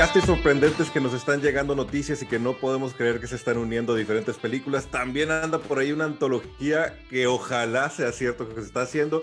Casting 0.00 0.22
sorprendentes 0.22 0.88
que 0.88 0.98
nos 0.98 1.12
están 1.12 1.42
llegando 1.42 1.74
noticias 1.74 2.22
y 2.22 2.26
que 2.26 2.38
no 2.38 2.56
podemos 2.56 2.94
creer 2.94 3.20
que 3.20 3.26
se 3.26 3.36
están 3.36 3.58
uniendo 3.58 3.94
diferentes 3.94 4.38
películas. 4.38 4.86
También 4.86 5.30
anda 5.30 5.58
por 5.58 5.78
ahí 5.78 5.92
una 5.92 6.06
antología 6.06 6.98
que 7.10 7.26
ojalá 7.26 7.90
sea 7.90 8.10
cierto 8.10 8.48
que 8.48 8.54
se 8.54 8.66
está 8.66 8.80
haciendo. 8.80 9.20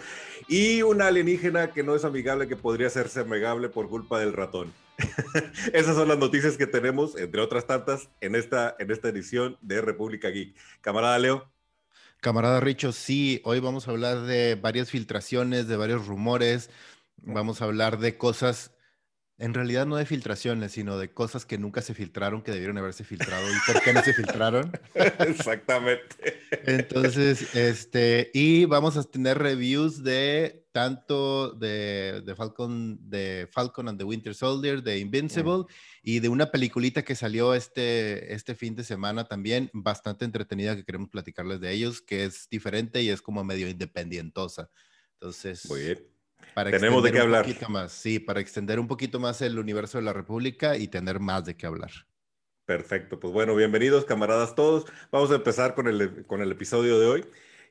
Y 0.47 0.83
una 0.83 1.08
alienígena 1.08 1.71
que 1.71 1.81
no 1.81 1.96
es 1.96 2.05
amigable, 2.05 2.47
que 2.47 2.55
podría 2.55 2.85
hacerse 2.85 3.21
amigable 3.21 3.69
por 3.69 3.90
culpa 3.90 4.19
del 4.19 4.33
ratón. 4.33 4.71
Esas 5.74 5.96
son 5.96 6.10
las 6.10 6.19
noticias 6.19 6.58
que 6.58 6.67
tenemos, 6.67 7.17
entre 7.17 7.41
otras 7.41 7.65
tantas, 7.65 8.09
en 8.21 8.35
esta, 8.35 8.75
en 8.78 8.91
esta 8.91 9.09
edición 9.09 9.57
de 9.62 9.81
República 9.81 10.29
Geek. 10.29 10.55
Camarada 10.81 11.17
Leo. 11.17 11.49
Camarada 12.21 12.59
Richo, 12.59 12.91
sí, 12.91 13.41
hoy 13.46 13.59
vamos 13.59 13.87
a 13.87 13.91
hablar 13.91 14.28
de 14.28 14.53
varias 14.53 14.91
filtraciones, 14.91 15.67
de 15.67 15.75
varios 15.75 16.05
rumores. 16.05 16.70
Vamos 17.23 17.63
a 17.63 17.66
hablar 17.66 17.98
de 17.98 18.16
cosas 18.16 18.77
en 19.39 19.53
realidad 19.53 19.85
no 19.85 19.97
de 19.97 20.05
filtraciones, 20.05 20.71
sino 20.71 20.97
de 20.97 21.11
cosas 21.11 21.45
que 21.45 21.59
nunca 21.59 21.81
se 21.83 21.93
filtraron, 21.93 22.41
que 22.41 22.51
debieron 22.51 22.77
haberse 22.79 23.03
filtrado 23.03 23.47
y 23.47 23.71
por 23.71 23.83
qué 23.83 23.93
no 23.93 24.01
se 24.01 24.13
filtraron. 24.13 24.71
Exactamente. 25.19 26.41
Entonces, 26.65 27.53
este, 27.55 28.31
y 28.33 28.65
vamos 28.65 28.97
a 28.97 29.03
tener 29.03 29.37
reviews 29.37 30.03
de 30.03 30.65
tanto 30.71 31.51
de, 31.51 32.23
de, 32.25 32.35
Falcon, 32.35 32.97
de 33.09 33.47
Falcon 33.51 33.89
and 33.89 33.99
the 33.99 34.03
Winter 34.03 34.33
Soldier, 34.33 34.81
de 34.81 34.97
Invincible, 34.97 35.65
y 36.01 36.19
de 36.19 36.29
una 36.29 36.49
peliculita 36.49 37.03
que 37.03 37.15
salió 37.15 37.53
este, 37.53 38.33
este 38.33 38.55
fin 38.55 38.75
de 38.75 38.83
semana 38.83 39.27
también, 39.27 39.69
bastante 39.71 40.25
entretenida, 40.25 40.75
que 40.75 40.83
queremos 40.83 41.09
platicarles 41.09 41.59
de 41.59 41.71
ellos, 41.71 42.01
que 42.01 42.25
es 42.25 42.47
diferente 42.49 43.03
y 43.03 43.09
es 43.09 43.21
como 43.21 43.43
medio 43.43 43.69
independientosa. 43.69 44.69
Entonces, 45.13 45.67
Muy 45.69 45.81
bien. 45.81 46.16
Tenemos 46.63 47.03
de 47.03 47.11
qué 47.11 47.19
hablar. 47.19 47.45
Más, 47.69 47.91
sí, 47.91 48.19
para 48.19 48.39
extender 48.39 48.79
un 48.79 48.87
poquito 48.87 49.19
más 49.19 49.41
el 49.41 49.59
universo 49.59 49.99
de 49.99 50.03
la 50.03 50.13
República 50.13 50.75
y 50.75 50.88
tener 50.88 51.19
más 51.19 51.45
de 51.45 51.55
qué 51.55 51.67
hablar. 51.67 51.91
Perfecto, 52.66 53.19
pues 53.19 53.31
bueno, 53.31 53.55
bienvenidos 53.55 54.05
camaradas 54.05 54.55
todos. 54.55 54.85
Vamos 55.11 55.31
a 55.31 55.35
empezar 55.35 55.75
con 55.75 55.88
el, 55.88 56.25
con 56.25 56.41
el 56.41 56.52
episodio 56.52 56.99
de 56.99 57.05
hoy. 57.05 57.25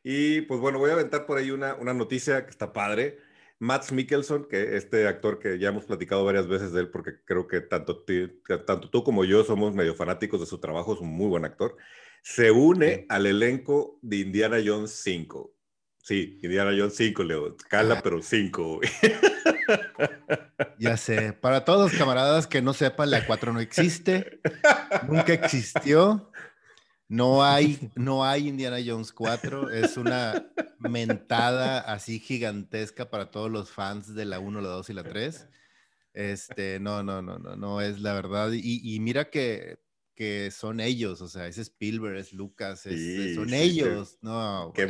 Y 0.04 0.42
pues 0.42 0.60
bueno, 0.60 0.78
voy 0.78 0.90
a 0.90 0.94
aventar 0.94 1.26
por 1.26 1.36
ahí 1.36 1.50
una, 1.50 1.74
una 1.74 1.92
noticia 1.92 2.44
que 2.44 2.50
está 2.50 2.72
padre. 2.72 3.18
Matt 3.58 3.90
Mikkelson, 3.90 4.44
que 4.44 4.76
este 4.76 5.08
actor 5.08 5.38
que 5.38 5.58
ya 5.58 5.68
hemos 5.68 5.84
platicado 5.84 6.24
varias 6.24 6.46
veces 6.46 6.72
de 6.72 6.82
él, 6.82 6.90
porque 6.90 7.22
creo 7.24 7.46
que 7.46 7.60
tanto, 7.60 8.04
tanto 8.66 8.90
tú 8.90 9.02
como 9.02 9.24
yo 9.24 9.42
somos 9.44 9.74
medio 9.74 9.94
fanáticos 9.94 10.40
de 10.40 10.46
su 10.46 10.58
trabajo, 10.58 10.94
es 10.94 11.00
un 11.00 11.08
muy 11.08 11.26
buen 11.26 11.44
actor, 11.44 11.76
se 12.22 12.50
une 12.50 13.06
al 13.08 13.26
elenco 13.26 13.98
de 14.02 14.18
Indiana 14.18 14.58
Jones 14.64 14.92
5. 15.02 15.55
Sí, 16.06 16.38
Indiana 16.40 16.70
Jones 16.70 16.94
5, 16.94 17.24
Leo. 17.24 17.56
Cala, 17.68 18.00
pero 18.00 18.22
5. 18.22 18.80
Ya 20.78 20.96
sé. 20.96 21.32
Para 21.32 21.64
todos 21.64 21.90
los 21.90 21.98
camaradas 21.98 22.46
que 22.46 22.62
no 22.62 22.72
sepan, 22.72 23.10
la 23.10 23.26
4 23.26 23.52
no 23.52 23.58
existe. 23.58 24.40
Nunca 25.08 25.32
existió. 25.32 26.30
No 27.08 27.42
hay, 27.42 27.90
no 27.96 28.24
hay 28.24 28.46
Indiana 28.46 28.76
Jones 28.86 29.12
4. 29.12 29.70
Es 29.70 29.96
una 29.96 30.46
mentada 30.78 31.80
así 31.80 32.20
gigantesca 32.20 33.10
para 33.10 33.32
todos 33.32 33.50
los 33.50 33.72
fans 33.72 34.14
de 34.14 34.26
la 34.26 34.38
1, 34.38 34.60
la 34.60 34.68
2 34.68 34.90
y 34.90 34.92
la 34.92 35.02
3. 35.02 35.48
Este, 36.14 36.78
no, 36.78 37.02
no, 37.02 37.20
no, 37.20 37.40
no, 37.40 37.56
no 37.56 37.80
es 37.80 38.00
la 38.00 38.12
verdad. 38.12 38.52
Y, 38.52 39.00
mira 39.00 39.28
que, 39.30 39.80
que 40.14 40.52
son 40.52 40.78
ellos, 40.78 41.20
o 41.20 41.26
sea, 41.26 41.48
es 41.48 41.58
Spielberg, 41.58 42.16
es 42.16 42.32
Lucas, 42.32 42.82
son 42.82 43.52
ellos. 43.52 44.18
no, 44.20 44.72
qué, 44.72 44.86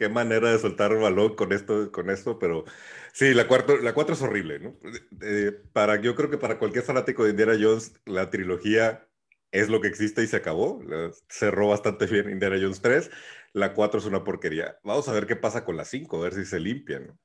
qué 0.00 0.08
manera 0.08 0.50
de 0.50 0.58
soltar 0.58 0.92
el 0.92 0.98
balón 0.98 1.34
con 1.36 1.52
esto, 1.52 1.92
con 1.92 2.08
esto, 2.08 2.38
pero 2.38 2.64
sí, 3.12 3.34
la 3.34 3.46
cuatro, 3.46 3.76
la 3.82 3.92
cuatro 3.92 4.14
es 4.14 4.22
horrible, 4.22 4.58
¿no? 4.58 4.74
Eh, 5.20 5.52
para, 5.74 6.00
yo 6.00 6.14
creo 6.14 6.30
que 6.30 6.38
para 6.38 6.58
cualquier 6.58 6.84
fanático 6.84 7.22
de 7.22 7.30
Indiana 7.30 7.52
Jones, 7.60 7.92
la 8.06 8.30
trilogía 8.30 9.06
es 9.52 9.68
lo 9.68 9.82
que 9.82 9.88
existe 9.88 10.22
y 10.22 10.26
se 10.26 10.36
acabó. 10.36 10.80
Cerró 11.28 11.68
bastante 11.68 12.06
bien 12.06 12.30
Indiana 12.30 12.56
Jones 12.58 12.80
3. 12.80 13.10
La 13.52 13.74
4 13.74 14.00
es 14.00 14.06
una 14.06 14.24
porquería. 14.24 14.78
Vamos 14.84 15.06
a 15.10 15.12
ver 15.12 15.26
qué 15.26 15.36
pasa 15.36 15.66
con 15.66 15.76
la 15.76 15.84
5, 15.84 16.16
a 16.16 16.20
ver 16.22 16.32
si 16.32 16.46
se 16.46 16.60
limpian. 16.60 17.18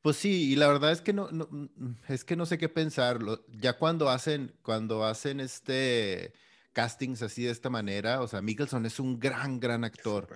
Pues 0.00 0.16
sí, 0.16 0.52
y 0.52 0.54
la 0.54 0.68
verdad 0.68 0.92
es 0.92 1.00
que 1.00 1.12
no, 1.12 1.28
es 2.06 2.24
que 2.24 2.36
no 2.36 2.46
sé 2.46 2.58
qué 2.58 2.68
pensar. 2.68 3.18
Ya 3.48 3.76
cuando 3.76 4.08
hacen, 4.08 4.54
cuando 4.62 5.04
hacen 5.04 5.40
este 5.40 6.32
castings 6.72 7.22
así 7.22 7.42
de 7.42 7.50
esta 7.50 7.70
manera, 7.70 8.20
o 8.20 8.28
sea, 8.28 8.40
Mickelson 8.40 8.86
es 8.86 9.00
un 9.00 9.18
gran, 9.18 9.58
gran 9.58 9.82
actor. 9.82 10.28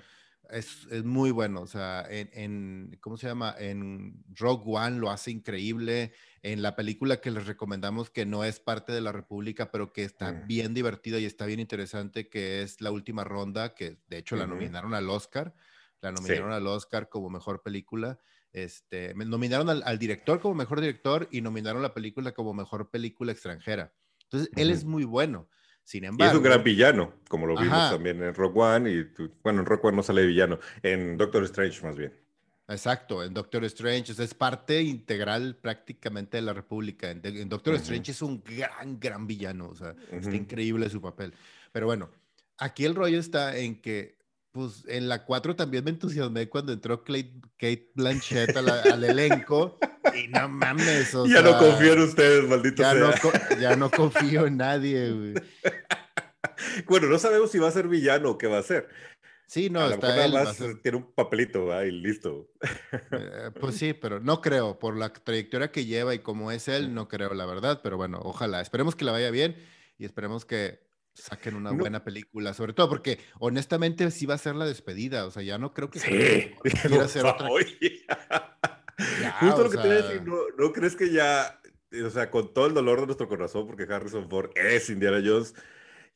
Es, 0.50 0.86
es, 0.90 1.04
muy 1.04 1.30
bueno, 1.30 1.60
o 1.60 1.66
sea, 1.66 2.06
en, 2.08 2.30
en, 2.32 2.98
¿cómo 3.00 3.18
se 3.18 3.26
llama? 3.26 3.54
En 3.58 4.24
Rogue 4.34 4.64
One 4.66 4.98
lo 4.98 5.10
hace 5.10 5.30
increíble, 5.30 6.12
en 6.42 6.62
la 6.62 6.74
película 6.74 7.20
que 7.20 7.30
les 7.30 7.46
recomendamos 7.46 8.08
que 8.08 8.24
no 8.24 8.44
es 8.44 8.58
parte 8.58 8.92
de 8.92 9.02
la 9.02 9.12
República, 9.12 9.70
pero 9.70 9.92
que 9.92 10.04
está 10.04 10.32
bien 10.32 10.72
divertida 10.72 11.18
y 11.18 11.26
está 11.26 11.44
bien 11.44 11.60
interesante, 11.60 12.28
que 12.28 12.62
es 12.62 12.80
La 12.80 12.90
Última 12.90 13.24
Ronda, 13.24 13.74
que 13.74 13.98
de 14.08 14.18
hecho 14.18 14.36
la 14.36 14.46
nominaron 14.46 14.94
al 14.94 15.10
Oscar, 15.10 15.54
la 16.00 16.12
nominaron 16.12 16.52
al 16.52 16.66
Oscar 16.66 17.10
como 17.10 17.28
mejor 17.28 17.62
película, 17.62 18.18
este, 18.52 19.12
nominaron 19.14 19.68
al, 19.68 19.82
al, 19.84 19.98
director 19.98 20.40
como 20.40 20.54
mejor 20.54 20.80
director 20.80 21.28
y 21.30 21.42
nominaron 21.42 21.82
la 21.82 21.92
película 21.92 22.32
como 22.32 22.54
mejor 22.54 22.90
película 22.90 23.32
extranjera. 23.32 23.92
Entonces, 24.24 24.50
él 24.56 24.70
es 24.70 24.84
muy 24.84 25.04
bueno. 25.04 25.48
Sin 25.88 26.04
embargo. 26.04 26.24
Y 26.24 26.28
es 26.28 26.36
un 26.36 26.42
gran 26.42 26.62
villano, 26.62 27.14
como 27.30 27.46
lo 27.46 27.56
vimos 27.56 27.90
también 27.90 28.22
en 28.22 28.34
Rock 28.34 28.58
One. 28.58 28.90
Y 28.90 29.06
bueno, 29.42 29.60
en 29.60 29.64
Rock 29.64 29.86
One 29.86 29.96
no 29.96 30.02
sale 30.02 30.26
villano, 30.26 30.58
en 30.82 31.16
Doctor 31.16 31.44
Strange 31.44 31.80
más 31.82 31.96
bien. 31.96 32.12
Exacto, 32.68 33.24
en 33.24 33.32
Doctor 33.32 33.64
Strange 33.64 34.12
es 34.12 34.34
parte 34.34 34.82
integral 34.82 35.56
prácticamente 35.56 36.36
de 36.36 36.42
la 36.42 36.52
República. 36.52 37.10
En, 37.10 37.48
Doctor 37.48 37.76
Strange 37.76 38.10
es 38.10 38.20
un 38.20 38.44
gran, 38.44 39.00
gran 39.00 39.26
villano, 39.26 39.70
o 39.70 39.74
sea, 39.74 39.94
está 40.10 40.36
increíble 40.36 40.90
su 40.90 41.00
papel. 41.00 41.32
Pero 41.72 41.86
bueno, 41.86 42.10
aquí 42.58 42.84
el 42.84 42.94
rollo 42.94 43.18
está 43.18 43.56
en 43.56 43.80
que 43.80 44.18
pues 44.52 44.84
en 44.88 45.08
la 45.08 45.24
4 45.24 45.56
también 45.56 45.84
me 45.84 45.90
entusiasmé 45.90 46.50
cuando 46.50 46.74
entró 46.74 47.02
Kate 47.02 47.92
Blanchett 47.94 48.54
al 48.54 49.04
elenco. 49.04 49.78
Y 50.14 50.28
no 50.28 50.48
mames. 50.48 51.14
O 51.14 51.26
ya 51.26 51.42
no 51.42 51.58
confío 51.58 51.92
en 51.94 52.00
ustedes, 52.00 52.48
maldito 52.48 52.82
ya 52.82 52.92
sea. 52.92 53.00
No, 53.00 53.60
ya 53.60 53.76
no 53.76 53.90
confío 53.90 54.46
en 54.46 54.56
nadie, 54.56 55.10
güey. 55.10 55.34
Bueno, 56.86 57.08
no 57.08 57.18
sabemos 57.18 57.52
si 57.52 57.58
va 57.58 57.68
a 57.68 57.72
ser 57.72 57.88
villano 57.88 58.30
o 58.30 58.38
qué 58.38 58.48
va 58.48 58.58
a 58.58 58.62
ser. 58.62 58.88
Sí, 59.46 59.70
no, 59.70 59.88
está 59.88 60.24
él. 60.24 60.32
Más 60.32 60.58
Tiene 60.82 60.98
un 60.98 61.12
papelito 61.12 61.72
ahí, 61.72 61.90
listo. 61.90 62.50
Eh, 63.12 63.50
pues 63.58 63.76
sí, 63.78 63.94
pero 63.94 64.20
no 64.20 64.40
creo. 64.40 64.78
Por 64.78 64.96
la 64.96 65.12
trayectoria 65.12 65.72
que 65.72 65.86
lleva 65.86 66.14
y 66.14 66.18
como 66.18 66.50
es 66.52 66.68
él, 66.68 66.94
no 66.94 67.08
creo, 67.08 67.32
la 67.32 67.46
verdad. 67.46 67.80
Pero 67.82 67.96
bueno, 67.96 68.20
ojalá. 68.22 68.60
Esperemos 68.60 68.94
que 68.94 69.04
la 69.04 69.12
vaya 69.12 69.30
bien 69.30 69.56
y 69.96 70.04
esperemos 70.04 70.44
que 70.44 70.86
saquen 71.14 71.56
una 71.56 71.72
buena 71.72 72.04
película, 72.04 72.54
sobre 72.54 72.72
todo 72.72 72.88
porque 72.88 73.18
honestamente 73.40 74.10
sí 74.10 74.24
va 74.24 74.34
a 74.34 74.38
ser 74.38 74.54
la 74.54 74.66
despedida, 74.66 75.26
o 75.26 75.32
sea, 75.32 75.42
ya 75.42 75.58
no 75.58 75.74
creo 75.74 75.90
que 75.90 75.98
sí, 75.98 76.08
quiera 76.62 77.04
hacer 77.04 77.26
otra. 77.26 77.48
Justo 79.40 79.64
lo 79.64 79.70
que 79.70 79.76
te 79.78 79.86
iba 79.86 79.94
a 79.94 80.02
decir, 80.02 80.22
¿no, 80.24 80.72
crees 80.72 80.96
que 80.96 81.10
ya, 81.10 81.60
o 82.04 82.10
sea, 82.10 82.30
con 82.30 82.52
todo 82.52 82.66
el 82.66 82.74
dolor 82.74 83.00
de 83.00 83.06
nuestro 83.06 83.28
corazón, 83.28 83.66
porque 83.66 83.84
Harrison 83.84 84.28
Ford 84.28 84.50
es 84.56 84.90
Indiana 84.90 85.22
Jones, 85.24 85.54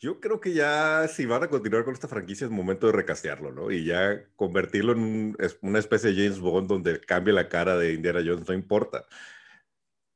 yo 0.01 0.19
creo 0.19 0.41
que 0.41 0.53
ya 0.53 1.07
si 1.07 1.27
van 1.27 1.45
a 1.45 1.49
continuar 1.49 1.85
con 1.85 1.95
esta 1.95 2.09
franquicia 2.09 2.45
es 2.45 2.51
momento 2.51 2.87
de 2.87 2.93
recastearlo, 2.93 3.53
¿no? 3.53 3.71
Y 3.71 3.85
ya 3.85 4.25
convertirlo 4.35 4.93
en 4.95 5.37
una 5.61 5.79
especie 5.79 6.11
de 6.11 6.17
James 6.17 6.41
Bond 6.41 6.69
donde 6.69 7.01
cambie 7.01 7.33
la 7.33 7.49
cara 7.49 7.77
de 7.77 7.93
Indiana 7.93 8.21
Jones, 8.27 8.49
no 8.49 8.55
importa. 8.55 9.07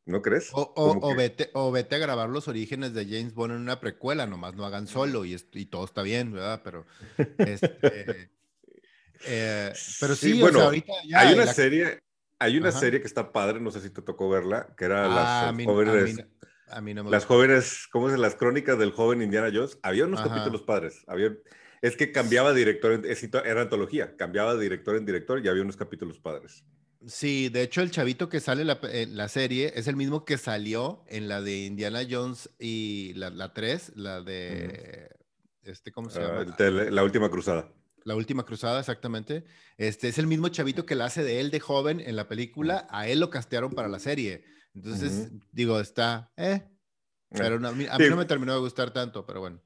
¿No 0.04 0.22
crees? 0.22 0.50
O, 0.52 1.14
vete, 1.16 1.50
o 1.52 1.70
vete 1.72 1.96
a 1.96 1.98
grabar 1.98 2.28
los 2.28 2.48
orígenes 2.48 2.94
de 2.94 3.04
James 3.04 3.34
Bond 3.34 3.54
en 3.54 3.60
una 3.60 3.80
precuela, 3.80 4.26
nomás 4.26 4.54
no 4.54 4.64
hagan 4.64 4.88
solo 4.88 5.24
y, 5.24 5.36
y 5.52 5.66
todo 5.66 5.84
está 5.84 6.02
bien, 6.02 6.32
¿verdad? 6.32 6.62
Pero, 6.64 6.86
este, 7.38 8.30
eh, 9.24 9.72
pero 10.00 10.14
sí, 10.14 10.40
bueno, 10.40 10.62
ahorita 10.62 10.92
ya 11.08 11.20
hay 11.20 11.34
una 11.34 11.52
serie, 11.52 12.00
hay 12.38 12.56
una 12.58 12.72
serie 12.72 13.00
que 13.00 13.06
está 13.06 13.32
padre, 13.32 13.60
no 13.60 13.70
sé 13.70 13.80
si 13.80 13.90
te 13.90 14.02
tocó 14.02 14.28
verla, 14.28 14.74
que 14.76 14.84
era 14.84 15.08
las 15.08 15.18
ah, 15.26 15.54
jóvenes, 15.64 16.24
a 16.68 16.80
mí, 16.80 16.94
no 16.94 17.04
me 17.04 17.10
las 17.10 17.24
jóvenes, 17.24 17.86
¿cómo 17.92 18.10
es? 18.10 18.18
Las 18.18 18.34
crónicas 18.34 18.78
del 18.78 18.90
joven 18.90 19.22
Indiana 19.22 19.50
Jones. 19.52 19.78
Había 19.82 20.04
unos 20.04 20.20
capítulos 20.20 20.62
padres, 20.62 21.04
había, 21.06 21.32
es 21.80 21.96
que 21.96 22.12
cambiaba 22.12 22.52
director, 22.52 23.02
era 23.44 23.62
antología, 23.62 24.16
cambiaba 24.16 24.54
de 24.54 24.62
director 24.62 24.96
en 24.96 25.06
director 25.06 25.44
y 25.44 25.48
había 25.48 25.62
unos 25.62 25.76
capítulos 25.76 26.18
padres. 26.18 26.64
Sí, 27.06 27.50
de 27.50 27.62
hecho 27.62 27.82
el 27.82 27.92
chavito 27.92 28.28
que 28.28 28.40
sale 28.40 28.62
en 28.62 29.16
la, 29.16 29.28
serie 29.28 29.72
es 29.76 29.86
el 29.86 29.94
mismo 29.94 30.24
que 30.24 30.38
salió 30.38 31.04
en 31.06 31.28
la 31.28 31.40
de 31.40 31.66
Indiana 31.66 32.00
Jones 32.08 32.50
y 32.58 33.12
la, 33.14 33.30
la 33.30 33.52
3, 33.52 33.92
la 33.94 34.22
de... 34.22 35.08
Este, 35.62 35.92
¿Cómo 35.92 36.10
se 36.10 36.20
llama? 36.20 36.56
Ah, 36.58 36.70
la 36.90 37.04
última 37.04 37.30
cruzada. 37.30 37.68
La 38.06 38.14
última 38.14 38.44
cruzada, 38.44 38.78
exactamente. 38.78 39.44
Este 39.78 40.06
es 40.06 40.18
el 40.18 40.28
mismo 40.28 40.46
chavito 40.46 40.86
que 40.86 40.94
la 40.94 41.06
hace 41.06 41.24
de 41.24 41.40
él 41.40 41.50
de 41.50 41.58
joven 41.58 41.98
en 41.98 42.14
la 42.14 42.28
película. 42.28 42.86
A 42.88 43.08
él 43.08 43.18
lo 43.18 43.30
castearon 43.30 43.72
para 43.72 43.88
la 43.88 43.98
serie. 43.98 44.44
Entonces, 44.76 45.32
digo, 45.50 45.80
está, 45.80 46.30
eh. 46.36 46.62
eh. 46.62 46.68
Pero 47.30 47.56
a 47.66 47.72
mí, 47.72 47.86
no 48.08 48.16
me 48.16 48.24
terminó 48.24 48.54
de 48.54 48.60
gustar 48.60 48.92
tanto, 48.92 49.26
pero 49.26 49.40
bueno. 49.40 49.60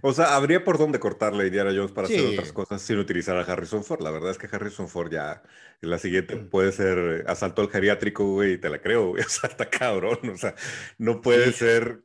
O 0.00 0.12
sea, 0.12 0.36
habría 0.36 0.62
por 0.62 0.78
dónde 0.78 1.00
cortarle 1.00 1.42
a 1.42 1.46
Indiana 1.48 1.72
Jones 1.74 1.90
para 1.90 2.06
hacer 2.06 2.24
otras 2.24 2.52
cosas 2.52 2.80
sin 2.82 2.98
utilizar 2.98 3.36
a 3.36 3.40
Harrison 3.40 3.82
Ford. 3.82 4.00
La 4.00 4.12
verdad 4.12 4.30
es 4.30 4.38
que 4.38 4.48
Harrison 4.50 4.88
Ford 4.88 5.10
ya, 5.10 5.42
la 5.80 5.98
siguiente 5.98 6.36
mm. 6.36 6.50
puede 6.50 6.70
ser 6.70 7.24
asalto 7.26 7.62
al 7.62 7.68
geriátrico, 7.68 8.24
güey, 8.24 8.52
y 8.52 8.58
te 8.58 8.70
la 8.70 8.80
creo, 8.80 9.08
güey. 9.08 9.22
O 9.26 9.28
sea, 9.28 9.50
está 9.50 9.68
cabrón. 9.68 10.20
O 10.30 10.38
sea, 10.38 10.54
no 10.98 11.20
puede 11.20 11.52
ser 11.52 12.04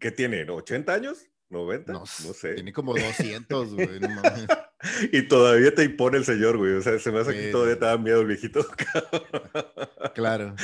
¿Qué 0.00 0.10
tiene? 0.10 0.46
¿80 0.46 0.88
años? 0.90 1.30
¿90? 1.54 1.86
No, 1.86 2.06
sé. 2.06 2.54
Tiene 2.54 2.72
como 2.72 2.94
200, 2.94 3.74
güey. 3.74 3.88
y 5.12 5.22
todavía 5.28 5.74
te 5.74 5.84
impone 5.84 6.18
el 6.18 6.24
señor, 6.24 6.58
güey. 6.58 6.74
O 6.74 6.82
sea, 6.82 6.98
se 6.98 7.10
me 7.10 7.20
hace 7.20 7.32
que 7.32 7.50
todavía 7.50 7.78
te 7.78 7.84
da 7.86 7.96
miedo 7.96 8.20
el 8.20 8.26
viejito. 8.26 8.66
claro. 10.14 10.54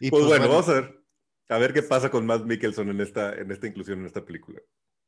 Y 0.00 0.10
pues, 0.10 0.22
pues 0.22 0.26
bueno, 0.26 0.48
vamos 0.48 0.68
a 0.68 0.74
ver. 0.74 0.98
A 1.50 1.56
ver 1.56 1.72
qué 1.72 1.82
pasa 1.82 2.10
con 2.10 2.26
Matt 2.26 2.44
Mikkelson 2.44 2.90
en 2.90 3.00
esta, 3.00 3.34
en 3.34 3.50
esta 3.50 3.66
inclusión 3.66 4.00
en 4.00 4.06
esta 4.06 4.24
película. 4.24 4.60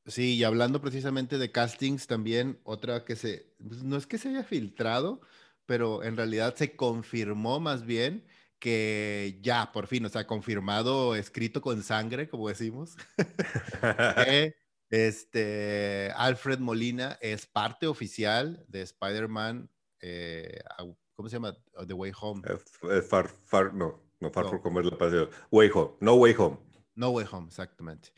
Sí, 0.07 0.37
y 0.37 0.45
hablando 0.45 0.81
precisamente 0.81 1.37
de 1.37 1.53
castings 1.53 2.07
también, 2.07 2.59
otra 2.65 3.05
que 3.05 3.15
se, 3.15 3.53
pues, 3.67 3.83
no 3.83 3.97
es 3.97 4.07
que 4.07 4.17
se 4.17 4.31
haya 4.31 4.43
filtrado, 4.43 5.21
pero 5.67 6.03
en 6.03 6.17
realidad 6.17 6.55
se 6.57 6.75
confirmó 6.75 7.61
más 7.61 7.85
bien 7.85 8.25
que 8.59 9.39
ya, 9.43 9.73
por 9.73 9.87
fin, 9.87 10.05
o 10.05 10.09
sea, 10.09 10.27
confirmado, 10.27 11.17
escrito 11.17 11.61
con 11.61 11.83
sangre, 11.83 12.29
como 12.29 12.49
decimos, 12.49 12.97
que 14.27 14.55
este, 14.91 16.13
Alfred 16.17 16.59
Molina 16.59 17.17
es 17.21 17.47
parte 17.47 17.87
oficial 17.87 18.65
de 18.69 18.83
Spider-Man, 18.83 19.71
eh, 20.01 20.61
¿cómo 21.15 21.29
se 21.29 21.37
llama? 21.37 21.57
The 21.87 21.95
Way 21.95 22.13
Home. 22.21 22.43
far, 23.09 23.29
far, 23.29 23.73
no, 23.73 24.03
no 24.21 24.31
Far 24.31 24.49
From 24.49 24.61
Home 24.65 24.81
es 24.81 24.87
la 24.87 24.99
pasión. 24.99 25.31
Way 25.51 25.71
Home, 25.75 25.93
No 26.01 26.15
Way 26.15 26.35
Home. 26.39 26.59
No 26.95 27.11
Way 27.11 27.27
Home, 27.31 27.47
exactamente. 27.47 28.11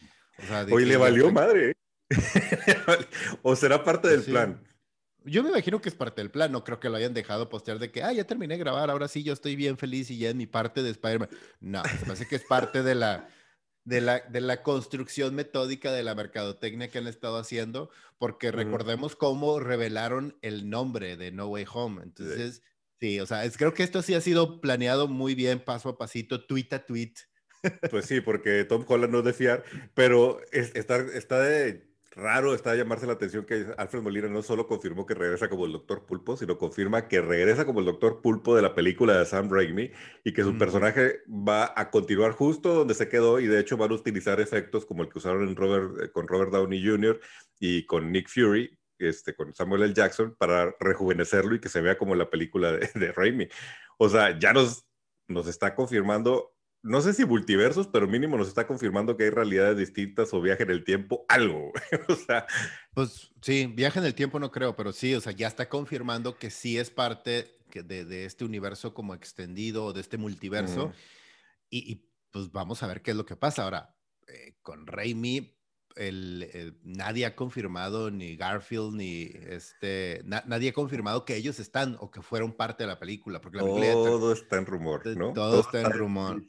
O 0.71 0.75
Hoy 0.75 0.87
le 0.87 0.97
valió 0.97 1.31
madre. 1.31 1.71
¿eh? 1.71 1.75
o 3.43 3.55
será 3.55 3.85
parte 3.85 4.09
del 4.09 4.23
plan. 4.23 4.63
Yo 5.25 5.45
me 5.45 5.51
imagino 5.51 5.81
que 5.81 5.89
es 5.89 5.95
parte 5.95 6.21
del 6.21 6.33
plan, 6.33 6.51
no 6.51 6.65
creo 6.65 6.81
que 6.81 6.89
lo 6.89 6.97
hayan 6.97 7.15
dejado 7.15 7.49
postear 7.49 7.79
de 7.79 7.93
que, 7.93 8.03
ah, 8.03 8.13
ya 8.13 8.25
terminé 8.25 8.55
de 8.55 8.59
grabar, 8.59 8.91
ahora 8.91 9.07
sí 9.07 9.23
yo 9.23 9.33
estoy 9.33 9.55
bien 9.55 9.79
feliz 9.79 10.11
y 10.11 10.19
ya 10.19 10.31
es 10.31 10.35
mi 10.35 10.47
parte 10.47 10.83
de 10.83 10.91
Spider-Man. 10.91 11.29
No, 11.61 11.83
se 11.85 12.07
me 12.07 12.15
hace 12.15 12.27
que 12.27 12.37
es 12.37 12.43
parte 12.43 12.83
de 12.83 12.97
la, 12.97 13.29
de 13.85 14.01
la, 14.01 14.21
de 14.21 14.41
la 14.41 14.63
construcción 14.63 15.35
metódica 15.35 15.93
de 15.93 16.03
la 16.03 16.15
mercadotecnia 16.15 16.89
que 16.89 16.99
han 16.99 17.07
estado 17.07 17.37
haciendo, 17.37 17.91
porque 18.19 18.53
recordemos 18.53 19.17
cómo 19.17 19.59
revelaron 19.61 20.39
el 20.43 20.71
nombre 20.71 21.17
de 21.17 21.33
No 21.33 21.49
Way 21.49 21.67
Home. 21.73 22.03
Entonces, 22.03 22.63
sí, 23.01 23.19
o 23.21 23.27
sea, 23.27 23.45
es, 23.45 23.57
creo 23.57 23.75
que 23.75 23.83
esto 23.83 24.03
sí 24.03 24.15
ha 24.15 24.21
sido 24.21 24.61
planeado 24.61 25.09
muy 25.09 25.35
bien, 25.35 25.61
paso 25.61 25.89
a 25.89 25.99
pasito, 25.99 26.47
tweet 26.47 26.69
a 26.73 26.85
tweet. 26.85 27.15
Pues 27.91 28.07
sí, 28.07 28.21
porque 28.21 28.65
Tom 28.65 28.85
Holland 28.89 29.13
no 29.13 29.21
es 29.21 29.25
de 29.25 29.33
fiar, 29.33 29.65
pero 29.95 30.41
está, 30.51 30.97
está 30.97 31.39
de 31.39 31.92
raro 32.15 32.55
está 32.55 32.75
llamarse 32.75 33.07
la 33.07 33.15
atención 33.15 33.45
que 33.45 33.67
Alfred 33.77 34.03
Molina 34.03 34.29
no 34.29 34.43
solo 34.43 34.67
confirmó 34.67 35.07
que 35.07 35.15
regresa 35.15 35.49
como 35.49 35.67
el 35.67 35.73
Doctor 35.73 36.05
Pulpo, 36.07 36.37
sino 36.37 36.59
confirma 36.59 37.09
que 37.09 37.21
regresa 37.21 37.65
como 37.65 37.81
el 37.81 37.87
Doctor 37.87 38.21
Pulpo 38.21 38.55
de 38.55 38.63
la 38.63 38.75
película 38.75 39.19
de 39.19 39.25
Sam 39.25 39.51
Raimi 39.51 39.91
y 40.25 40.33
que 40.33 40.43
su 40.43 40.57
personaje 40.59 41.21
va 41.29 41.73
a 41.77 41.91
continuar 41.91 42.33
justo 42.33 42.75
donde 42.75 42.95
se 42.95 43.09
quedó 43.09 43.41
y 43.41 43.47
de 43.47 43.61
hecho 43.61 43.77
van 43.77 43.91
a 43.91 43.95
utilizar 43.95 44.41
efectos 44.41 44.85
como 44.85 45.03
el 45.03 45.09
que 45.09 45.19
usaron 45.19 45.49
en 45.49 45.57
Robert, 45.57 46.03
eh, 46.03 46.11
con 46.11 46.29
Robert 46.29 46.53
Downey 46.53 46.85
Jr. 46.85 47.21
y 47.59 47.87
con 47.87 48.13
Nick 48.13 48.29
Fury, 48.29 48.79
este, 48.99 49.35
con 49.35 49.55
Samuel 49.55 49.83
L. 49.83 49.95
Jackson, 49.95 50.35
para 50.37 50.75
rejuvenecerlo 50.81 51.55
y 51.55 51.61
que 51.61 51.69
se 51.69 51.81
vea 51.81 51.99
como 51.99 52.15
la 52.15 52.31
película 52.31 52.73
de, 52.73 52.91
de 52.95 53.13
Raimi. 53.13 53.49
O 53.99 54.09
sea, 54.09 54.39
ya 54.39 54.53
nos, 54.53 54.87
nos 55.29 55.47
está 55.47 55.75
confirmando 55.75 56.53
no 56.83 57.01
sé 57.01 57.15
si 57.15 57.25
multiversos, 57.25 57.87
pero 57.87 58.09
mínimo 58.09 58.37
nos 58.37 58.49
está 58.49 58.67
confirmando 58.67 59.17
que 59.17 59.25
hay 59.25 59.31
realidades 59.31 59.79
distintas 59.79 60.33
o 60.35 60.41
viaje 60.41 60.65
en 60.65 60.71
el 60.71 60.85
tiempo, 60.85 61.25
algo. 61.29 61.73
o 62.09 62.15
sea. 62.15 62.47
Pues 62.93 63.33
sí, 63.41 63.67
viaje 63.67 63.99
en 64.01 64.05
el 64.05 64.15
tiempo 64.15 64.41
no 64.41 64.51
creo, 64.51 64.75
pero 64.75 64.93
sí, 64.93 65.15
o 65.15 65.21
sea, 65.21 65.33
ya 65.33 65.47
está 65.47 65.69
confirmando 65.69 66.37
que 66.37 66.51
sí 66.51 66.79
es 66.79 66.91
parte 66.91 67.57
de, 67.73 68.05
de 68.05 68.25
este 68.25 68.45
universo 68.45 68.95
como 68.95 69.15
extendido, 69.15 69.93
de 69.93 70.01
este 70.01 70.19
multiverso. 70.19 70.93
y, 71.71 72.09
pues 72.31 72.51
vamos 72.51 72.83
a 72.83 72.87
ver 72.87 73.03
qué 73.03 73.11
es 73.11 73.17
lo 73.17 73.27
que 73.27 73.37
pasa. 73.37 73.65
Ahora, 73.65 73.95
eh, 74.27 74.55
con 74.63 74.87
Raimi, 74.87 75.55
el, 75.97 76.79
nadie 76.83 77.27
ha 77.27 77.37
confirmado, 77.37 78.11
ni 78.11 78.37
Garfield, 78.37 78.95
ni 78.95 79.31
este, 79.35 80.23
nadie 80.25 80.71
ha 80.71 80.73
confirmado 80.73 81.25
que 81.25 81.37
ellos 81.37 81.61
están 81.61 81.97
o 82.01 82.11
que 82.11 82.23
fueron 82.23 82.53
parte 82.53 82.85
de 82.85 82.89
la 82.89 82.99
película. 82.99 83.41
Porque 83.41 83.59
la 83.59 83.65
todo 83.65 84.33
está 84.33 84.57
en 84.57 84.67
rumor, 84.67 85.07
¿no? 85.07 85.33
Todo, 85.33 85.61
está 85.61 85.81
en 85.81 85.93
rumor. 85.93 86.43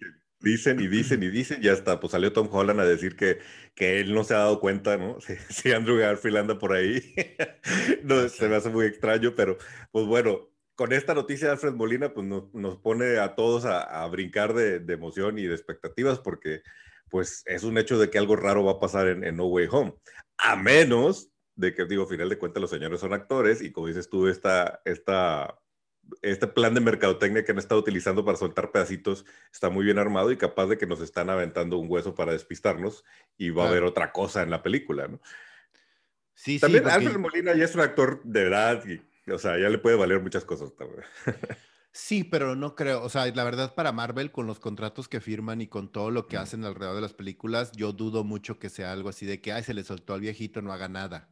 Dicen 0.44 0.82
y 0.82 0.88
dicen 0.90 1.24
y 1.24 1.30
dicen, 1.30 1.62
ya 1.62 1.72
está, 1.72 2.02
pues 2.02 2.12
salió 2.12 2.34
Tom 2.34 2.50
Holland 2.52 2.82
a 2.82 2.86
decir 2.86 3.16
que, 3.16 3.40
que 3.76 4.02
él 4.02 4.14
no 4.14 4.26
se 4.26 4.34
ha 4.34 4.40
dado 4.40 4.60
cuenta, 4.60 4.98
¿no? 4.98 5.18
Si, 5.50 5.72
Andrew 5.72 5.98
Garfield 5.98 6.36
anda 6.36 6.60
por 6.60 6.74
ahí, 6.74 7.16
no, 8.04 8.28
se 8.28 8.50
me 8.50 8.58
hace 8.58 8.70
muy 8.70 8.86
extraño, 8.86 9.36
pero 9.36 9.58
pues 9.94 10.06
bueno, 10.06 10.50
con 10.76 10.92
esta 10.92 11.14
noticia 11.14 11.48
de 11.48 11.54
Alfred 11.54 11.76
Molina, 11.76 12.14
pues 12.14 12.28
nos, 12.28 12.78
pone 12.80 13.20
a 13.20 13.36
todos 13.36 13.64
a, 13.64 14.06
brincar 14.08 14.54
de, 14.54 14.80
de, 14.80 14.94
emoción 14.94 15.40
y 15.40 15.44
de 15.44 15.56
expectativas, 15.56 16.20
porque 16.20 16.62
pues 17.10 17.44
es 17.46 17.64
un 17.64 17.78
hecho 17.78 17.98
de 17.98 18.10
que 18.10 18.18
algo 18.18 18.36
raro 18.36 18.66
va 18.66 18.74
a 18.74 18.80
pasar 18.82 19.08
en, 19.08 19.24
en 19.24 19.38
No 19.38 19.46
Way 19.46 19.68
Home, 19.72 19.96
a 20.38 20.58
menos 20.58 21.30
de 21.56 21.74
que, 21.74 21.86
digo, 21.86 22.04
al 22.04 22.10
final 22.10 22.28
de 22.28 22.38
cuentas 22.38 22.60
los 22.60 22.70
señores 22.70 23.00
son 23.00 23.14
actores 23.14 23.62
y 23.62 23.72
como 23.72 23.88
dices 23.88 24.10
tú, 24.10 24.28
esta, 24.28 24.82
esta 24.84 25.58
este 26.22 26.48
plan 26.48 26.74
de 26.74 26.82
mercadotecnia 26.82 27.44
que 27.44 27.52
han 27.52 27.58
estado 27.58 27.82
utilizando 27.82 28.26
para 28.26 28.38
soltar 28.38 28.72
pedacitos 28.72 29.26
está 29.52 29.70
muy 29.70 29.86
bien 29.86 30.00
armado 30.00 30.32
y 30.32 30.38
capaz 30.38 30.68
de 30.68 30.78
que 30.78 30.88
nos 30.88 31.02
están 31.02 31.30
aventando 31.30 31.78
un 31.78 31.90
hueso 31.90 32.16
para 32.16 32.32
despistarnos 32.32 33.04
y 33.38 33.50
va 33.50 33.66
a 33.66 33.70
haber 33.70 33.84
otra 33.84 34.12
cosa 34.12 34.42
en 34.44 34.50
la 34.50 34.64
película, 34.64 35.08
¿no? 35.08 35.20
Sí, 36.36 36.60
También 36.60 36.88
Alfred 36.88 37.18
Molina 37.18 37.54
ya 37.54 37.66
es 37.66 37.76
un 37.76 37.82
actor 37.82 38.22
de 38.24 38.44
verdad 38.44 38.84
y, 38.86 39.32
o 39.32 39.38
sea, 39.38 39.58
ya 39.60 39.70
le 39.70 39.78
puede 39.78 39.96
valer 39.96 40.22
muchas 40.22 40.46
cosas. 40.46 40.74
Sí, 41.96 42.24
pero 42.24 42.56
no 42.56 42.74
creo, 42.74 43.04
o 43.04 43.10
sea, 43.10 43.28
la 43.28 43.44
verdad 43.44 43.76
para 43.76 43.92
Marvel 43.92 44.32
con 44.32 44.48
los 44.48 44.60
contratos 44.60 45.08
que 45.08 45.22
firman 45.22 45.62
y 45.62 45.68
con 45.68 45.92
todo 45.92 46.10
lo 46.10 46.26
que 46.26 46.38
hacen 46.38 46.66
alrededor 46.66 46.96
de 46.96 47.04
las 47.04 47.14
películas, 47.14 47.72
yo 47.74 47.94
dudo 47.94 48.24
mucho 48.24 48.58
que 48.58 48.70
sea 48.70 48.92
algo 48.92 49.10
así 49.10 49.28
de 49.28 49.42
que, 49.42 49.54
ay, 49.54 49.62
se 49.62 49.76
le 49.76 49.84
soltó 49.84 50.16
al 50.16 50.22
viejito, 50.22 50.64
no 50.64 50.74
haga 50.74 50.90
nada. 50.90 51.30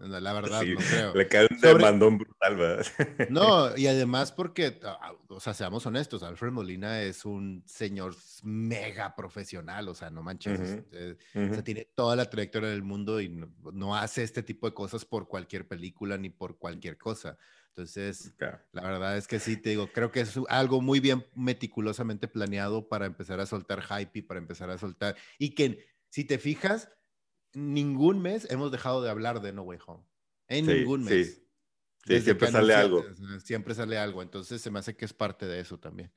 La 0.00 0.32
verdad, 0.32 0.62
no 0.62 0.76
creo. 0.78 1.14
Le 1.14 1.26
cae 1.26 1.48
un 1.50 1.60
demandón 1.60 2.18
brutal, 2.18 2.56
¿verdad? 2.56 2.86
No, 3.30 3.76
y 3.76 3.88
además 3.88 4.30
porque, 4.30 4.78
ah, 4.84 5.12
o 5.28 5.40
sea, 5.40 5.54
seamos 5.54 5.84
honestos, 5.86 6.22
Alfred 6.22 6.52
Molina 6.52 7.02
es 7.02 7.24
un 7.24 7.64
señor 7.66 8.14
mega 8.44 9.16
profesional, 9.16 9.88
o 9.88 9.94
sea, 9.94 10.10
no 10.10 10.22
manches. 10.22 10.84
Eh, 10.92 11.16
o 11.34 11.54
sea, 11.54 11.64
tiene 11.64 11.88
toda 11.94 12.14
la 12.14 12.30
trayectoria 12.30 12.68
del 12.68 12.82
mundo 12.82 13.20
y 13.20 13.28
no, 13.28 13.96
hace 13.96 14.22
este 14.22 14.42
tipo 14.42 14.68
de 14.68 14.74
cosas 14.74 15.04
por 15.04 15.26
cualquier 15.26 15.66
película 15.66 16.16
ni 16.16 16.30
por 16.30 16.58
cualquier 16.58 16.96
cosa. 16.96 17.36
Entonces, 17.70 18.34
la 18.72 18.82
verdad 18.82 19.16
es 19.16 19.26
que 19.26 19.38
sí, 19.38 19.56
te 19.56 19.70
digo, 19.70 19.88
creo 19.92 20.10
que 20.10 20.20
es 20.20 20.38
algo 20.48 20.80
muy 20.80 21.00
bien 21.00 21.26
meticulosamente 21.34 22.28
planeado 22.28 22.88
para 22.88 23.06
empezar 23.06 23.40
a 23.40 23.46
soltar 23.46 23.82
hype 23.82 24.18
y 24.18 24.22
para 24.22 24.38
empezar 24.38 24.70
a 24.70 24.78
soltar. 24.78 25.16
Y 25.38 25.54
que, 25.54 25.86
si 26.08 26.24
te 26.24 26.38
fijas, 26.38 26.90
ningún 27.58 28.20
mes 28.20 28.50
hemos 28.50 28.72
dejado 28.72 29.02
de 29.02 29.10
hablar 29.10 29.40
de 29.40 29.52
No 29.52 29.62
Way 29.62 29.78
Home. 29.86 30.04
En 30.48 30.66
ningún 30.66 31.04
mes. 31.04 31.42
Sí, 32.06 32.20
siempre 32.20 32.50
sale 32.50 32.74
algo. 32.74 33.04
Siempre 33.42 33.74
sale 33.74 33.98
algo. 33.98 34.22
Entonces 34.22 34.62
se 34.62 34.70
me 34.70 34.78
hace 34.78 34.96
que 34.96 35.04
es 35.04 35.12
parte 35.12 35.46
de 35.46 35.60
eso 35.60 35.78
también. 35.78 36.10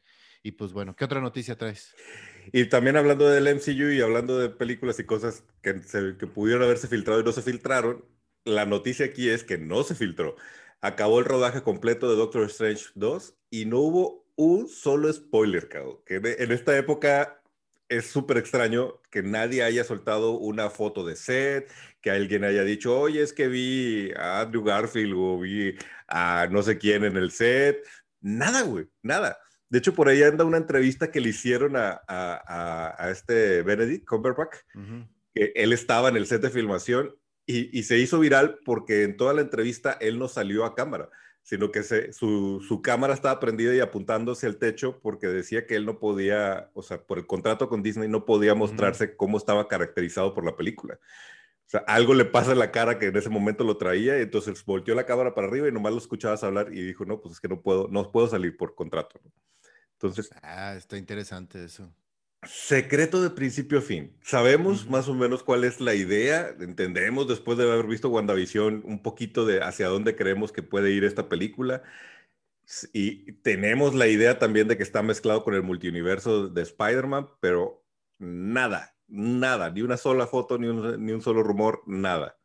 Y 0.44 0.54
pues 0.54 0.74
bueno, 0.74 0.96
¿qué 0.96 1.06
otra 1.06 1.22
noticia 1.22 1.58
traes? 1.58 1.94
Y 2.52 2.66
también 2.66 2.98
hablando 2.98 3.28
del 3.30 3.48
MCU 3.48 3.92
y 3.92 4.02
hablando 4.02 4.40
de 4.40 4.50
películas 4.50 5.00
y 5.00 5.04
cosas 5.04 5.44
que, 5.62 5.80
que 6.18 6.28
pudieron 6.28 6.64
haberse 6.64 6.88
filtrado 6.88 7.20
y 7.20 7.24
no 7.24 7.32
se 7.32 7.44
filtraron, 7.44 8.06
la 8.46 8.66
noticia 8.66 9.06
aquí 9.06 9.30
es 9.30 9.44
que 9.44 9.58
no 9.58 9.84
se 9.84 9.94
filtró. 9.94 10.36
Acabó 10.80 11.20
el 11.20 11.26
rodaje 11.26 11.62
completo 11.62 12.10
de 12.10 12.16
Doctor 12.16 12.44
Strange 12.46 12.86
2 12.96 13.36
y 13.52 13.66
no 13.66 13.80
hubo 13.80 14.26
un 14.36 14.68
solo 14.68 15.12
spoiler, 15.14 15.70
cabrón. 15.70 16.00
Que 16.06 16.16
en 16.16 16.52
esta 16.52 16.76
época 16.76 17.41
es 17.92 18.06
súper 18.06 18.38
extraño 18.38 19.02
que 19.10 19.22
nadie 19.22 19.64
haya 19.64 19.84
soltado 19.84 20.32
una 20.32 20.70
foto 20.70 21.06
de 21.06 21.18
set, 21.18 21.70
que 22.00 22.10
alguien 22.10 22.46
haya 22.46 22.64
dicho, 22.64 22.98
oye, 22.98 23.22
es 23.22 23.34
que 23.34 23.50
vi 23.50 24.12
a 24.16 24.40
Andrew 24.40 24.64
Garfield 24.64 25.14
o 25.14 25.38
vi 25.38 25.76
a 26.08 26.48
no 26.50 26.64
sé 26.64 26.78
quién 26.78 27.04
en 27.04 27.18
el 27.18 27.32
set. 27.32 27.86
Nada, 28.22 28.62
güey, 28.62 28.88
nada. 29.02 29.38
De 29.68 29.80
hecho, 29.80 29.94
por 29.94 30.08
ahí 30.08 30.24
anda 30.24 30.46
una 30.46 30.56
entrevista 30.56 31.12
que 31.12 31.20
le 31.20 31.30
hicieron 31.30 31.76
a, 31.76 32.02
a, 32.08 33.10
este 33.12 33.62
Benedict 33.62 34.08
Cumberbatch, 34.08 34.56
que 35.34 35.52
él 35.54 35.74
estaba 35.74 36.08
en 36.08 36.16
el 36.16 36.28
set 36.28 36.42
de 36.42 36.50
filmación 36.50 37.14
y, 37.46 37.78
y 37.78 37.84
se 37.84 37.98
hizo 37.98 38.20
viral 38.20 38.60
porque 38.64 39.04
en 39.04 39.18
toda 39.18 39.34
la 39.34 39.42
entrevista 39.42 39.98
él 40.00 40.18
no 40.18 40.30
salió 40.30 40.64
a 40.64 40.76
cámara 40.76 41.10
sino 41.44 41.72
que 41.72 41.84
se, 41.84 42.14
su, 42.14 42.64
su, 42.68 42.82
cámara 42.82 43.14
estaba 43.14 43.40
prendida 43.40 43.74
y 43.76 43.80
apuntándose 43.80 44.46
al 44.46 44.58
techo 44.58 45.00
porque 45.02 45.28
decía 45.28 45.66
que 45.66 45.76
él 45.76 45.86
no 45.86 46.00
podía, 46.00 46.70
o 46.74 46.84
sea, 46.84 47.04
por 47.04 47.18
el 47.18 47.28
contrato 47.28 47.68
con 47.68 47.84
Disney 47.84 48.08
no 48.08 48.26
podía 48.26 48.56
mostrarse 48.56 49.16
cómo 49.16 49.38
estaba 49.38 49.68
caracterizado 49.68 50.34
por 50.34 50.46
la 50.46 50.56
película. 50.56 51.00
O 51.66 51.70
sea, 51.72 51.80
algo 51.88 52.14
le 52.14 52.26
pasa 52.26 52.52
en 52.52 52.60
la 52.60 52.72
cara 52.72 53.00
que 53.00 53.08
en 53.08 53.16
ese 53.16 53.30
momento 53.30 53.64
lo 53.64 53.78
traía 53.78 54.20
y 54.20 54.24
entonces 54.24 54.64
volteó 54.66 54.94
la 54.94 55.06
cámara 55.06 55.34
para 55.34 55.48
arriba 55.48 55.68
y 55.68 55.72
nomás 55.72 55.94
lo 55.94 56.00
escuchabas 56.00 56.44
hablar 56.44 56.74
y 56.74 56.82
dijo, 56.82 57.06
no, 57.06 57.22
pues 57.22 57.36
es 57.36 57.40
que 57.40 57.48
no 57.48 57.62
puedo, 57.62 57.88
no 57.90 58.12
puedo 58.12 58.28
salir 58.28 58.58
por 58.58 58.76
contrato. 58.76 59.20
Entonces... 59.94 60.30
Ah, 60.42 60.76
está 60.76 60.98
interesante 60.98 61.64
eso. 61.64 61.94
Secreto 62.44 63.22
de 63.22 63.30
principio 63.30 63.80
a 63.80 63.82
fin. 63.82 64.18
Sabemos 64.22 64.90
más 64.90 65.08
o 65.08 65.14
menos 65.14 65.44
cuál 65.44 65.64
es 65.64 65.80
la 65.80 65.94
idea, 65.94 66.50
entendemos 66.60 67.28
después 67.28 67.58
de 67.58 67.72
haber 67.72 67.86
visto 67.86 68.10
WandaVision 68.10 68.82
un 68.84 69.04
poquito 69.04 69.46
de 69.46 69.62
hacia 69.62 69.88
dónde 69.88 70.16
creemos 70.16 70.52
que 70.52 70.64
puede 70.64 70.92
ir 70.92 71.04
esta 71.04 71.30
película 71.30 71.84
y 72.94 73.34
tenemos 73.44 73.94
la 73.94 74.08
idea 74.08 74.40
también 74.40 74.68
de 74.68 74.78
que 74.78 74.84
está 74.84 75.04
mezclado 75.04 75.44
con 75.44 75.54
el 75.54 75.64
multiuniverso 75.64 76.48
de 76.48 76.62
Spider-Man, 76.64 77.30
pero 77.40 77.84
nada, 78.18 78.96
nada, 79.08 79.70
ni 79.70 79.82
una 79.82 79.98
sola 79.98 80.26
foto, 80.26 80.58
ni 80.58 80.68
un, 80.68 81.06
ni 81.06 81.12
un 81.12 81.22
solo 81.22 81.44
rumor, 81.44 81.84
nada. 81.86 82.38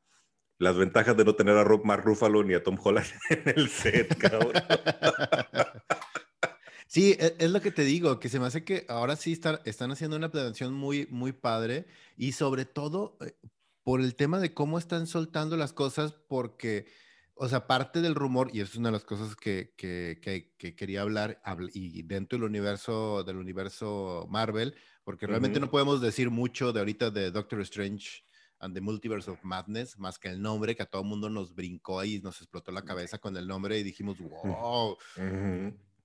Las 0.59 0.77
ventajas 0.77 1.17
de 1.17 1.25
no 1.25 1.35
tener 1.35 1.57
a 1.57 1.65
Mark 1.85 2.05
Ruffalo 2.05 2.43
ni 2.43 2.55
a 2.55 2.63
Tom 2.63 2.79
Holland 2.83 3.07
en 3.31 3.43
el 3.57 3.69
set, 3.69 4.17
cabrón. 4.19 4.53
Sí, 6.87 7.17
e, 7.19 7.37
es 7.39 7.51
lo 7.51 7.61
que 7.61 7.71
te 7.73 7.83
digo, 7.83 8.21
que 8.21 8.29
se 8.29 8.39
me 8.39 8.47
hace 8.47 8.65
que 8.65 8.87
ahora 8.89 9.17
sí 9.17 9.33
están, 9.33 9.61
están 9.65 9.91
haciendo 9.91 10.17
una 10.17 10.31
planeación 10.31 10.73
muy, 10.73 11.07
muy 11.11 11.33
padre 11.33 11.87
y 12.17 12.33
sobre 12.33 12.65
todo 12.65 13.19
eh, 13.21 13.35
por 13.83 14.01
el 14.01 14.15
tema 14.15 14.39
de 14.39 14.55
cómo 14.55 14.79
están 14.79 15.07
soltando 15.07 15.57
las 15.57 15.73
cosas, 15.73 16.13
porque, 16.13 16.87
o 17.35 17.49
sea, 17.49 17.69
parte 17.69 18.01
del 18.01 18.17
rumor, 18.17 18.51
y 18.53 18.61
eso 18.61 18.73
es 18.73 18.79
una 18.79 18.89
de 18.89 18.95
las 18.95 19.05
cosas 19.05 19.37
que, 19.37 19.75
que, 19.77 20.19
que, 20.59 20.75
quería 20.75 21.03
hablar, 21.03 21.41
y 21.73 22.03
dentro 22.03 22.37
del 22.37 22.49
universo, 22.49 23.23
del 23.23 23.37
universo 23.37 24.27
Marvel, 24.29 24.75
porque 25.05 25.29
realmente 25.29 25.61
no 25.61 25.71
podemos 25.71 26.01
decir 26.01 26.31
mucho 26.31 26.73
de 26.73 26.81
ahorita 26.81 27.13
de 27.13 27.31
Doctor 27.31 27.61
Strange 27.61 28.25
and 28.59 28.75
the 28.75 28.81
Multiverse 28.81 29.31
of 29.31 29.39
Madness, 29.45 29.97
más 30.01 30.19
que 30.19 30.31
el 30.31 30.43
nombre 30.43 30.75
que 30.75 30.83
a 30.83 30.87
todo 30.87 31.05
mundo 31.05 31.31
nos 31.31 31.55
brincó 31.55 32.03
y 32.03 32.19
nos 32.21 32.41
explotó 32.41 32.73
la 32.73 32.83
cabeza 32.83 33.19
con 33.19 33.37
el 33.37 33.47
nombre 33.47 33.79
y 33.79 33.85
dijimos, 33.85 34.17
wow, 34.19 34.97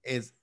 es, 0.03 0.35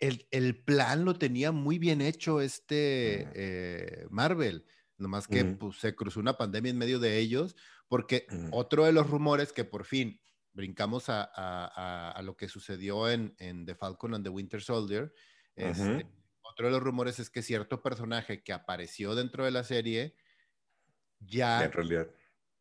el, 0.00 0.26
el, 0.30 0.62
plan 0.62 1.04
lo 1.04 1.14
tenía 1.14 1.52
muy 1.52 1.78
bien 1.78 2.00
hecho 2.00 2.40
este 2.40 3.28
eh, 3.34 4.06
Marvel, 4.10 4.66
nomás 4.98 5.26
que 5.26 5.44
pues, 5.44 5.78
se 5.78 5.94
cruzó 5.94 6.20
una 6.20 6.36
pandemia 6.36 6.70
en 6.70 6.78
medio 6.78 6.98
de 6.98 7.18
ellos, 7.18 7.56
porque 7.88 8.26
otro 8.50 8.84
de 8.84 8.92
los 8.92 9.08
rumores 9.08 9.52
que 9.52 9.64
por 9.64 9.84
fin 9.84 10.20
brincamos 10.52 11.08
a, 11.08 11.22
a, 11.34 12.10
a, 12.10 12.22
lo 12.22 12.36
que 12.36 12.48
sucedió 12.48 13.08
en, 13.08 13.34
en, 13.38 13.64
The 13.64 13.74
Falcon 13.74 14.14
and 14.14 14.24
the 14.24 14.30
Winter 14.30 14.62
Soldier, 14.62 15.12
este, 15.56 16.06
otro 16.42 16.66
de 16.66 16.72
los 16.72 16.82
rumores 16.82 17.18
es 17.18 17.30
que 17.30 17.42
cierto 17.42 17.82
personaje 17.82 18.42
que 18.42 18.52
apareció 18.52 19.14
dentro 19.14 19.44
de 19.44 19.50
la 19.50 19.64
serie 19.64 20.14
ya 21.20 21.64
en 21.64 21.72
realidad, 21.72 22.08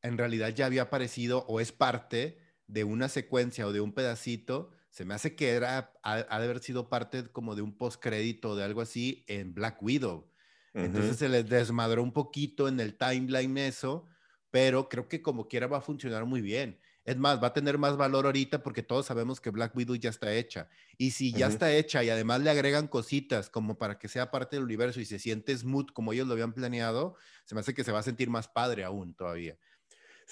en 0.02 0.18
realidad 0.18 0.50
ya 0.50 0.66
había 0.66 0.84
aparecido 0.84 1.46
o 1.48 1.60
es 1.60 1.72
parte 1.72 2.40
de 2.68 2.84
una 2.84 3.10
secuencia 3.10 3.68
o 3.68 3.74
de 3.74 3.82
un 3.82 3.94
pedacito. 3.94 4.72
Se 4.92 5.06
me 5.06 5.14
hace 5.14 5.36
que 5.36 5.52
era, 5.52 5.94
ha, 6.04 6.18
de 6.18 6.46
haber 6.46 6.60
sido 6.60 6.90
parte 6.90 7.28
como 7.32 7.56
de 7.56 7.62
un 7.62 7.78
postcrédito 7.78 8.56
de 8.56 8.64
algo 8.64 8.82
así 8.82 9.24
en 9.28 9.54
Black 9.54 9.82
Widow. 9.82 10.30
Entonces 10.74 11.18
se 11.18 11.28
les 11.28 11.50
desmadró 11.50 12.04
un 12.04 12.14
poquito 12.14 12.68
en 12.68 12.80
el 12.80 12.98
timeline 12.98 13.58
eso, 13.58 14.08
pero 14.52 14.88
creo 14.88 15.08
que 15.08 15.22
como 15.22 15.48
quiera 15.48 15.68
va 15.68 15.80
a 15.80 15.82
funcionar 15.82 16.26
muy 16.26 16.42
bien. 16.42 16.80
Es 17.04 17.18
más, 17.18 17.42
va 17.42 17.48
a 17.48 17.54
tener 17.54 17.78
más 17.78 17.98
valor 17.98 18.26
ahorita 18.26 18.62
porque 18.62 18.84
todos 18.84 19.08
sabemos 19.08 19.42
que 19.42 19.50
Black 19.50 19.76
Widow 19.76 19.96
ya 19.96 20.12
está 20.12 20.34
hecha. 20.34 20.70
Y 20.98 21.12
si 21.12 21.34
ya 21.34 21.48
está 21.48 21.74
hecha 21.74 22.04
y 22.04 22.10
además 22.10 22.42
le 22.42 22.52
agregan 22.52 22.88
cositas 22.88 23.50
como 23.50 23.78
para 23.78 23.98
que 23.98 24.08
sea 24.08 24.30
parte 24.30 24.56
del 24.56 24.66
universo 24.66 25.00
y 25.00 25.06
se 25.06 25.18
siente 25.18 25.58
smooth 25.58 25.92
como 25.94 26.14
ellos 26.14 26.28
lo 26.28 26.34
habían 26.34 26.54
planeado, 26.54 27.16
se 27.46 27.56
me 27.56 27.62
hace 27.62 27.74
que 27.74 27.84
se 27.84 27.92
va 27.92 28.00
a 28.00 28.04
sentir 28.04 28.30
más 28.30 28.48
padre 28.48 28.84
aún 28.84 29.16
todavía. 29.16 29.58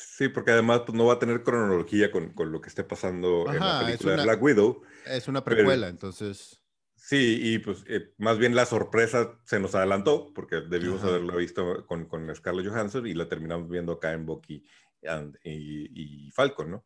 Sí, 0.02 0.30
porque 0.30 0.52
además 0.52 0.84
pues, 0.86 0.98
no 0.98 1.06
va 1.06 1.16
a 1.16 1.20
tener 1.20 1.44
cronología 1.44 2.10
con, 2.10 2.32
con 2.32 2.54
lo 2.54 2.62
que 2.62 2.70
esté 2.70 2.86
pasando 2.86 3.52
en 3.52 3.60
la 3.60 3.84
película 3.86 4.16
de 4.16 4.24
Black 4.24 4.42
Widow. 4.42 4.82
Es 5.06 5.28
una 5.28 5.44
precuela, 5.44 5.90
entonces. 5.90 6.62
Sí, 6.96 7.40
y 7.42 7.60
pues 7.60 7.84
eh, 7.88 8.14
más 8.18 8.38
bien 8.38 8.56
la 8.56 8.66
sorpresa 8.66 9.38
se 9.44 9.60
nos 9.60 9.76
adelantó, 9.76 10.32
porque 10.34 10.62
debimos 10.62 11.04
haberlo 11.04 11.36
visto 11.36 11.86
con, 11.86 12.06
con 12.06 12.34
Scarlett 12.34 12.68
Johansson 12.68 13.08
y 13.08 13.14
la 13.14 13.28
terminamos 13.28 13.70
viendo 13.70 13.94
acá 13.94 14.14
en 14.14 14.26
Bucky 14.26 14.64
y, 15.44 16.32
Falcon, 16.32 16.72
¿no? 16.72 16.86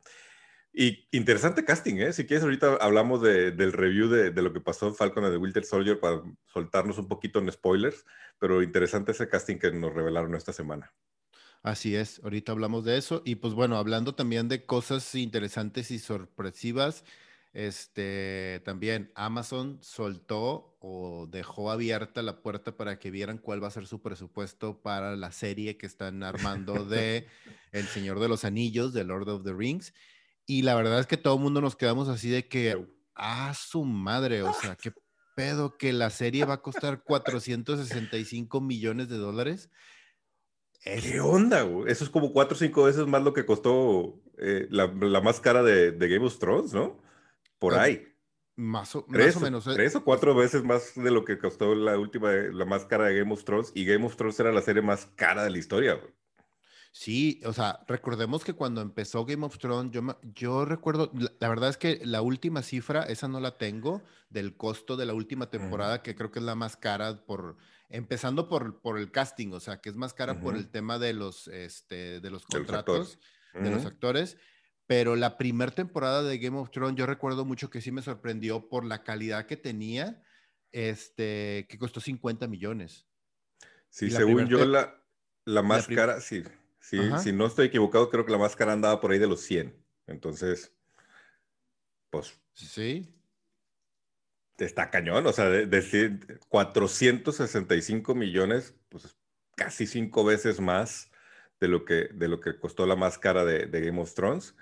Y 0.72 1.08
interesante 1.12 1.65
casting, 1.65 1.98
¿eh? 1.98 2.13
Si 2.13 2.25
quieres, 2.25 2.43
ahorita 2.43 2.77
hablamos 2.77 3.22
del 3.22 3.74
review 3.74 4.10
de, 4.10 4.32
lo 4.41 4.53
que 4.53 4.62
pasó 4.62 4.88
en 4.88 4.96
Falcon 4.96 5.24
and 5.24 5.34
the 5.34 5.38
Winter 5.38 5.63
Soldier 5.63 6.00
para 6.00 6.24
soltarnos 6.46 6.98
un 6.98 7.08
poquito 7.08 7.39
en 7.39 7.51
spoilers, 7.51 8.05
pero 8.39 8.63
interesante 8.63 9.12
ese 9.12 9.27
casting 9.27 9.58
que 9.58 9.72
nos 9.72 9.93
revelaron 9.93 10.34
esta 10.34 10.51
semana. 10.51 10.91
Así 11.63 11.96
es, 11.96 12.20
ahorita 12.24 12.51
hablamos 12.51 12.84
de 12.84 12.98
eso. 12.98 13.22
Y 13.25 13.36
pues 13.36 13.53
bueno, 13.53 13.77
hablando 13.77 14.13
también 14.15 14.50
de 14.50 14.65
cosas 14.65 15.15
interesantes 15.15 15.91
y 15.91 16.00
sorpresivas, 16.00 17.05
este, 17.53 18.62
también 18.65 19.12
Amazon 19.15 19.79
soltó 19.82 20.75
o 20.82 21.25
dejó 21.32 21.72
abierta 21.72 22.22
la 22.22 22.41
puerta 22.41 22.75
para 22.75 23.00
que 23.00 23.12
vieran 23.12 23.38
cuál 23.38 23.63
va 23.63 23.67
a 23.67 23.72
ser 23.72 23.88
su 23.88 24.01
presupuesto 24.01 24.82
para 24.82 25.15
la 25.15 25.32
serie 25.32 25.77
que 25.77 25.86
están 25.86 26.24
armando 26.24 26.74
de 26.86 27.27
El 27.72 27.86
Señor 27.86 28.20
de 28.20 28.27
los 28.27 28.43
Anillos, 28.43 28.91
de 28.91 29.05
Lord 29.05 29.29
of 29.29 29.43
the 29.46 29.53
Rings. 29.53 29.93
Y 30.46 30.63
la 30.63 30.75
verdad 30.75 31.00
es 31.00 31.08
que 31.08 31.15
todo 31.15 31.36
el 31.36 31.41
mundo 31.41 31.62
nos 31.62 31.77
quedamos 31.77 32.10
así 32.10 32.29
de 32.29 32.50
que, 32.50 32.86
ah, 33.15 33.53
su 33.55 33.86
madre, 33.86 34.43
o 34.43 34.53
sea, 34.53 34.75
qué 34.75 34.91
pedo 35.34 35.77
que 35.77 35.93
la 35.93 36.10
serie 36.10 36.43
va 36.43 36.55
a 36.55 36.62
costar 36.62 37.03
465 37.03 38.60
millones 38.60 39.08
de 39.08 39.17
dólares. 39.17 39.70
¿Qué 40.84 41.20
onda, 41.22 41.63
güey? 41.63 41.92
Eso 41.92 42.04
es 42.04 42.10
como 42.10 42.34
cuatro 42.34 42.56
o 42.56 42.60
cinco 42.60 42.84
veces 42.84 43.08
más 43.08 43.24
lo 43.24 43.34
que 43.34 43.46
costó 43.46 44.20
eh, 44.38 44.68
la, 44.70 44.88
la, 44.88 45.22
más 45.22 45.40
cara 45.40 45.63
de, 45.63 45.92
de 45.92 46.08
Game 46.10 46.25
of 46.25 46.38
Thrones, 46.40 46.74
¿no? 46.74 47.02
por 47.63 47.75
ahí. 47.75 48.06
Más 48.58 48.94
o, 48.94 49.06
menos. 49.08 49.66
¿eh? 49.68 49.72
Tres 49.74 49.96
o 49.96 50.04
cuatro 50.04 50.36
veces 50.36 50.66
más 50.66 50.96
de 50.96 51.10
lo 51.10 51.24
que 51.24 51.40
costó 51.40 51.74
la 51.74 51.98
última, 51.98 52.30
la 52.30 52.66
más 52.66 52.84
cara 52.84 53.06
de 53.06 53.18
Game 53.20 53.32
of 53.32 53.46
Thrones. 53.46 53.72
Y 53.74 53.86
Game 53.86 54.06
of 54.06 54.18
Thrones 54.18 54.38
era 54.40 54.52
la 54.52 54.62
serie 54.62 54.82
más 54.82 55.08
cara 55.16 55.46
de 55.46 55.50
la 55.50 55.58
historia. 55.58 56.00
Sí, 56.92 57.40
o 57.46 57.54
sea, 57.54 57.80
recordemos 57.88 58.44
que 58.44 58.54
cuando 58.54 58.82
empezó 58.82 59.25
Game 59.25 59.46
of 59.46 59.58
Thrones, 59.58 59.94
yo, 59.94 60.02
yo 60.36 60.66
recuerdo, 60.66 61.10
la, 61.40 61.48
verdad 61.48 61.70
es 61.70 61.78
que 61.78 62.02
la 62.04 62.22
última 62.22 62.62
cifra, 62.62 63.04
esa 63.04 63.30
no 63.30 63.40
la 63.40 63.58
tengo, 63.58 64.04
del 64.30 64.58
costo 64.58 64.98
de 64.98 65.06
la 65.06 65.13
última 65.13 65.50
temporada, 65.50 66.04
que 66.04 66.13
creo 66.13 66.30
que 66.30 66.40
es 66.40 66.46
la 66.46 66.54
más 66.54 66.75
cara 66.75 67.25
por, 67.25 67.56
empezando 67.90 68.48
por, 68.48 68.82
por 68.82 68.98
el 68.98 69.12
casting, 69.12 69.52
o 69.54 69.60
sea, 69.60 69.82
que 69.82 69.90
es 69.90 69.96
más 69.96 70.13
cara 70.13 70.40
por 70.40 70.56
el 70.56 70.70
tema 70.70 71.00
de 71.00 71.13
los, 71.13 71.48
este, 71.48 72.20
de 72.20 72.30
los 72.30 72.46
contratos, 72.46 73.20
de 73.54 73.70
los 73.70 73.86
actores. 73.86 74.38
Pero 74.86 75.16
la 75.16 75.38
primera 75.38 75.72
temporada 75.72 76.24
de 76.24 76.38
Game 76.40 76.58
of 76.58 76.70
Thrones, 76.72 76.98
yo 76.98 77.06
recuerdo 77.06 77.46
mucho 77.46 77.70
que 77.70 77.82
sí 77.82 77.92
me 77.92 78.02
sorprendió 78.02 78.68
por 78.68 78.84
la 78.84 79.04
calidad 79.04 79.46
que 79.46 79.56
tenía, 79.56 80.22
este, 80.72 81.68
que 81.70 81.78
costó 81.78 82.02
50 82.02 82.48
millones. 82.48 83.08
Sí, 83.90 84.10
según 84.10 84.48
yo, 84.48 84.66
la, 84.66 85.02
la 85.46 85.62
más 85.62 85.88
cara, 85.88 86.20
sí, 86.20 86.44
sí 86.80 87.00
si 87.22 87.32
no 87.32 87.46
estoy 87.46 87.68
equivocado, 87.68 88.10
creo 88.10 88.25
que 88.25 88.32
la 88.32 88.38
más 88.38 88.56
cara 88.56 88.74
andaba 88.74 89.00
por 89.00 89.12
ahí 89.12 89.20
de 89.20 89.28
los 89.28 89.42
100. 89.42 89.74
Entonces, 90.08 90.74
pues. 92.10 92.34
Sí. 92.54 93.08
Está 94.57 94.89
cañón, 94.89 95.25
o 95.25 95.33
sea, 95.33 95.50
de, 95.50 95.65
decir 95.65 96.39
465 96.50 98.15
millones, 98.15 98.75
pues 98.89 99.17
casi 99.55 99.88
cinco 99.88 100.24
veces 100.24 100.60
más 100.60 101.12
de 101.60 101.67
lo 101.67 101.86
que, 101.86 102.10
de 102.13 102.27
lo 102.27 102.39
que 102.39 102.57
costó 102.60 102.86
la 102.86 102.95
más 102.95 103.17
cara 103.17 103.45
de, 103.45 103.65
de 103.65 103.81
Game 103.81 104.01
of 104.01 104.13
Thrones 104.13 104.55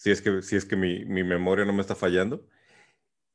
si 0.00 0.10
es 0.10 0.22
que, 0.22 0.40
si 0.40 0.56
es 0.56 0.64
que 0.64 0.76
mi, 0.76 1.04
mi 1.04 1.24
memoria 1.24 1.66
no 1.66 1.74
me 1.74 1.82
está 1.82 1.94
fallando. 1.94 2.46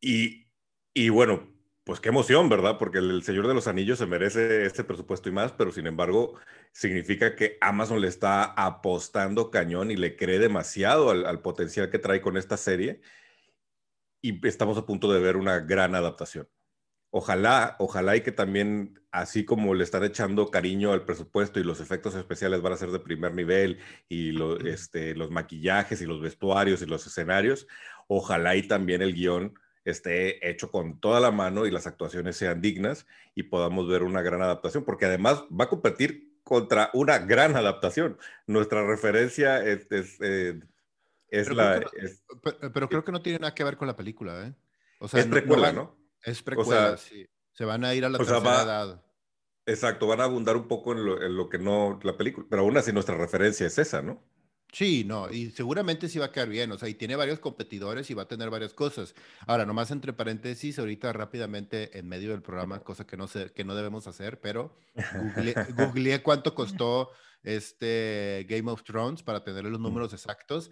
Y, 0.01 0.47
y, 0.95 1.09
bueno, 1.09 1.53
pues 1.83 1.99
qué 1.99 2.09
emoción, 2.09 2.49
¿verdad? 2.49 2.79
Porque 2.79 2.97
el, 2.99 3.21
Señor 3.23 3.47
de 3.47 3.53
los 3.53 3.67
Anillos 3.67 3.99
se 3.99 4.07
merece 4.07 4.65
este 4.65 4.83
presupuesto 4.83 5.29
y 5.29 5.31
más, 5.31 5.51
pero 5.51 5.71
sin 5.71 5.85
embargo 5.85 6.39
significa 6.71 7.35
que 7.35 7.59
Amazon 7.61 8.01
le 8.01 8.07
está 8.07 8.45
apostando 8.45 9.51
cañón 9.51 9.91
y 9.91 9.95
le 9.95 10.15
cree 10.15 10.39
demasiado 10.39 11.11
al, 11.11 11.27
al 11.27 11.41
potencial 11.43 11.91
que 11.91 11.99
trae 11.99 12.21
con 12.21 12.35
esta 12.35 12.57
serie. 12.57 13.01
Y 14.25 14.47
estamos 14.47 14.77
a 14.77 14.85
punto 14.85 15.11
de 15.11 15.19
ver 15.19 15.37
una 15.37 15.59
gran 15.59 15.95
adaptación 15.95 16.47
ojalá, 17.17 17.77
ojalá 17.79 18.17
y 18.17 18.21
que 18.21 18.33
también, 18.33 18.99
así 19.09 19.45
como 19.45 19.73
le 19.73 19.85
están 19.85 20.03
echando 20.03 20.51
cariño 20.51 20.91
al 20.91 21.05
presupuesto 21.05 21.61
y 21.61 21.63
los 21.63 21.79
efectos 21.79 22.13
especiales 22.13 22.61
van 22.61 22.73
a 22.73 22.77
ser 22.77 22.91
de 22.91 22.99
primer 22.99 23.33
nivel 23.33 23.79
y 24.09 24.35
este, 24.67 25.15
los 25.15 25.31
maquillajes 25.31 26.01
y 26.01 26.05
los 26.05 26.19
vestuarios 26.19 26.81
y 26.81 26.85
los 26.85 27.07
escenarios, 27.07 27.67
ojalá 28.09 28.57
y 28.57 28.67
también 28.67 29.01
el 29.01 29.13
guion 29.13 29.57
esté 29.85 30.49
hecho 30.49 30.71
con 30.71 30.99
toda 30.99 31.21
la 31.21 31.31
mano 31.31 31.65
y 31.65 31.71
las 31.71 31.87
actuaciones 31.87 32.35
sean 32.35 32.59
dignas 32.59 33.07
y 33.33 33.43
podamos 33.43 33.87
ver 33.87 34.03
una 34.03 34.21
gran 34.21 34.41
adaptación, 34.41 34.83
porque 34.83 35.05
además 35.05 35.45
va 35.57 35.65
a 35.65 35.69
competir 35.69 36.33
contra 36.43 36.89
una 36.93 37.19
gran 37.19 37.55
adaptación. 37.55 38.17
Nuestra 38.45 38.85
referencia 38.85 39.63
es, 39.63 39.87
eh, 40.19 40.59
la... 41.51 41.83
pero, 42.73 42.89
creo 42.89 43.03
que 43.03 43.11
no 43.11 43.21
tiene 43.21 43.39
nada 43.39 43.53
que 43.53 43.63
ver 43.63 43.77
con 43.77 43.87
la 43.87 43.95
película, 43.95 44.47
¿eh? 44.47 44.53
O 44.99 45.07
sea, 45.07 45.19
es 45.19 45.27
precuela, 45.27 45.71
¿no? 45.71 45.97
Es 46.23 46.41
precuela, 46.41 46.97
sí. 46.97 47.27
Se 47.51 47.65
van 47.65 47.85
a 47.85 47.93
ir 47.93 48.05
a 48.05 48.09
la 48.09 48.17
tercera 48.17 48.63
edad. 48.63 49.05
Exacto, 49.65 50.07
van 50.07 50.21
a 50.21 50.25
abundar 50.25 50.55
un 50.55 50.67
poco 50.67 50.93
en 50.93 51.35
lo, 51.35 51.49
que 51.49 51.57
no 51.57 51.99
la 52.03 52.15
película, 52.17 52.45
pero 52.49 52.61
aún 52.61 52.77
así 52.77 52.91
nuestra 52.93 53.17
referencia 53.17 53.65
es 53.65 53.77
esa, 53.79 54.01
¿no? 54.01 54.23
Sí, 54.71 55.05
no, 55.05 55.31
y 55.31 55.51
seguramente 55.51 56.09
sí 56.09 56.19
va 56.19 56.25
a 56.25 56.31
quedar 56.31 56.49
bien, 56.49 56.71
o 56.71 56.77
sea, 56.77 56.89
y 56.89 56.95
tiene 56.95 57.15
varios 57.15 57.39
competidores 57.39 58.09
y 58.11 58.13
va 58.13 58.23
a 58.23 58.27
tener 58.27 58.49
varias 58.49 58.73
cosas. 58.73 59.15
Ahora, 59.47 59.65
nomás 59.65 59.89
entre 59.89 60.11
paréntesis, 60.11 60.77
ahorita 60.77 61.13
rápidamente 61.13 61.97
en 61.97 62.07
medio 62.07 62.31
del 62.31 62.41
programa, 62.41 62.81
cosa 62.81 63.07
que 63.07 63.15
no 63.15 63.27
sé, 63.27 63.53
que 63.53 63.63
no 63.63 63.73
debemos 63.73 64.05
hacer, 64.05 64.41
pero 64.41 64.77
googleé, 65.77 66.21
cuánto 66.21 66.53
costó 66.53 67.11
este 67.41 68.45
Game 68.49 68.69
of 68.69 68.83
Thrones 68.83 69.23
para 69.23 69.43
tener 69.43 69.63
los 69.63 69.79
números 69.79 70.13
exactos 70.13 70.69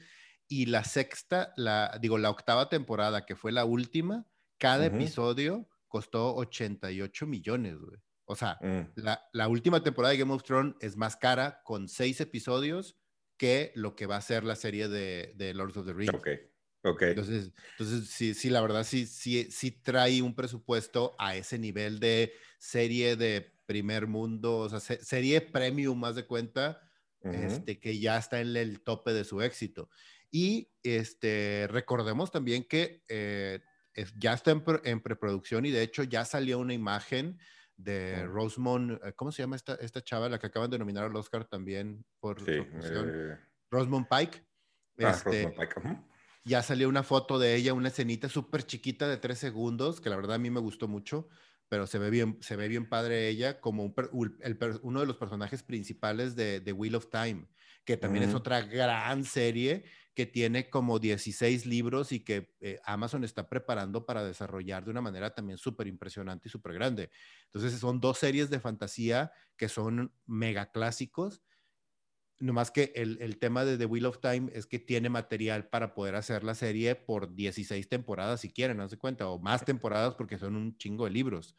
y 0.61 0.67
la 0.67 0.83
sexta, 0.83 1.51
la 1.57 1.97
digo, 1.99 2.19
la 2.19 2.29
octava 2.29 2.69
temporada, 2.69 3.25
que 3.25 3.35
fue 3.35 3.51
la 3.51 3.65
última, 3.65 4.27
cada 4.59 4.85
episodio 4.85 5.67
costó 5.87 6.35
88 6.35 7.25
millones, 7.25 7.77
güey. 7.79 7.97
O 8.25 8.35
sea, 8.35 8.59
mm. 8.61 9.01
la, 9.33 9.47
última 9.47 9.81
temporada 9.83 10.11
de 10.11 10.19
Game 10.19 10.31
of 10.31 10.43
Thrones 10.43 10.75
es 10.79 10.95
más 10.95 11.15
cara 11.15 11.61
con 11.63 11.89
seis 11.89 12.21
episodios 12.21 12.95
que 13.35 13.71
lo 13.73 13.95
que 13.95 14.05
va 14.05 14.17
a 14.17 14.21
ser 14.21 14.43
la 14.43 14.55
serie 14.55 14.87
de, 14.87 15.33
de 15.35 15.55
Lords 15.55 15.75
of 15.77 15.87
the 15.87 15.93
Rings. 15.93 16.13
Ok, 16.13 16.27
ok. 16.83 17.01
Entonces, 17.01 17.51
entonces 17.71 18.09
sí, 18.11 18.35
sí, 18.35 18.51
la 18.51 18.61
verdad 18.61 18.83
sí, 18.83 19.07
sí, 19.07 19.49
sí 19.49 19.71
trae 19.71 20.21
un 20.21 20.35
presupuesto 20.35 21.15
a 21.17 21.35
ese 21.35 21.57
nivel 21.57 21.99
de 21.99 22.31
serie 22.59 23.15
de 23.15 23.53
primer 23.65 24.05
mundo, 24.05 24.57
o 24.57 24.69
sea, 24.69 24.79
serie 24.79 25.41
premium 25.41 25.99
más 25.99 26.15
de 26.15 26.27
cuenta, 26.27 26.79
este, 27.23 27.79
que 27.79 27.99
ya 27.99 28.17
está 28.17 28.41
en 28.41 28.55
el 28.55 28.81
tope 28.81 29.13
de 29.13 29.23
su 29.23 29.41
éxito. 29.41 29.89
Y 30.35 30.71
este, 30.81 31.67
recordemos 31.69 32.31
también 32.31 32.63
que 32.63 33.03
eh, 33.07 33.59
ya 34.17 34.33
está 34.33 34.49
en, 34.49 34.99
preproducción 34.99 35.67
y 35.67 35.69
de 35.69 35.83
hecho 35.83 36.01
ya 36.01 36.25
salió 36.25 36.57
una 36.57 36.73
imagen 36.73 37.37
de 37.77 38.25
Rosemont, 38.25 38.99
eh, 39.03 39.13
¿cómo 39.15 39.31
se 39.31 39.43
llama 39.43 39.55
esta, 39.55 39.75
esta 39.75 40.03
chava, 40.03 40.29
la 40.29 40.39
que 40.39 40.47
acaban 40.47 40.71
de 40.71 40.79
nominar 40.79 41.03
al 41.03 41.15
Oscar 41.15 41.45
también 41.45 42.03
por 42.19 42.39
sí, 42.39 42.51
eh, 42.51 43.37
Rosemont 43.69 44.07
Pike. 44.09 44.43
Ah, 45.01 45.11
este, 45.11 45.49
Pike. 45.49 45.99
Ya 46.45 46.63
salió 46.63 46.89
una 46.89 47.03
foto 47.03 47.37
de 47.37 47.53
ella, 47.53 47.73
una 47.73 47.89
escenita 47.89 48.27
súper 48.27 48.63
chiquita 48.63 49.07
de 49.07 49.17
tres 49.17 49.37
segundos, 49.37 50.01
que 50.01 50.09
la 50.09 50.15
verdad 50.15 50.37
a 50.37 50.39
mí 50.39 50.49
me 50.49 50.61
gustó 50.61 50.87
mucho 50.87 51.29
pero 51.73 51.87
se 51.87 51.97
ve 51.97 52.11
bien, 52.11 52.37
se 52.39 52.55
ve 52.55 52.67
bien 52.67 52.87
padre 52.87 53.29
ella 53.29 53.59
como 53.59 53.95
uno 54.83 54.99
de 54.99 55.05
los 55.07 55.17
personajes 55.17 55.63
principales 55.63 56.35
de, 56.35 56.61
The 56.61 56.71
Wheel 56.71 56.93
of 56.93 57.09
Time, 57.09 57.47
que 57.83 57.97
también 57.97 58.25
es 58.25 58.35
otra 58.35 58.61
gran 58.61 59.23
serie 59.23 59.83
que 60.13 60.27
tiene 60.27 60.69
como 60.69 60.99
16 60.99 61.65
libros 61.65 62.11
y 62.11 62.19
que 62.19 62.53
eh, 62.61 62.79
Amazon 62.85 63.23
está 63.23 63.49
preparando 63.49 64.05
para 64.05 64.23
desarrollar 64.23 64.85
de 64.85 64.91
una 64.91 65.01
manera 65.01 65.33
también 65.33 65.57
súper 65.57 65.87
impresionante 65.87 66.47
y 66.47 66.51
súper 66.51 66.73
grande. 66.73 67.09
Entonces 67.45 67.79
son 67.79 67.99
dos 67.99 68.19
series 68.19 68.51
de 68.51 68.59
fantasía 68.59 69.31
que 69.57 69.67
son 69.67 70.13
mega 70.27 70.71
clásicos 70.71 71.41
no 72.43 72.51
más 72.51 72.71
que 72.71 72.91
el, 72.95 73.17
el, 73.21 73.37
tema 73.37 73.63
de 73.63 73.77
The 73.77 73.85
Wheel 73.85 74.05
of 74.05 74.19
Time 74.19 74.51
es 74.53 74.65
que 74.65 74.77
tiene 74.77 75.09
material 75.09 75.69
para 75.69 75.93
poder 75.93 76.15
hacer 76.15 76.43
la 76.43 76.55
serie 76.55 76.93
por 76.93 77.33
16 77.33 77.87
temporadas 77.87 78.41
si 78.41 78.49
quieren, 78.49 78.75
no 78.77 78.89
se 78.89 78.97
cuenta, 78.97 79.29
o 79.29 79.39
más 79.39 79.63
temporadas 79.63 80.15
porque 80.15 80.37
son 80.37 80.57
un 80.57 80.77
chingo 80.77 81.05
de 81.05 81.11
libros. 81.11 81.55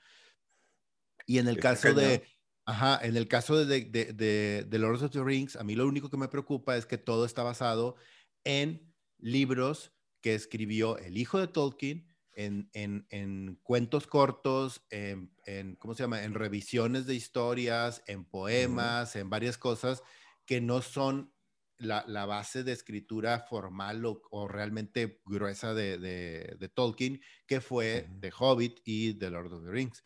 Y 1.27 1.39
en 1.39 1.49
el 1.49 1.59
caso 1.59 1.95
de, 1.95 2.25
ajá, 2.67 3.01
en 3.03 3.17
el 3.17 3.29
caso 3.29 3.65
de, 3.65 3.87
de, 3.87 4.13
de, 4.13 4.67
de 4.69 4.79
Lord 4.79 5.03
of 5.03 5.11
the 5.11 5.25
Rings, 5.25 5.57
a 5.57 5.65
mí 5.65 5.75
lo 5.75 5.89
único 5.89 6.11
que 6.11 6.19
me 6.19 6.29
preocupa 6.29 6.77
es 6.77 6.85
que 6.85 6.99
todo 6.99 7.25
está 7.25 7.43
basado 7.43 7.97
en 8.45 8.93
libros 9.19 9.95
que 10.21 10.35
escribió 10.35 10.99
el 10.99 11.17
hijo 11.17 11.41
de 11.41 11.49
Tolkien, 11.49 12.15
en, 12.37 12.69
en, 12.75 13.07
en, 13.09 13.59
cuentos 13.63 14.07
cortos, 14.07 14.85
en, 14.91 15.33
en, 15.47 15.77
¿cómo 15.77 15.95
se 15.95 16.03
llama? 16.03 16.25
En 16.25 16.35
revisiones 16.35 17.07
de 17.07 17.15
historias, 17.15 18.03
en 18.07 18.25
poemas, 18.25 19.17
en 19.17 19.31
varias 19.31 19.57
cosas 19.57 20.03
que 20.47 20.61
no 20.61 20.83
son 20.83 21.35
la, 21.79 22.05
la 22.07 22.27
base 22.27 22.65
de 22.65 22.73
escritura 22.73 23.41
formal 23.41 24.05
o, 24.05 24.23
o 24.31 24.49
realmente 24.49 25.21
gruesa 25.25 25.75
de, 25.75 25.99
de, 25.99 26.57
de, 26.59 26.69
Tolkien, 26.69 27.21
que 27.47 27.61
fue 27.61 28.09
The 28.21 28.33
Hobbit 28.37 28.81
y 28.85 29.15
The 29.15 29.31
Lord 29.31 29.53
of 29.53 29.65
the 29.65 29.71
Rings. 29.71 30.05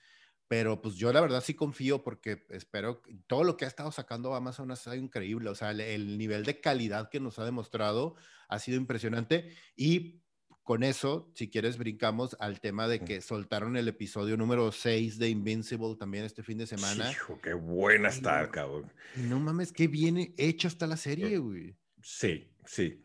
Pero 0.48 0.80
pues 0.80 0.94
yo 0.94 1.12
la 1.12 1.20
verdad 1.20 1.42
sí 1.42 1.54
confío 1.54 2.02
porque 2.02 2.46
espero 2.48 3.02
que 3.02 3.14
todo 3.26 3.44
lo 3.44 3.56
que 3.56 3.66
ha 3.66 3.68
estado 3.68 3.92
sacando 3.92 4.34
Amazon 4.34 4.70
ha 4.70 4.76
sido 4.76 4.94
increíble. 4.94 5.50
O 5.50 5.54
sea, 5.54 5.72
el, 5.72 5.80
el 5.80 6.16
nivel 6.16 6.44
de 6.44 6.60
calidad 6.60 7.10
que 7.10 7.20
nos 7.20 7.38
ha 7.38 7.44
demostrado 7.44 8.16
ha 8.48 8.58
sido 8.58 8.78
impresionante 8.78 9.54
y 9.76 10.22
con 10.68 10.82
eso, 10.82 11.26
si 11.32 11.48
quieres, 11.48 11.78
brincamos 11.78 12.36
al 12.40 12.60
tema 12.60 12.88
de 12.88 13.00
que 13.00 13.22
soltaron 13.22 13.78
el 13.78 13.88
episodio 13.88 14.36
número 14.36 14.70
6 14.70 15.18
de 15.18 15.30
Invincible 15.30 15.96
también 15.98 16.26
este 16.26 16.42
fin 16.42 16.58
de 16.58 16.66
semana. 16.66 17.10
Hijo, 17.10 17.40
qué 17.40 17.54
buena 17.54 18.10
está, 18.10 18.50
cabrón. 18.50 18.92
No 19.16 19.40
mames, 19.40 19.72
qué 19.72 19.88
bien 19.88 20.34
hecha 20.36 20.68
está 20.68 20.86
la 20.86 20.98
serie, 20.98 21.38
güey. 21.38 21.74
Sí, 22.02 22.50
sí. 22.66 23.02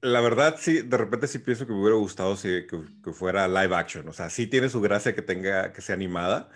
La 0.00 0.20
verdad, 0.20 0.54
sí, 0.60 0.82
de 0.82 0.96
repente 0.96 1.26
sí 1.26 1.40
pienso 1.40 1.66
que 1.66 1.72
me 1.72 1.80
hubiera 1.80 1.96
gustado 1.96 2.36
si, 2.36 2.68
que, 2.68 2.84
que, 3.02 3.12
fuera 3.12 3.48
live 3.48 3.74
action. 3.74 4.08
O 4.08 4.12
sea, 4.12 4.30
sí 4.30 4.46
tiene 4.46 4.68
su 4.68 4.80
gracia 4.80 5.12
que 5.12 5.22
tenga, 5.22 5.72
que 5.72 5.82
sea 5.82 5.96
animada, 5.96 6.50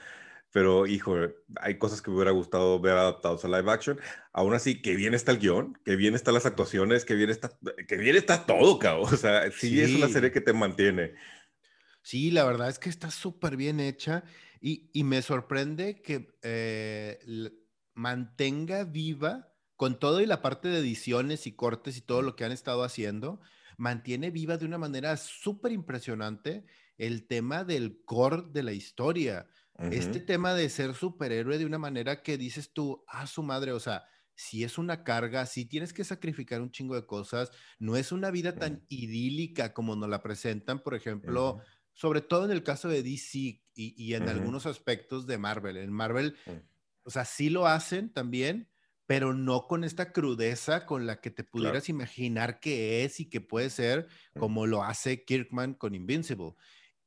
pero 0.52 0.86
hijo, 0.86 1.16
hay 1.56 1.78
cosas 1.78 2.02
que 2.02 2.10
me 2.10 2.16
hubiera 2.16 2.32
gustado 2.32 2.80
ver 2.80 2.96
adaptados 2.96 3.44
a 3.44 3.48
live 3.48 3.70
action. 3.70 4.00
Aún 4.32 4.54
así, 4.54 4.82
que 4.82 4.96
bien 4.96 5.14
está 5.14 5.32
el 5.32 5.38
guion, 5.38 5.78
que 5.84 5.96
bien 5.96 6.14
están 6.14 6.34
las 6.34 6.46
actuaciones, 6.46 7.04
que 7.04 7.14
bien 7.14 7.30
está, 7.30 7.50
que 7.86 7.96
bien 7.96 8.16
está 8.16 8.46
todo, 8.46 8.78
cabrón. 8.78 9.12
O 9.12 9.16
sea, 9.16 9.50
sí, 9.52 9.80
es 9.80 9.94
una 9.94 10.08
serie 10.08 10.32
que 10.32 10.40
te 10.40 10.52
mantiene. 10.52 11.14
Sí, 12.02 12.30
la 12.30 12.44
verdad 12.44 12.68
es 12.68 12.78
que 12.78 12.88
está 12.88 13.10
súper 13.10 13.56
bien 13.56 13.78
hecha 13.78 14.24
y, 14.60 14.90
y, 14.92 15.04
me 15.04 15.22
sorprende 15.22 16.02
que 16.02 16.34
eh, 16.42 17.18
mantenga 17.94 18.84
viva 18.84 19.52
con 19.76 19.98
todo 19.98 20.20
y 20.20 20.26
la 20.26 20.42
parte 20.42 20.68
de 20.68 20.80
ediciones 20.80 21.46
y 21.46 21.52
cortes 21.52 21.96
y 21.96 22.02
todo 22.02 22.22
lo 22.22 22.36
que 22.36 22.44
han 22.44 22.52
estado 22.52 22.82
haciendo, 22.82 23.40
mantiene 23.76 24.30
viva 24.30 24.58
de 24.58 24.66
una 24.66 24.78
manera 24.78 25.16
súper 25.16 25.72
impresionante 25.72 26.64
el 26.98 27.26
tema 27.26 27.64
del 27.64 28.02
core 28.04 28.42
de 28.50 28.62
la 28.62 28.72
historia. 28.72 29.48
Este 29.90 30.20
tema 30.20 30.54
de 30.54 30.68
ser 30.68 30.94
superhéroe 30.94 31.56
de 31.58 31.64
una 31.64 31.78
manera 31.78 32.22
que 32.22 32.36
dices 32.36 32.72
tú, 32.72 33.02
a 33.08 33.22
ah, 33.22 33.26
su 33.26 33.42
madre, 33.42 33.72
o 33.72 33.80
sea, 33.80 34.04
si 34.34 34.64
es 34.64 34.78
una 34.78 35.04
carga, 35.04 35.44
si 35.46 35.66
tienes 35.66 35.92
que 35.92 36.04
sacrificar 36.04 36.60
un 36.60 36.70
chingo 36.70 36.94
de 36.94 37.06
cosas, 37.06 37.50
no 37.78 37.96
es 37.96 38.10
una 38.10 38.30
vida 38.30 38.56
tan 38.56 38.84
idílica 38.88 39.74
como 39.74 39.96
nos 39.96 40.08
la 40.08 40.22
presentan, 40.22 40.82
por 40.82 40.94
ejemplo, 40.94 41.60
sobre 41.92 42.22
todo 42.22 42.46
en 42.46 42.50
el 42.50 42.62
caso 42.62 42.88
de 42.88 43.02
DC 43.02 43.62
y, 43.74 44.14
en 44.14 44.28
algunos 44.28 44.66
aspectos 44.66 45.26
de 45.26 45.38
Marvel. 45.38 45.76
En 45.76 45.92
Marvel, 45.92 46.36
o 47.02 47.10
sea, 47.10 47.24
sí 47.24 47.50
lo 47.50 47.66
hacen 47.66 48.12
también, 48.12 48.70
pero 49.06 49.34
no 49.34 49.66
con 49.66 49.84
esta 49.84 50.12
crudeza 50.12 50.86
con 50.86 51.06
la 51.06 51.20
que 51.20 51.30
te 51.30 51.44
pudieras 51.44 51.88
imaginar 51.88 52.60
que 52.60 53.04
es 53.04 53.20
y 53.20 53.28
que 53.28 53.40
puede 53.40 53.68
ser 53.68 54.08
como 54.38 54.66
lo 54.66 54.84
hace 54.84 55.24
Kirkman 55.24 55.74
con 55.74 55.94
Invincible. 55.94 56.54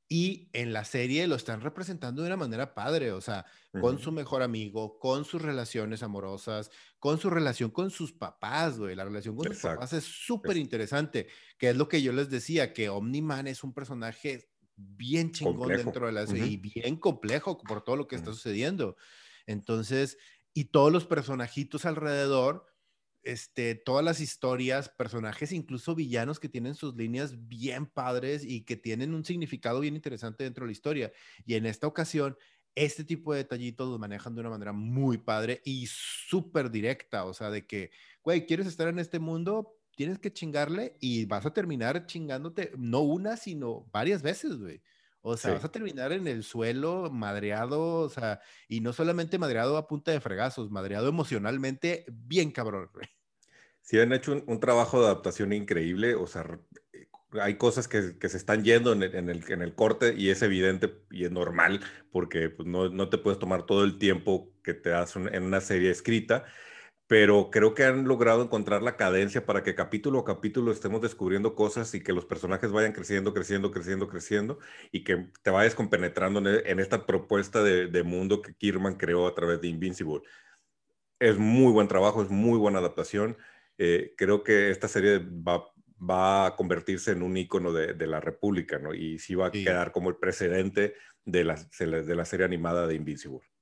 Y 0.09 0.49
en 0.53 0.73
la 0.73 0.85
serie 0.85 1.25
lo 1.27 1.35
están 1.35 1.61
representando 1.61 2.21
de 2.21 2.27
una 2.27 2.37
manera 2.37 2.75
padre, 2.75 3.11
o 3.11 3.21
sea, 3.21 3.45
con 3.79 3.97
su 3.99 4.11
mejor 4.11 4.43
amigo, 4.43 4.99
con 4.99 5.25
sus 5.25 5.41
relaciones 5.41 6.03
amorosas, 6.03 6.69
con 6.99 7.17
su 7.17 7.29
relación 7.29 7.71
con 7.71 7.89
sus 7.89 8.13
papás, 8.13 8.77
güey. 8.77 8.95
La 8.95 9.05
relación 9.05 9.35
con 9.35 9.51
sus 9.51 9.61
papás 9.61 9.93
es 9.93 10.03
súper 10.03 10.57
interesante, 10.57 11.27
que 11.57 11.69
es 11.69 11.77
lo 11.77 11.87
que 11.87 12.01
yo 12.01 12.13
les 12.13 12.29
decía, 12.29 12.73
que 12.73 12.89
Omni-Man 12.89 13.47
es 13.47 13.63
un 13.63 13.73
personaje 13.73 14.49
bien 14.75 15.31
chingón 15.31 15.69
dentro 15.69 16.05
de 16.07 16.11
la 16.11 16.27
serie 16.27 16.47
y 16.47 16.57
bien 16.57 16.97
complejo 16.97 17.57
por 17.57 17.83
todo 17.83 17.95
lo 17.95 18.07
que 18.07 18.15
está 18.15 18.31
sucediendo. 18.31 18.97
Entonces, 19.47 20.17
y 20.53 20.65
todos 20.65 20.91
los 20.91 21.05
personajitos 21.05 21.85
alrededor 21.85 22.65
este, 23.23 23.75
todas 23.75 24.03
las 24.03 24.19
historias, 24.19 24.89
personajes, 24.89 25.51
incluso 25.51 25.95
villanos 25.95 26.39
que 26.39 26.49
tienen 26.49 26.75
sus 26.75 26.95
líneas 26.95 27.47
bien 27.47 27.85
padres 27.87 28.43
y 28.45 28.61
que 28.65 28.75
tienen 28.77 29.13
un 29.13 29.25
significado 29.25 29.79
bien 29.79 29.95
interesante 29.95 30.43
dentro 30.43 30.65
de 30.65 30.67
la 30.67 30.71
historia. 30.73 31.11
Y 31.45 31.55
en 31.55 31.65
esta 31.65 31.87
ocasión, 31.87 32.37
este 32.75 33.03
tipo 33.03 33.33
de 33.33 33.39
detallitos 33.39 33.87
los 33.89 33.99
manejan 33.99 34.35
de 34.35 34.41
una 34.41 34.49
manera 34.49 34.73
muy 34.73 35.17
padre 35.17 35.61
y 35.63 35.85
súper 35.87 36.71
directa, 36.71 37.25
o 37.25 37.33
sea, 37.33 37.49
de 37.51 37.65
que, 37.67 37.91
güey, 38.23 38.45
¿quieres 38.45 38.67
estar 38.67 38.87
en 38.87 38.99
este 38.99 39.19
mundo? 39.19 39.77
Tienes 39.95 40.17
que 40.19 40.33
chingarle 40.33 40.97
y 40.99 41.25
vas 41.25 41.45
a 41.45 41.53
terminar 41.53 42.07
chingándote, 42.07 42.71
no 42.77 43.01
una, 43.01 43.37
sino 43.37 43.87
varias 43.91 44.23
veces, 44.23 44.57
güey. 44.57 44.81
O 45.25 45.37
sea, 45.37 45.53
vas 45.53 45.63
a 45.63 45.71
terminar 45.71 46.11
en 46.11 46.27
el 46.27 46.43
suelo 46.43 47.09
madreado, 47.09 47.99
o 47.99 48.09
sea, 48.09 48.41
y 48.67 48.81
no 48.81 48.91
solamente 48.91 49.39
madreado 49.39 49.77
a 49.77 49.87
punta 49.87 50.11
de 50.11 50.19
fregazos, 50.19 50.69
madreado 50.69 51.07
emocionalmente, 51.07 52.03
bien 52.11 52.51
cabrón. 52.51 52.89
Sí, 53.81 53.97
han 54.01 54.11
hecho 54.11 54.43
un, 54.45 54.59
trabajo 54.59 54.99
de 54.99 55.05
adaptación 55.05 55.53
increíble, 55.53 56.15
o 56.15 56.27
sea, 56.27 56.59
eh, 56.91 57.07
hay 57.39 57.55
cosas 57.55 57.87
que, 57.87 58.17
que 58.19 58.27
se 58.27 58.35
están 58.35 58.65
yendo 58.65 58.91
en 58.91 59.03
el, 59.03 59.15
en, 59.15 59.29
el, 59.29 59.43
en 59.49 59.61
el, 59.61 59.73
corte 59.75 60.13
y 60.13 60.29
es 60.29 60.41
evidente 60.41 60.93
y 61.09 61.23
es 61.23 61.31
normal 61.31 61.79
porque 62.11 62.49
pues, 62.49 62.67
no, 62.67 62.89
no, 62.89 63.07
te 63.07 63.17
puedes 63.17 63.39
tomar 63.39 63.65
todo 63.65 63.85
el 63.85 63.97
tiempo 63.97 64.51
que 64.61 64.73
te 64.73 64.89
das 64.89 65.15
en 65.15 65.43
una 65.43 65.61
serie 65.61 65.89
escrita 65.89 66.43
pero 67.13 67.51
creo 67.51 67.75
que 67.75 67.83
han 67.83 68.05
logrado 68.05 68.41
encontrar 68.41 68.81
la 68.81 68.97
cadencia 68.97 69.45
para 69.45 69.61
que 69.61 69.75
capítulo 69.75 70.17
a 70.17 70.25
capítulo 70.25 70.71
estemos 70.71 70.99
descubriendo 70.99 71.53
cosas 71.53 71.93
y 71.93 72.01
que 72.01 72.11
los 72.11 72.25
personajes 72.25 72.71
vayan 72.71 72.91
creciendo, 72.91 73.35
creciendo, 73.35 73.69
creciendo, 73.69 74.07
creciendo 74.07 74.57
y 74.91 75.03
que 75.03 75.27
te 75.43 75.51
vayas 75.51 75.75
compenetrando 75.75 76.39
en, 76.39 76.79
e, 76.79 76.81
esta 76.81 77.05
propuesta 77.05 77.61
de, 77.61 78.03
mundo 78.03 78.41
que 78.41 78.55
Kirman 78.55 78.95
creó 78.95 79.27
a 79.27 79.35
través 79.35 79.61
de 79.61 79.67
Invincible. 79.67 80.21
Es 81.19 81.37
muy 81.37 81.71
buen 81.71 81.87
trabajo, 81.87 82.23
es 82.23 82.31
muy 82.31 82.57
buena 82.57 82.79
adaptación. 82.79 83.37
Eh, 83.77 84.15
creo 84.17 84.43
que 84.43 84.71
esta 84.71 84.87
serie 84.87 85.19
va, 85.19 85.71
va, 86.01 86.47
a 86.47 86.55
convertirse 86.55 87.11
en 87.11 87.21
un 87.21 87.37
icono 87.37 87.71
de, 87.73 87.93
de 87.93 88.07
la 88.07 88.21
República, 88.21 88.79
¿no? 88.79 88.91
Y 88.91 89.19
sí 89.19 89.35
va 89.35 89.49
a 89.49 89.51
quedar 89.51 89.91
como 89.91 90.09
el 90.09 90.15
precedente 90.15 90.95
de 91.25 91.43
la, 91.43 91.63
de 91.77 92.15
la 92.15 92.25
serie 92.25 92.47
animada 92.47 92.87
de 92.87 92.95
Invincible. 92.95 93.53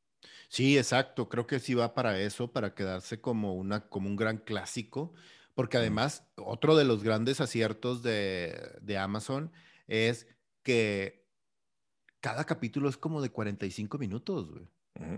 Sí, 0.49 0.77
exacto. 0.77 1.29
Creo 1.29 1.47
que 1.47 1.59
sí 1.59 1.73
va 1.73 1.93
para 1.93 2.19
eso, 2.19 2.51
para 2.51 2.73
quedarse 2.73 3.21
como, 3.21 3.55
una, 3.55 3.87
como 3.89 4.07
un 4.07 4.15
gran 4.15 4.37
clásico, 4.37 5.13
porque 5.55 5.77
además 5.77 6.25
otro 6.35 6.75
de 6.75 6.85
los 6.85 7.03
grandes 7.03 7.41
aciertos 7.41 8.03
de, 8.03 8.77
de 8.81 8.97
Amazon 8.97 9.51
es 9.87 10.27
que 10.63 11.25
cada 12.19 12.45
capítulo 12.45 12.89
es 12.89 12.97
como 12.97 13.21
de 13.21 13.29
45 13.29 13.97
minutos, 13.97 14.49
güey. 14.49 14.67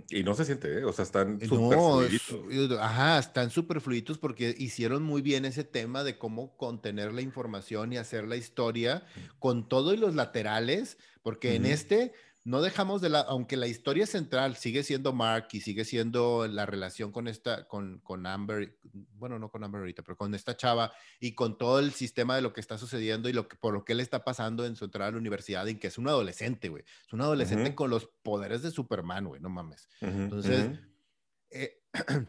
Y 0.09 0.23
no 0.23 0.33
se 0.33 0.45
siente, 0.45 0.79
¿eh? 0.79 0.85
o 0.85 0.93
sea, 0.93 1.03
están 1.03 1.39
eh, 1.41 1.47
súper 1.47 1.77
fluiditos. 2.19 2.79
Ajá, 2.79 3.19
están 3.19 3.49
súper 3.49 3.81
fluiditos 3.81 4.17
porque 4.17 4.55
hicieron 4.57 5.03
muy 5.03 5.21
bien 5.21 5.45
ese 5.45 5.63
tema 5.63 6.03
de 6.03 6.17
cómo 6.17 6.55
contener 6.57 7.11
la 7.11 7.21
información 7.21 7.91
y 7.91 7.97
hacer 7.97 8.27
la 8.27 8.37
historia 8.37 9.03
con 9.39 9.67
todo 9.67 9.93
y 9.93 9.97
los 9.97 10.15
laterales, 10.15 10.97
porque 11.21 11.55
en 11.55 11.65
este 11.65 12.13
no 12.45 12.61
dejamos 12.61 13.01
de 13.01 13.09
la, 13.09 13.21
aunque 13.21 13.55
la 13.55 13.67
historia 13.67 14.05
central 14.05 14.57
sigue 14.57 14.83
siendo 14.83 15.13
Mark 15.13 15.47
y 15.53 15.61
sigue 15.61 15.85
siendo 15.85 16.45
la 16.47 16.65
relación 16.65 17.11
con 17.13 17.29
esta, 17.29 17.67
con, 17.67 17.99
con 17.99 18.25
Amber, 18.25 18.77
bueno, 19.17 19.39
no 19.39 19.49
con 19.49 19.63
Amber 19.63 19.79
ahorita, 19.79 20.03
pero 20.03 20.17
con 20.17 20.35
esta 20.35 20.57
chava 20.57 20.91
y 21.21 21.35
con 21.35 21.57
todo 21.57 21.79
el 21.79 21.93
sistema 21.93 22.35
de 22.35 22.41
lo 22.41 22.51
que 22.51 22.59
está 22.59 22.77
sucediendo 22.77 23.29
y 23.29 23.33
lo 23.33 23.47
que, 23.47 23.55
por 23.55 23.73
lo 23.73 23.85
que 23.85 23.95
le 23.95 24.03
está 24.03 24.25
pasando 24.25 24.65
en 24.65 24.75
su 24.75 24.85
entrada 24.85 25.07
a 25.07 25.11
la 25.13 25.19
universidad, 25.19 25.67
en 25.69 25.79
que 25.79 25.87
es 25.87 25.97
un 25.97 26.09
adolescente, 26.09 26.67
güey. 26.67 26.83
Es 27.05 27.13
un 27.13 27.21
adolescente 27.21 27.75
con 27.75 27.89
los 27.89 28.07
poderes 28.23 28.61
de 28.61 28.71
Superman, 28.71 29.25
güey, 29.25 29.41
no 29.41 29.49
mames. 29.49 29.87
Entonces, 30.01 30.71
eh, 31.49 31.81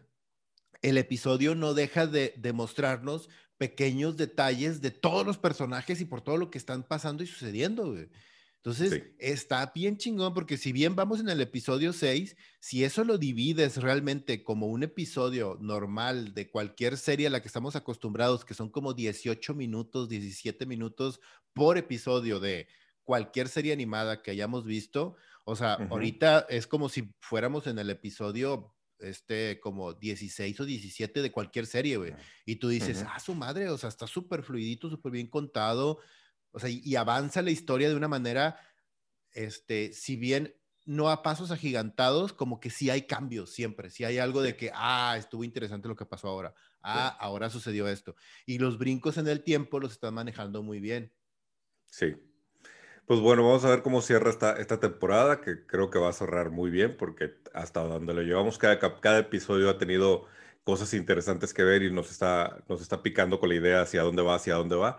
el 0.81 0.97
episodio 0.97 1.55
no 1.55 1.73
deja 1.73 2.07
de, 2.07 2.33
de 2.37 2.53
mostrarnos 2.53 3.27
pequeños 3.57 4.15
detalles 4.15 4.81
de 4.81 4.91
todos 4.91 5.25
los 5.25 5.37
personajes 5.37 5.99
y 5.99 6.05
por 6.05 6.21
todo 6.21 6.37
lo 6.37 6.49
que 6.51 6.57
están 6.57 6.83
pasando 6.83 7.21
y 7.21 7.27
sucediendo, 7.27 7.91
güey. 7.91 8.09
Entonces, 8.65 9.03
está 9.19 9.71
bien 9.75 9.95
chingón 9.95 10.33
porque 10.33 10.57
si 10.57 10.71
bien 10.71 10.95
vamos 10.95 11.19
en 11.19 11.29
el 11.29 11.39
episodio 11.39 11.93
6, 11.93 12.35
si 12.59 12.83
eso 12.83 13.03
lo 13.03 13.19
divides 13.19 13.77
realmente 13.77 14.43
como 14.43 14.65
un 14.65 14.81
episodio 14.81 15.55
normal 15.61 16.33
de 16.33 16.49
cualquier 16.49 16.97
serie 16.97 17.27
a 17.27 17.29
la 17.29 17.43
que 17.43 17.47
estamos 17.47 17.75
acostumbrados, 17.75 18.43
que 18.43 18.55
son 18.55 18.71
como 18.71 18.95
18 18.95 19.53
minutos, 19.53 20.09
17 20.09 20.65
minutos 20.65 21.19
por 21.53 21.77
episodio 21.77 22.39
de 22.39 22.67
cualquier 23.03 23.49
serie 23.49 23.71
animada 23.71 24.23
que 24.23 24.31
hayamos 24.31 24.65
visto, 24.65 25.15
o 25.43 25.55
sea, 25.55 25.75
ahorita 25.75 26.47
es 26.49 26.65
como 26.65 26.89
si 26.89 27.13
fuéramos 27.19 27.67
en 27.67 27.77
el 27.77 27.91
episodio 27.91 28.73
este 28.97 29.59
como 29.59 29.93
16 29.93 30.59
o 30.59 30.65
17 30.65 31.21
de 31.21 31.31
cualquier 31.31 31.67
serie, 31.67 31.97
güey. 31.97 32.15
Y 32.47 32.55
tú 32.55 32.69
dices, 32.69 33.05
ah, 33.07 33.19
su 33.19 33.35
madre, 33.35 33.69
o 33.69 33.77
sea, 33.77 33.89
está 33.89 34.07
súper 34.07 34.41
fluidito, 34.41 34.89
súper 34.89 35.11
bien 35.11 35.27
contado 35.27 35.99
o 36.55 36.59
sea, 36.59 36.69
y, 36.69 36.95
avanza 36.95 37.41
la 37.41 37.51
historia 37.51 37.89
de 37.89 37.95
una 37.95 38.07
manera, 38.07 38.57
este, 39.33 39.91
si 39.91 40.15
bien 40.15 40.55
no 40.85 41.09
a 41.09 41.21
pasos 41.21 41.51
agigantados, 41.51 42.31
como 42.31 42.61
que 42.61 42.69
sí 42.69 42.89
hay 42.89 43.01
cambios 43.07 43.49
siempre, 43.49 43.89
sí 43.89 44.05
hay 44.05 44.19
algo 44.19 44.41
de 44.41 44.55
que, 44.55 44.71
ah, 44.73 45.15
estuvo 45.17 45.43
interesante 45.43 45.89
lo 45.89 45.97
que 45.97 46.05
pasó 46.05 46.29
ahora, 46.29 46.53
ah, 46.81 47.09
ahora 47.19 47.49
sucedió 47.49 47.89
esto. 47.89 48.15
Y 48.45 48.57
los 48.59 48.77
brincos 48.77 49.17
en 49.17 49.27
el 49.27 49.43
tiempo 49.43 49.81
los 49.81 49.91
están 49.91 50.13
manejando 50.13 50.63
muy 50.63 50.79
bien. 50.79 51.11
Sí. 51.87 52.15
Pues 53.05 53.19
bueno, 53.19 53.43
vamos 53.43 53.65
a 53.65 53.69
ver 53.69 53.81
cómo 53.81 54.01
cierra 54.01 54.29
esta, 54.29 54.53
esta 54.53 54.79
temporada, 54.79 55.41
que 55.41 55.65
creo 55.65 55.89
que 55.89 55.99
va 55.99 56.07
a 56.07 56.13
cerrar 56.13 56.51
muy 56.51 56.71
bien, 56.71 56.95
porque 56.95 57.33
hasta 57.53 57.81
donde 57.81 58.13
lo 58.13 58.21
llevamos, 58.21 58.57
cada, 58.57 58.79
cada 58.79 59.19
episodio 59.19 59.69
ha 59.69 59.77
tenido 59.77 60.25
cosas 60.63 60.93
interesantes 60.93 61.53
que 61.53 61.65
ver 61.65 61.83
y 61.83 61.91
nos 61.91 62.11
está, 62.11 62.63
nos 62.69 62.81
está 62.81 63.03
picando 63.03 63.41
con 63.41 63.49
la 63.49 63.55
idea 63.55 63.81
hacia 63.81 64.03
dónde 64.03 64.21
va, 64.21 64.35
hacia 64.35 64.55
dónde 64.55 64.77
va 64.77 64.97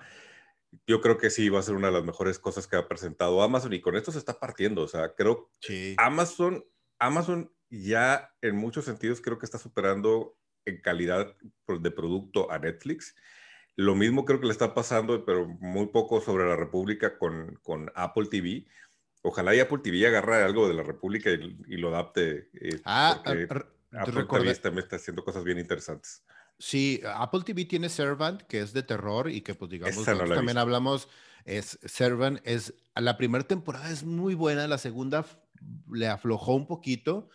yo 0.87 1.01
creo 1.01 1.19
que 1.19 1.31
sí 1.31 1.49
va 1.49 1.61
a 1.61 1.62
ser 1.62 1.75
una 1.75 1.89
de 1.89 1.95
las 1.95 2.05
mejores 2.05 2.39
cosas 2.39 2.67
que 2.67 2.77
ha 2.77 2.89
presentado 2.89 3.43
Amazon 3.43 3.73
y 3.73 3.81
con 3.81 3.97
esto 3.97 4.12
se 4.12 4.19
está 4.19 4.39
partiendo. 4.39 4.83
O 4.83 4.89
sea, 4.89 5.15
creo 5.15 5.51
que 5.61 5.95
Amazon, 5.99 6.65
Amazon 6.99 7.53
ya 7.71 8.35
en 8.43 8.57
muchos 8.57 8.85
sentidos 8.85 9.21
creo 9.21 9.39
que 9.39 9.47
está 9.47 9.59
superando 9.59 10.37
en 10.65 10.81
calidad 10.81 11.35
de 11.69 11.91
producto 11.91 12.51
a 12.51 12.59
Netflix. 12.59 13.15
Lo 13.77 13.95
mismo 13.95 14.25
creo 14.25 14.41
que 14.41 14.47
le 14.47 14.53
está 14.53 14.75
pasando, 14.75 15.25
pero 15.25 15.47
muy 15.47 15.87
poco 15.89 16.21
sobre 16.21 16.47
la 16.47 16.57
República 16.57 17.19
con, 17.19 17.59
con 17.62 17.91
Apple 17.95 18.27
TV. 18.31 18.67
Ojalá 19.23 19.55
y 19.55 19.61
Apple 19.61 19.79
TV 19.83 20.07
agarre 20.07 20.43
algo 20.43 20.69
de 20.69 20.75
la 20.75 20.83
República 20.83 21.31
y, 21.31 21.77
lo 21.77 21.89
adapte. 21.89 22.49
Eh, 22.55 22.81
ah, 22.85 23.23
Apple 23.25 24.25
TV 24.25 24.55
también 24.57 24.85
está 24.85 24.97
haciendo 24.97 25.25
cosas 25.25 25.45
bien 25.45 25.59
interesantes. 25.59 26.25
Sí, 26.59 27.01
Apple 27.14 27.42
TV 27.45 27.64
tiene 27.66 27.88
Servant, 27.88 28.42
que 28.42 28.61
es 28.61 28.73
de 28.73 28.83
terror 28.83 29.31
y 29.31 29.42
que 29.42 29.55
pues 29.55 29.71
digamos, 29.71 30.05
también 30.05 30.59
hablamos, 30.59 31.09
es 31.45 31.79
Servant, 31.85 32.40
es, 32.45 32.75
la 32.95 33.16
primera 33.16 33.45
temporada 33.45 33.90
es 33.90 34.05
muy 34.05 34.35
buena, 34.35 34.66
la 34.66 34.79
segunda 34.79 35.27
le 35.92 36.09
aflojó 36.09 36.55
un 36.55 36.66
poquito, 36.66 37.29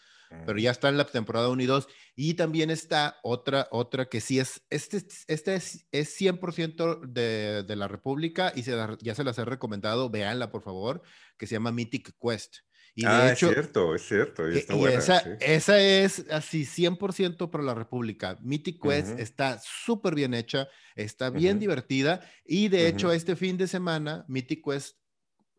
pero 0.45 0.57
ya 0.59 0.71
está 0.71 0.87
en 0.87 0.97
la 0.97 1.05
temporada 1.05 1.49
1 1.49 1.61
y 1.61 1.65
2. 1.65 1.87
Y 2.15 2.35
también 2.35 2.69
está 2.69 3.19
otra, 3.21 3.67
otra 3.69 4.05
que 4.05 4.21
sí 4.21 4.39
es, 4.39 4.61
este, 4.69 5.05
este 5.27 5.55
es, 5.55 5.85
es 5.91 6.19
100% 6.19 7.01
de, 7.01 7.63
de, 7.63 7.75
la 7.75 7.89
República 7.89 8.53
y 8.55 8.63
se, 8.63 8.77
ya 9.01 9.13
se 9.13 9.23
las 9.25 9.37
he 9.37 9.45
recomendado, 9.45 10.09
véanla 10.09 10.49
por 10.49 10.61
favor, 10.61 11.01
que 11.37 11.47
se 11.47 11.55
llama 11.55 11.71
Mythic 11.71 12.15
Quest. 12.17 12.59
Y 12.93 13.05
ah, 13.05 13.31
hecho, 13.31 13.47
es 13.47 13.53
cierto, 13.53 13.95
es 13.95 14.01
cierto. 14.07 14.51
Y, 14.51 14.65
buena, 14.75 14.99
esa, 14.99 15.19
esa, 15.39 15.79
es 15.79 16.25
así 16.29 16.65
100% 16.65 17.49
para 17.49 17.63
la 17.63 17.73
República. 17.73 18.37
Mythic 18.41 18.81
Quest 18.81 19.17
está 19.17 19.59
súper 19.63 20.13
bien 20.13 20.33
hecha, 20.33 20.67
está 20.95 21.29
bien 21.29 21.57
divertida. 21.57 22.21
Y 22.43 22.67
de 22.67 22.87
hecho, 22.87 23.11
este 23.13 23.35
fin 23.35 23.57
de 23.57 23.67
semana, 23.67 24.25
Mythic 24.27 24.63
Quest, 24.65 24.97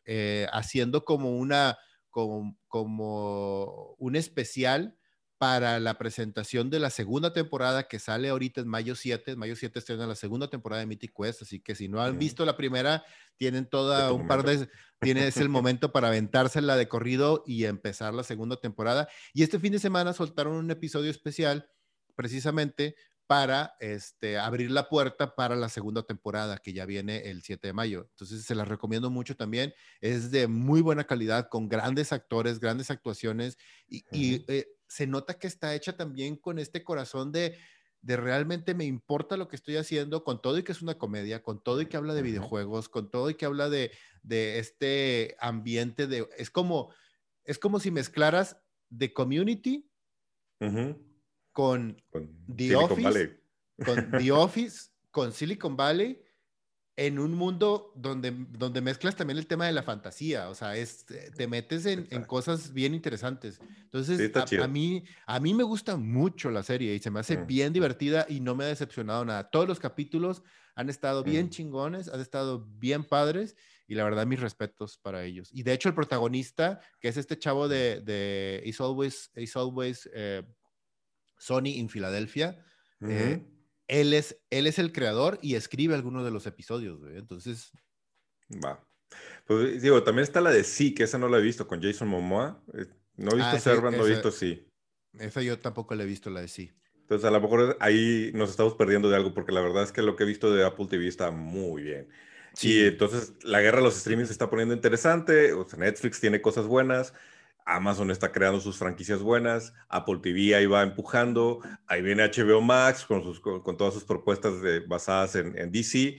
eh, 0.04 0.46
haciendo 0.52 1.04
como 1.04 1.30
una, 1.38 1.78
como, 2.10 2.58
como 2.68 3.94
un 3.98 4.16
especial 4.16 4.98
para 5.42 5.80
la 5.80 5.98
presentación 5.98 6.70
de 6.70 6.78
la 6.78 6.88
segunda 6.88 7.32
temporada 7.32 7.88
que 7.88 7.98
sale 7.98 8.28
ahorita 8.28 8.60
en 8.60 8.68
mayo 8.68 8.94
7. 8.94 9.32
En 9.32 9.40
mayo 9.40 9.56
7 9.56 9.76
estrena 9.76 10.06
la 10.06 10.14
segunda 10.14 10.48
temporada 10.48 10.78
de 10.78 10.86
Mythic 10.86 11.12
Quest, 11.20 11.42
así 11.42 11.58
que 11.58 11.74
si 11.74 11.88
no 11.88 12.00
han 12.00 12.16
visto 12.16 12.44
la 12.44 12.56
primera, 12.56 13.02
tienen 13.36 13.66
toda 13.66 14.12
un 14.12 14.28
par 14.28 14.44
de... 14.44 14.68
Tiene, 15.00 15.26
es 15.26 15.38
el 15.38 15.48
momento 15.48 15.90
para 15.90 16.06
aventársela 16.06 16.76
de 16.76 16.86
corrido 16.86 17.42
y 17.44 17.64
empezar 17.64 18.14
la 18.14 18.22
segunda 18.22 18.60
temporada. 18.60 19.08
Y 19.34 19.42
este 19.42 19.58
fin 19.58 19.72
de 19.72 19.80
semana 19.80 20.12
soltaron 20.12 20.52
un 20.52 20.70
episodio 20.70 21.10
especial 21.10 21.68
precisamente 22.14 22.94
para 23.26 23.74
este, 23.80 24.38
abrir 24.38 24.70
la 24.70 24.88
puerta 24.88 25.34
para 25.34 25.56
la 25.56 25.68
segunda 25.70 26.02
temporada 26.02 26.58
que 26.58 26.72
ya 26.72 26.84
viene 26.84 27.30
el 27.30 27.42
7 27.42 27.66
de 27.66 27.72
mayo. 27.72 28.06
Entonces 28.10 28.44
se 28.44 28.54
las 28.54 28.68
recomiendo 28.68 29.10
mucho 29.10 29.36
también. 29.36 29.72
Es 30.00 30.30
de 30.30 30.46
muy 30.46 30.82
buena 30.82 31.04
calidad, 31.04 31.48
con 31.48 31.68
grandes 31.68 32.12
actores, 32.12 32.60
grandes 32.60 32.90
actuaciones 32.90 33.56
y, 33.88 34.44
eh, 34.52 34.66
se 34.92 35.06
nota 35.06 35.38
que 35.38 35.46
está 35.46 35.74
hecha 35.74 35.96
también 35.96 36.36
con 36.36 36.58
este 36.58 36.84
corazón 36.84 37.32
de, 37.32 37.56
de 38.02 38.18
realmente 38.18 38.74
me 38.74 38.84
importa 38.84 39.38
lo 39.38 39.48
que 39.48 39.56
estoy 39.56 39.76
haciendo, 39.76 40.22
con 40.22 40.42
todo 40.42 40.58
y 40.58 40.64
que 40.64 40.72
es 40.72 40.82
una 40.82 40.98
comedia, 40.98 41.42
con 41.42 41.62
todo 41.62 41.80
y 41.80 41.86
que 41.86 41.96
habla 41.96 42.12
de 42.12 42.20
videojuegos, 42.20 42.90
con 42.90 43.10
todo 43.10 43.30
y 43.30 43.34
que 43.34 43.46
habla 43.46 43.70
de, 43.70 43.90
de 44.22 44.58
este 44.58 45.34
ambiente 45.40 46.06
de... 46.06 46.28
Es 46.36 46.50
como, 46.50 46.92
es 47.44 47.58
como 47.58 47.80
si 47.80 47.90
mezclaras 47.90 48.58
The 48.94 49.14
Community 49.14 49.88
con, 51.52 51.96
The 52.54 52.76
Office, 52.76 53.40
con 53.82 54.10
The 54.18 54.32
Office, 54.32 54.90
con 55.10 55.32
Silicon 55.32 55.74
Valley 55.74 56.22
en 56.96 57.18
un 57.18 57.34
mundo 57.34 57.92
donde, 57.96 58.30
donde 58.50 58.82
mezclas 58.82 59.16
también 59.16 59.38
el 59.38 59.46
tema 59.46 59.66
de 59.66 59.72
la 59.72 59.82
fantasía, 59.82 60.50
o 60.50 60.54
sea, 60.54 60.76
es, 60.76 61.06
te 61.06 61.46
metes 61.46 61.86
en, 61.86 62.06
en 62.10 62.24
cosas 62.24 62.72
bien 62.72 62.94
interesantes. 62.94 63.60
Entonces, 63.84 64.30
a, 64.60 64.68
mí, 64.68 65.04
a 65.26 65.40
mí 65.40 65.54
me 65.54 65.62
gusta 65.62 65.96
mucho 65.96 66.50
la 66.50 66.62
serie 66.62 66.94
y 66.94 66.98
se 66.98 67.10
me 67.10 67.20
hace 67.20 67.38
mm. 67.38 67.46
bien 67.46 67.72
divertida 67.72 68.26
y 68.28 68.40
no 68.40 68.54
me 68.54 68.64
ha 68.64 68.68
decepcionado 68.68 69.24
nada. 69.24 69.48
Todos 69.48 69.66
los 69.66 69.80
capítulos 69.80 70.42
han 70.74 70.90
estado 70.90 71.22
bien 71.24 71.46
mm. 71.46 71.50
chingones, 71.50 72.08
han 72.08 72.20
estado 72.20 72.66
bien 72.78 73.04
padres 73.04 73.56
y 73.86 73.94
la 73.94 74.04
verdad 74.04 74.26
mis 74.26 74.40
respetos 74.40 74.98
para 74.98 75.24
ellos. 75.24 75.48
Y 75.52 75.62
de 75.62 75.72
hecho 75.72 75.88
el 75.88 75.94
protagonista, 75.94 76.80
que 77.00 77.08
es 77.08 77.16
este 77.16 77.38
chavo 77.38 77.68
de, 77.68 78.00
de 78.02 78.62
Is 78.66 78.80
Always, 78.80 79.30
Is 79.36 79.56
Always 79.56 80.10
eh, 80.12 80.42
Sony 81.38 81.68
in 81.76 81.88
Philadelphia, 81.88 82.62
eh, 83.00 83.42
él 83.88 84.14
es, 84.14 84.38
él 84.50 84.66
es 84.66 84.78
el 84.78 84.92
creador 84.92 85.38
y 85.42 85.54
escribe 85.54 85.94
algunos 85.94 86.24
de 86.24 86.30
los 86.30 86.46
episodios, 86.46 87.00
Entonces. 87.14 87.72
Va. 88.64 88.84
Pues 89.46 89.82
digo, 89.82 90.02
también 90.02 90.24
está 90.24 90.40
la 90.40 90.50
de 90.50 90.64
Sí, 90.64 90.94
que 90.94 91.04
esa 91.04 91.18
no 91.18 91.28
la 91.28 91.38
he 91.38 91.42
visto, 91.42 91.66
con 91.66 91.82
Jason 91.82 92.08
Momoa. 92.08 92.62
Eh, 92.74 92.86
no 93.16 93.32
he 93.32 93.36
visto 93.36 93.50
ah, 93.56 93.60
Servant, 93.60 93.96
no 93.96 94.06
he 94.06 94.10
visto 94.10 94.30
Sí. 94.30 94.66
Esa 95.18 95.42
yo 95.42 95.58
tampoco 95.58 95.94
la 95.94 96.04
he 96.04 96.06
visto, 96.06 96.30
la 96.30 96.40
de 96.40 96.48
Sí. 96.48 96.72
Entonces, 97.00 97.28
a 97.28 97.30
lo 97.30 97.40
mejor 97.40 97.76
ahí 97.80 98.30
nos 98.34 98.50
estamos 98.50 98.74
perdiendo 98.74 99.10
de 99.10 99.16
algo, 99.16 99.34
porque 99.34 99.52
la 99.52 99.60
verdad 99.60 99.82
es 99.82 99.92
que 99.92 100.02
lo 100.02 100.16
que 100.16 100.22
he 100.22 100.26
visto 100.26 100.54
de 100.54 100.64
Apple 100.64 100.86
TV 100.88 101.08
está 101.08 101.30
muy 101.30 101.82
bien. 101.82 102.08
Sí. 102.54 102.72
Y 102.72 102.86
entonces, 102.86 103.34
la 103.42 103.60
guerra 103.60 103.78
de 103.78 103.84
los 103.84 103.96
streamings 103.96 104.28
se 104.28 104.32
está 104.32 104.48
poniendo 104.48 104.74
interesante. 104.74 105.52
O 105.52 105.68
sea, 105.68 105.78
Netflix 105.78 106.20
tiene 106.20 106.40
cosas 106.40 106.66
buenas. 106.66 107.12
Amazon 107.66 108.10
está 108.10 108.32
creando 108.32 108.60
sus 108.60 108.76
franquicias 108.76 109.20
buenas, 109.20 109.74
Apple 109.88 110.18
TV 110.22 110.54
ahí 110.54 110.66
va 110.66 110.82
empujando, 110.82 111.60
ahí 111.86 112.02
viene 112.02 112.24
HBO 112.24 112.60
Max 112.60 113.04
con, 113.04 113.22
sus, 113.22 113.40
con, 113.40 113.76
todas 113.76 113.94
sus 113.94 114.04
propuestas 114.04 114.54
basadas 114.86 115.36
en, 115.36 115.70
DC. 115.70 116.18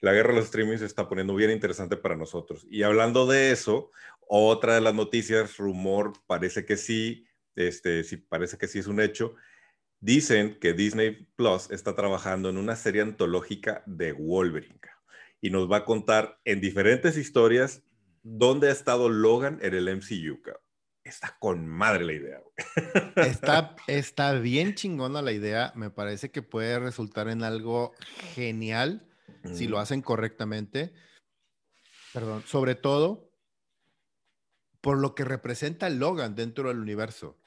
La 0.00 0.12
guerra 0.12 0.30
de 0.30 0.40
los 0.40 0.48
streamings 0.48 0.80
se 0.80 0.86
está 0.86 1.08
poniendo 1.08 1.34
bien 1.34 1.50
interesante 1.50 1.96
para 1.96 2.16
nosotros. 2.16 2.66
Y 2.70 2.82
hablando 2.82 3.26
de 3.26 3.52
eso, 3.52 3.90
otra 4.26 4.74
de 4.74 4.80
las 4.80 4.94
noticias, 4.94 5.56
rumor, 5.58 6.12
parece 6.26 6.64
que 6.64 6.76
sí, 6.76 7.26
este, 7.54 8.04
sí, 8.04 8.16
parece 8.16 8.56
que 8.56 8.68
sí 8.68 8.78
es 8.78 8.86
un 8.86 9.00
hecho. 9.00 9.34
Dicen 10.00 10.58
que 10.58 10.72
Disney 10.72 11.28
Plus 11.36 11.70
está 11.70 11.94
trabajando 11.94 12.48
en 12.48 12.56
una 12.56 12.76
serie 12.76 13.02
antológica 13.02 13.82
de 13.86 14.12
Wolverine 14.12 14.80
y 15.40 15.50
nos 15.50 15.70
va 15.70 15.78
a 15.78 15.84
contar 15.84 16.38
en 16.44 16.60
diferentes 16.60 17.16
historias 17.16 17.82
dónde 18.22 18.68
ha 18.68 18.72
estado 18.72 19.08
Logan 19.08 19.58
en 19.62 19.74
el 19.74 19.96
MCU 19.96 20.40
está 21.10 21.36
con 21.38 21.66
madre 21.66 22.04
la 22.04 22.12
idea. 22.12 22.40
Está, 23.16 23.76
está 23.86 24.32
bien 24.34 24.74
chingona 24.74 25.20
la 25.22 25.32
idea. 25.32 25.72
Me 25.74 25.90
parece 25.90 26.30
que 26.30 26.42
puede 26.42 26.78
resultar 26.78 27.28
en 27.28 27.42
algo 27.42 27.92
genial 28.34 29.06
si 29.52 29.66
lo 29.66 29.78
hacen 29.78 30.02
correctamente. 30.02 30.92
Perdón, 32.12 32.42
sobre 32.46 32.74
todo 32.74 33.30
por 34.80 34.98
lo 34.98 35.14
que 35.14 35.24
representa 35.24 35.90
Logan 35.90 36.34
dentro 36.34 36.68
del 36.68 36.78
universo. 36.78 37.38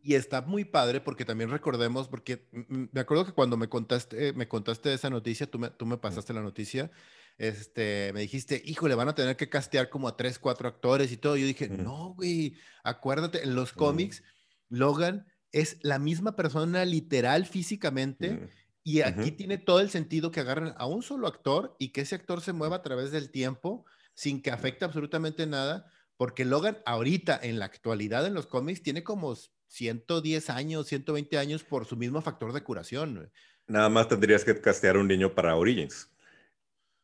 Y 0.00 0.14
está 0.14 0.42
muy 0.42 0.64
padre 0.64 1.00
porque 1.00 1.24
también 1.24 1.50
recordemos, 1.50 2.06
porque 2.06 2.46
me 2.52 3.00
acuerdo 3.00 3.26
que 3.26 3.32
cuando 3.32 3.56
me 3.56 3.68
contaste, 3.68 4.32
me 4.34 4.46
contaste 4.46 4.94
esa 4.94 5.10
noticia, 5.10 5.50
tú 5.50 5.58
me, 5.58 5.70
tú 5.70 5.86
me 5.86 5.96
pasaste 5.96 6.32
la 6.32 6.42
noticia, 6.42 6.92
este, 7.38 8.12
me 8.14 8.20
dijiste, 8.20 8.62
híjole, 8.64 8.94
van 8.94 9.08
a 9.08 9.14
tener 9.14 9.36
que 9.36 9.48
castear 9.48 9.88
como 9.90 10.08
a 10.08 10.16
tres, 10.16 10.38
cuatro 10.38 10.68
actores 10.68 11.10
y 11.12 11.16
todo. 11.16 11.36
Yo 11.36 11.46
dije, 11.46 11.68
no, 11.68 12.14
güey, 12.14 12.56
acuérdate, 12.82 13.42
en 13.42 13.54
los 13.54 13.72
cómics, 13.72 14.22
Logan 14.68 15.26
es 15.52 15.78
la 15.82 15.98
misma 15.98 16.36
persona 16.36 16.84
literal 16.84 17.46
físicamente. 17.46 18.48
Y 18.82 19.00
aquí 19.00 19.30
tiene 19.30 19.56
todo 19.56 19.80
el 19.80 19.88
sentido 19.88 20.30
que 20.30 20.40
agarren 20.40 20.74
a 20.76 20.86
un 20.86 21.02
solo 21.02 21.26
actor 21.26 21.74
y 21.78 21.88
que 21.88 22.02
ese 22.02 22.16
actor 22.16 22.42
se 22.42 22.52
mueva 22.52 22.76
a 22.76 22.82
través 22.82 23.10
del 23.12 23.30
tiempo 23.30 23.86
sin 24.14 24.42
que 24.42 24.50
afecte 24.50 24.84
absolutamente 24.84 25.46
nada, 25.46 25.90
porque 26.16 26.44
Logan 26.44 26.78
ahorita, 26.86 27.40
en 27.42 27.58
la 27.58 27.64
actualidad 27.64 28.26
en 28.26 28.34
los 28.34 28.46
cómics, 28.46 28.82
tiene 28.82 29.02
como 29.02 29.34
110 29.68 30.50
años, 30.50 30.86
120 30.86 31.38
años 31.38 31.64
por 31.64 31.86
su 31.86 31.96
mismo 31.96 32.20
factor 32.20 32.52
de 32.52 32.62
curación. 32.62 33.30
Nada 33.66 33.88
más 33.88 34.08
tendrías 34.08 34.44
que 34.44 34.60
castear 34.60 34.96
un 34.96 35.08
niño 35.08 35.34
para 35.34 35.56
Origins. 35.56 36.13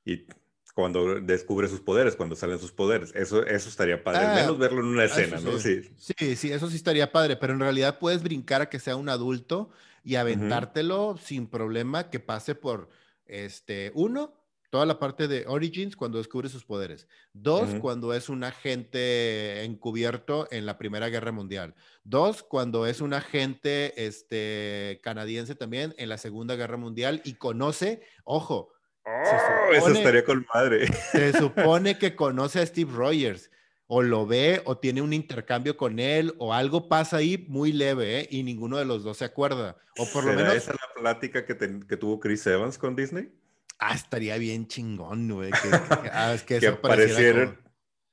Y 0.04 0.26
cuando 0.74 1.20
descubre 1.20 1.68
sus 1.68 1.80
poderes, 1.80 2.16
cuando 2.16 2.36
salen 2.36 2.58
sus 2.58 2.72
poderes. 2.72 3.12
Eso, 3.14 3.44
eso 3.44 3.68
estaría 3.68 4.02
padre, 4.02 4.20
al 4.20 4.34
menos 4.36 4.56
ah, 4.56 4.58
verlo 4.58 4.80
en 4.80 4.86
una 4.86 5.04
escena, 5.04 5.40
¿no? 5.40 5.58
Sí. 5.58 5.82
sí. 5.96 6.36
sí, 6.36 6.52
eso 6.52 6.70
sí 6.70 6.76
estaría 6.76 7.12
padre, 7.12 7.36
pero 7.36 7.52
en 7.52 7.60
realidad 7.60 7.98
puedes 7.98 8.22
brincar 8.22 8.62
a 8.62 8.68
que 8.68 8.78
sea 8.78 8.96
un 8.96 9.08
adulto 9.08 9.70
y 10.04 10.14
aventártelo 10.14 11.18
sin 11.22 11.46
problema 11.46 12.08
que 12.08 12.20
pase 12.20 12.54
por, 12.54 12.88
este, 13.26 13.92
uno, 13.94 14.34
toda 14.70 14.86
la 14.86 14.98
parte 14.98 15.28
de 15.28 15.44
Origins 15.46 15.96
cuando 15.96 16.18
descubre 16.18 16.48
sus 16.48 16.64
poderes. 16.64 17.08
Dos, 17.32 17.68
cuando 17.80 18.14
es 18.14 18.28
un 18.28 18.44
agente 18.44 19.64
encubierto 19.64 20.48
en 20.50 20.64
la 20.64 20.78
Primera 20.78 21.08
Guerra 21.08 21.32
Mundial. 21.32 21.74
Dos, 22.04 22.42
cuando 22.42 22.86
es 22.86 23.00
un 23.00 23.12
agente 23.12 24.06
este, 24.06 25.00
canadiense 25.02 25.56
también 25.56 25.94
en 25.98 26.08
la 26.08 26.18
Segunda 26.18 26.54
Guerra 26.54 26.76
Mundial 26.76 27.20
y 27.24 27.34
conoce, 27.34 28.02
ojo, 28.24 28.72
Oh, 29.04 29.72
eso 29.72 29.88
estaría 29.88 30.24
con 30.24 30.46
madre. 30.52 30.86
Se 31.12 31.32
supone 31.32 31.98
que 31.98 32.14
conoce 32.14 32.60
a 32.60 32.66
Steve 32.66 32.92
Rogers, 32.92 33.50
o 33.86 34.02
lo 34.02 34.26
ve, 34.26 34.62
o 34.64 34.78
tiene 34.78 35.02
un 35.02 35.12
intercambio 35.12 35.76
con 35.76 35.98
él, 35.98 36.34
o 36.38 36.54
algo 36.54 36.88
pasa 36.88 37.16
ahí 37.18 37.44
muy 37.48 37.72
leve, 37.72 38.20
¿eh? 38.20 38.28
y 38.30 38.42
ninguno 38.42 38.76
de 38.76 38.84
los 38.84 39.02
dos 39.02 39.18
se 39.18 39.24
acuerda. 39.24 39.76
O 39.98 40.06
por 40.12 40.24
lo 40.24 40.32
menos. 40.32 40.54
esa 40.54 40.72
la 40.72 41.00
plática 41.00 41.44
que, 41.44 41.56
que, 41.56 41.96
tuvo 41.96 42.20
Chris 42.20 42.46
Evans 42.46 42.78
con 42.78 42.94
Disney? 42.94 43.32
Ah, 43.78 43.94
estaría 43.94 44.36
bien 44.36 44.66
chingón, 44.68 45.28
güey. 45.28 45.50
Que, 45.50 45.58
ah, 46.12 46.36
que, 46.46 46.66
aparecieran 46.66 47.58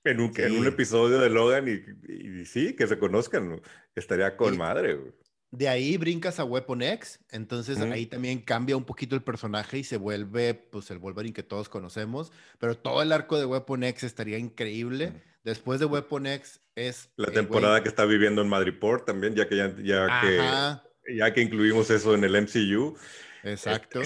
en, 0.04 0.22
un, 0.22 0.32
en 0.36 0.58
un 0.58 0.68
episodio 0.68 1.20
de 1.20 1.30
Logan 1.30 1.68
y, 1.68 2.12
y, 2.12 2.46
sí, 2.46 2.76
que 2.76 2.88
se 2.88 2.98
conozcan. 2.98 3.62
Estaría 3.94 4.36
con 4.38 4.58
madre, 4.58 4.96
güey. 4.96 5.14
De 5.58 5.68
ahí 5.68 5.98
brincas 5.98 6.40
a 6.40 6.44
Weapon 6.44 6.84
X, 6.84 7.20
entonces 7.32 7.80
ahí 7.80 8.06
también 8.06 8.42
cambia 8.42 8.78
un 8.78 8.84
poquito 8.84 9.16
el 9.16 9.24
personaje 9.24 9.80
y 9.80 9.84
se 9.84 9.98
vuelve 9.98 10.54
pues 10.54 10.92
el 10.92 11.00
Wolverine 11.00 11.34
que 11.34 11.42
todos 11.42 11.68
conocemos, 11.68 12.32
pero 12.60 12.78
todo 12.78 13.02
el 13.02 13.12
arco 13.12 13.40
de 13.40 13.46
Weapon 13.46 13.84
X 13.86 14.04
estaría 14.04 14.38
increíble. 14.38 15.14
Después 15.44 15.80
de 15.80 15.88
Weapon 15.88 16.28
X 16.28 16.62
es... 16.76 17.10
La 17.16 17.32
temporada 17.32 17.82
que 17.82 17.90
está 17.90 18.06
viviendo 18.06 18.44
en 18.44 18.50
Madripoor 18.50 19.04
también, 19.04 19.34
ya 19.34 19.48
que 19.50 19.58
ya, 19.58 19.76
ya 19.82 20.22
que, 20.22 21.16
ya 21.16 21.34
que 21.34 21.42
incluimos 21.42 21.90
eso 21.90 22.14
en 22.14 22.24
el 22.24 22.40
MCU. 22.40 22.96
Exacto. 23.42 24.02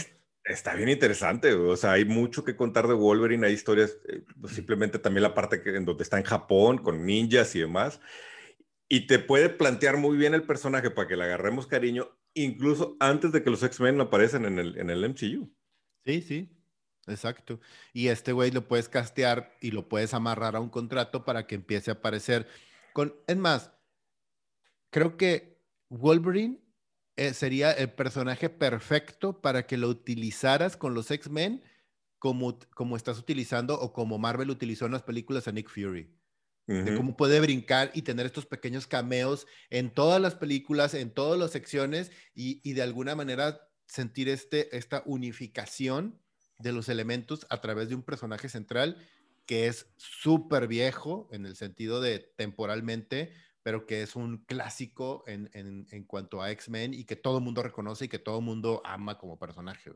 está 0.46 0.74
bien 0.76 0.88
interesante, 0.88 1.52
o 1.52 1.76
sea, 1.76 1.92
hay 1.92 2.06
mucho 2.06 2.46
que 2.46 2.56
contar 2.56 2.88
de 2.88 2.94
Wolverine, 2.94 3.46
hay 3.46 3.54
historias, 3.54 3.98
eh, 4.08 4.24
pues, 4.40 4.54
simplemente 4.54 5.00
también 5.00 5.24
la 5.24 5.34
parte 5.34 5.62
que, 5.62 5.76
en 5.76 5.84
donde 5.84 6.04
está 6.04 6.18
en 6.18 6.24
Japón 6.24 6.78
con 6.78 7.06
ninjas 7.06 7.54
y 7.56 7.60
demás 7.60 8.00
y 8.92 9.08
te 9.08 9.20
puede 9.20 9.48
plantear 9.48 9.96
muy 9.96 10.18
bien 10.18 10.34
el 10.34 10.44
personaje 10.44 10.92
para 10.92 11.08
que 11.08 11.16
le 11.16 11.24
agarremos 11.24 11.66
cariño, 11.66 12.10
incluso 12.34 12.98
antes 13.00 13.32
de 13.32 13.42
que 13.42 13.50
los 13.50 13.64
X-Men 13.64 14.02
aparecen 14.02 14.44
en 14.44 14.60
el, 14.60 14.78
en 14.78 14.90
el 14.90 15.08
MCU. 15.08 15.50
Sí, 16.04 16.22
sí, 16.22 16.52
exacto. 17.08 17.62
Y 17.94 18.10
este 18.10 18.34
güey 18.34 18.52
lo 18.52 18.68
puedes 18.68 18.90
castear 18.90 19.56
y 19.62 19.72
lo 19.72 19.88
puedes 19.88 20.14
amarrar 20.14 20.58
a 20.58 20.60
un 20.60 20.68
contrato 20.68 21.24
para 21.24 21.48
que 21.48 21.56
empiece 21.56 21.90
a 21.90 21.94
aparecer. 21.94 22.50
Con, 22.92 23.16
es 23.28 23.38
más, 23.38 23.72
creo 24.90 25.16
que 25.16 25.64
Wolverine 25.88 26.60
eh, 27.16 27.34
sería 27.34 27.72
el 27.72 27.94
personaje 27.94 28.50
perfecto 28.50 29.40
para 29.40 29.68
que 29.68 29.78
lo 29.78 29.88
utilizaras 29.88 30.76
con 30.76 30.94
los 30.96 31.10
X-Men 31.12 31.64
como, 32.20 32.60
como 32.76 32.98
estás 32.98 33.20
utilizando 33.20 33.80
o 33.80 33.94
como 33.94 34.18
Marvel 34.18 34.50
utilizó 34.50 34.86
en 34.86 34.92
las 34.92 35.04
películas 35.04 35.48
a 35.48 35.54
Nick 35.54 35.70
Fury 35.70 36.14
de 36.68 36.96
cómo 36.96 37.18
puede 37.18 37.40
brincar 37.40 37.92
y 37.94 38.04
tener 38.04 38.26
estos 38.26 38.46
pequeños 38.46 38.88
cameos 38.88 39.46
en 39.70 39.94
todas 39.94 40.22
las 40.22 40.36
películas, 40.36 40.94
en 40.94 41.12
todas 41.12 41.38
las 41.40 41.52
secciones 41.52 42.12
y, 42.34 42.74
de 42.74 42.82
alguna 42.82 43.16
manera 43.16 43.68
sentir 43.88 44.30
este, 44.30 44.76
esta 44.78 45.04
unificación 45.06 46.22
de 46.60 46.72
los 46.72 46.88
elementos 46.88 47.46
a 47.50 47.60
través 47.60 47.90
de 47.90 47.96
un 47.96 48.04
personaje 48.04 48.48
central 48.48 48.98
que 49.46 49.68
es 49.68 49.88
súper 49.98 50.68
viejo 50.68 51.28
en 51.32 51.46
el 51.46 51.56
sentido 51.56 52.00
de 52.00 52.20
temporalmente, 52.38 53.34
pero 53.64 53.86
que 53.86 54.02
es 54.02 54.16
un 54.16 54.46
clásico 54.46 55.24
en, 55.28 55.50
en, 55.54 56.04
cuanto 56.06 56.42
a 56.42 56.52
X-Men 56.52 56.94
y 56.94 57.04
que 57.04 57.16
todo 57.16 57.40
el 57.40 57.44
mundo 57.44 57.64
reconoce 57.64 58.06
y 58.06 58.08
que 58.08 58.20
todo 58.20 58.40
el 58.40 58.46
mundo 58.46 58.82
ama 58.86 59.18
como 59.18 59.38
personaje. 59.38 59.92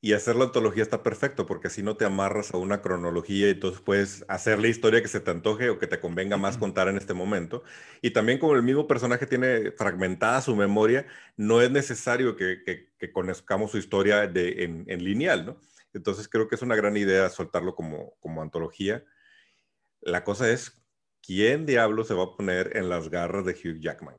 Y 0.00 0.12
hacer 0.12 0.36
la 0.36 0.44
antología 0.44 0.84
está 0.84 1.02
perfecto 1.02 1.44
porque 1.44 1.66
así 1.66 1.82
no 1.82 1.96
te 1.96 2.04
amarras 2.04 2.54
a 2.54 2.56
una 2.56 2.82
cronología 2.82 3.48
y 3.48 3.50
entonces 3.50 3.80
puedes 3.80 4.24
hacer 4.28 4.60
la 4.60 4.68
historia 4.68 5.02
que 5.02 5.08
se 5.08 5.18
te 5.18 5.32
antoje 5.32 5.70
o 5.70 5.80
que 5.80 5.88
te 5.88 5.98
convenga 5.98 6.36
más 6.36 6.56
contar 6.56 6.86
en 6.88 6.98
este 6.98 7.14
momento. 7.14 7.64
Y 8.00 8.12
también 8.12 8.38
como 8.38 8.54
el 8.54 8.62
mismo 8.62 8.86
personaje 8.86 9.26
tiene 9.26 9.72
fragmentada 9.72 10.40
su 10.40 10.54
memoria, 10.54 11.06
no 11.36 11.60
es 11.62 11.72
necesario 11.72 12.36
que, 12.36 12.62
que, 12.64 13.12
conozcamos 13.12 13.72
su 13.72 13.78
historia 13.78 14.28
de, 14.28 14.64
en, 14.64 14.84
en, 14.86 15.02
lineal, 15.02 15.46
¿no? 15.46 15.60
Entonces 15.92 16.28
creo 16.28 16.46
que 16.48 16.54
es 16.54 16.62
una 16.62 16.76
gran 16.76 16.96
idea 16.96 17.28
soltarlo 17.28 17.74
como, 17.74 18.14
como 18.20 18.40
antología. 18.42 19.04
La 20.00 20.22
cosa 20.22 20.48
es, 20.50 20.80
¿quién 21.22 21.66
diablo 21.66 22.04
se 22.04 22.14
va 22.14 22.24
a 22.24 22.36
poner 22.36 22.76
en 22.76 22.88
las 22.88 23.08
garras 23.10 23.44
de 23.44 23.52
Hugh 23.52 23.80
Jackman? 23.80 24.16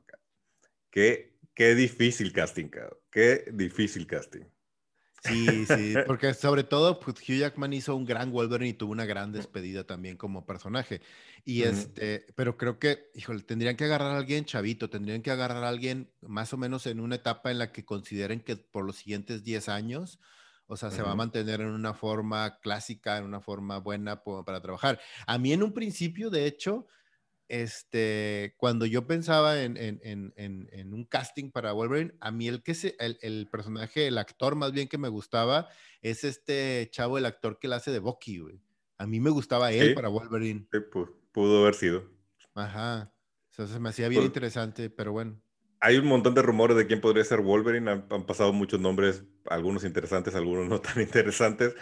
Qué, 0.90 1.38
qué 1.54 1.74
difícil 1.74 2.32
casting, 2.34 2.70
qué 3.10 3.44
difícil 3.52 4.06
casting. 4.06 4.44
Sí, 5.22 5.66
sí, 5.66 5.94
porque 6.06 6.32
sobre 6.34 6.64
todo 6.64 6.98
pues, 6.98 7.16
Hugh 7.16 7.38
Jackman 7.38 7.72
hizo 7.72 7.94
un 7.94 8.04
gran 8.04 8.32
Wolverine 8.32 8.70
y 8.70 8.74
tuvo 8.74 8.92
una 8.92 9.04
gran 9.04 9.32
despedida 9.32 9.84
también 9.84 10.16
como 10.16 10.46
personaje. 10.46 11.02
Y 11.44 11.62
este, 11.62 12.26
pero 12.34 12.56
creo 12.56 12.78
que, 12.78 13.10
híjole, 13.14 13.42
tendrían 13.42 13.76
que 13.76 13.84
agarrar 13.84 14.12
a 14.12 14.18
alguien 14.18 14.44
chavito, 14.44 14.90
tendrían 14.90 15.22
que 15.22 15.30
agarrar 15.30 15.64
a 15.64 15.68
alguien 15.68 16.10
más 16.20 16.52
o 16.52 16.56
menos 16.56 16.86
en 16.86 17.00
una 17.00 17.16
etapa 17.16 17.50
en 17.50 17.58
la 17.58 17.72
que 17.72 17.84
consideren 17.84 18.40
que 18.40 18.56
por 18.56 18.84
los 18.84 18.96
siguientes 18.96 19.44
10 19.44 19.68
años, 19.68 20.20
o 20.66 20.76
sea, 20.76 20.90
se 20.90 21.02
va 21.02 21.12
a 21.12 21.16
mantener 21.16 21.60
en 21.60 21.70
una 21.70 21.94
forma 21.94 22.58
clásica, 22.60 23.18
en 23.18 23.24
una 23.24 23.40
forma 23.40 23.78
buena 23.78 24.22
para 24.22 24.60
trabajar. 24.60 25.00
A 25.26 25.36
mí 25.36 25.52
en 25.52 25.62
un 25.62 25.72
principio, 25.72 26.30
de 26.30 26.46
hecho, 26.46 26.86
este, 27.50 28.54
cuando 28.58 28.86
yo 28.86 29.08
pensaba 29.08 29.62
en, 29.62 29.76
en, 29.76 30.00
en, 30.04 30.32
en, 30.36 30.94
un 30.94 31.04
casting 31.04 31.50
para 31.50 31.72
Wolverine, 31.72 32.14
a 32.20 32.30
mí 32.30 32.46
el 32.46 32.62
que 32.62 32.74
se, 32.74 32.94
el, 33.00 33.18
el, 33.22 33.48
personaje, 33.50 34.06
el 34.06 34.18
actor 34.18 34.54
más 34.54 34.70
bien 34.70 34.86
que 34.86 34.98
me 34.98 35.08
gustaba, 35.08 35.68
es 36.00 36.22
este 36.22 36.88
chavo, 36.92 37.18
el 37.18 37.26
actor 37.26 37.58
que 37.58 37.66
la 37.66 37.76
hace 37.76 37.90
de 37.90 37.98
Bucky, 37.98 38.38
güey. 38.38 38.62
A 38.98 39.06
mí 39.08 39.18
me 39.18 39.30
gustaba 39.30 39.72
él 39.72 39.94
para 39.94 40.08
Wolverine. 40.08 40.68
Sí, 40.70 40.78
pudo 41.32 41.62
haber 41.62 41.74
sido. 41.74 42.04
Ajá. 42.54 43.12
O 43.50 43.52
sea, 43.52 43.66
se 43.66 43.80
me 43.80 43.88
hacía 43.88 44.08
bien 44.08 44.22
interesante, 44.22 44.88
pero 44.88 45.10
bueno. 45.10 45.42
Hay 45.80 45.96
un 45.96 46.06
montón 46.06 46.34
de 46.34 46.42
rumores 46.42 46.76
de 46.76 46.86
quién 46.86 47.00
podría 47.00 47.24
ser 47.24 47.40
Wolverine. 47.40 47.90
Han, 47.90 48.06
han, 48.10 48.26
pasado 48.26 48.52
muchos 48.52 48.80
nombres, 48.80 49.24
algunos 49.46 49.84
interesantes, 49.84 50.34
algunos 50.34 50.68
no 50.68 50.80
tan 50.80 51.00
interesantes. 51.00 51.74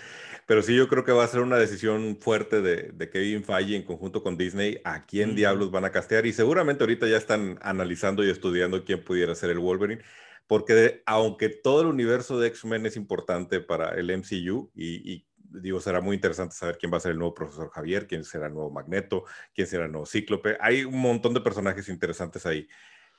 Pero 0.47 0.63
sí, 0.63 0.75
yo 0.75 0.89
creo 0.89 1.05
que 1.05 1.13
va 1.13 1.25
a 1.25 1.29
ser 1.29 1.41
una 1.41 1.59
decisión 1.59 2.17
fuerte 2.21 2.63
de, 2.63 2.91
de 2.93 3.11
Kevin 3.11 3.45
Feige 3.45 3.77
en 3.77 3.83
conjunto 3.83 4.23
con 4.23 4.39
Disney 4.39 4.81
a 4.85 5.05
quién 5.05 5.35
diablos 5.35 5.71
van 5.71 5.85
a 5.85 5.93
castear. 5.93 6.27
Y 6.27 6.33
seguramente 6.33 6.85
ahorita 6.85 7.07
ya 7.07 7.19
están 7.19 7.59
analizando 7.61 8.25
y 8.25 8.31
estudiando 8.31 8.85
quién 8.85 9.05
pudiera 9.05 9.35
ser 9.35 9.51
el 9.51 9.59
Wolverine. 9.59 10.03
Porque 10.49 11.03
aunque 11.05 11.51
todo 11.51 11.83
el 11.83 11.89
universo 11.89 12.41
de 12.41 12.49
X-Men 12.49 12.87
es 12.87 12.97
importante 12.97 13.61
para 13.61 13.91
el 13.91 14.11
MCU 14.11 14.73
y, 14.75 15.27
digo, 15.37 15.81
será 15.81 16.01
muy 16.01 16.17
interesante 16.17 16.57
saber 16.57 16.79
quién 16.79 16.91
va 16.91 16.97
a 16.97 17.01
ser 17.01 17.13
el 17.13 17.19
nuevo 17.19 17.35
profesor 17.35 17.69
Javier, 17.71 18.07
quién 18.07 18.25
será 18.25 18.47
el 18.47 18.55
nuevo 18.55 18.71
Magneto, 18.71 19.25
quién 19.55 19.67
será 19.67 19.85
el 19.85 19.93
nuevo 19.93 20.07
Cíclope. 20.07 20.57
Hay 20.61 20.85
un 20.85 20.99
montón 20.99 21.35
de 21.35 21.43
personajes 21.43 21.91
interesantes 21.91 22.47
ahí. 22.47 22.67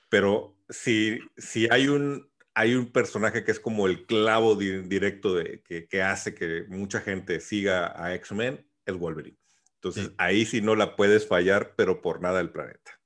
Pero 0.10 0.58
si, 0.70 1.20
si 1.38 1.68
hay 1.72 1.88
un 1.88 2.30
hay 2.60 2.76
un 2.76 2.92
personaje 2.92 3.46
que 3.46 3.52
es 3.52 3.60
como 3.60 3.88
el 3.88 4.06
clavo 4.06 4.56
directo 4.56 5.34
de, 5.34 5.62
que, 5.62 6.04
hace 6.04 6.36
que 6.36 6.66
mucha 6.68 7.00
gente 7.00 7.40
siga 7.40 7.94
a 7.96 8.14
X-Men, 8.16 8.68
el 8.86 8.96
Wolverine. 8.96 9.38
Entonces 9.76 10.12
ahí 10.18 10.46
sí 10.46 10.60
no 10.60 10.76
la 10.76 10.98
puedes 10.98 11.26
fallar, 11.26 11.74
pero 11.78 12.02
por 12.02 12.22
nada 12.22 12.40
del 12.40 12.50
planeta. 12.50 13.00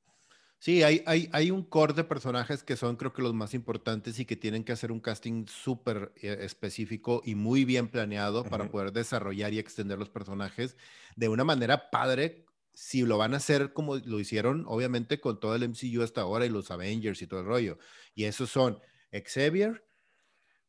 Sí, 0.57 0.81
hay, 0.81 1.03
hay, 1.05 1.29
hay 1.33 1.51
un 1.51 1.61
core 1.61 1.93
de 1.93 2.03
personajes 2.03 2.63
que 2.63 2.77
son 2.77 2.95
creo 2.95 3.13
que 3.13 3.21
los 3.21 3.35
más 3.35 3.53
importantes 3.53 4.17
y 4.17 4.25
que 4.25 4.35
tienen 4.37 4.63
que 4.63 4.71
hacer 4.71 4.91
un 4.91 5.01
casting 5.01 5.45
súper 5.45 6.13
eh, 6.15 6.37
específico 6.39 7.21
y 7.23 7.35
muy 7.35 7.63
bien 7.63 7.89
planeado 7.89 8.45
para 8.45 8.71
poder 8.71 8.91
desarrollar 8.91 9.53
y 9.53 9.59
extender 9.59 9.99
los 9.99 10.09
personajes 10.09 10.77
de 11.15 11.27
una 11.29 11.43
manera 11.43 11.91
padre. 11.91 12.45
Si 12.73 13.03
lo 13.03 13.17
van 13.17 13.33
a 13.33 13.37
hacer 13.37 13.73
como 13.73 13.97
lo 13.97 14.19
hicieron, 14.19 14.65
obviamente, 14.67 15.19
con 15.19 15.39
todo 15.39 15.55
el 15.55 15.69
MCU 15.69 16.01
hasta 16.01 16.21
ahora 16.21 16.45
y 16.45 16.49
los 16.49 16.71
Avengers 16.71 17.21
y 17.21 17.27
todo 17.27 17.41
el 17.41 17.45
rollo. 17.45 17.77
Y 18.15 18.25
esos 18.25 18.49
son 18.49 18.79
Xavier, 19.11 19.85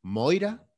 Moira. 0.01 0.69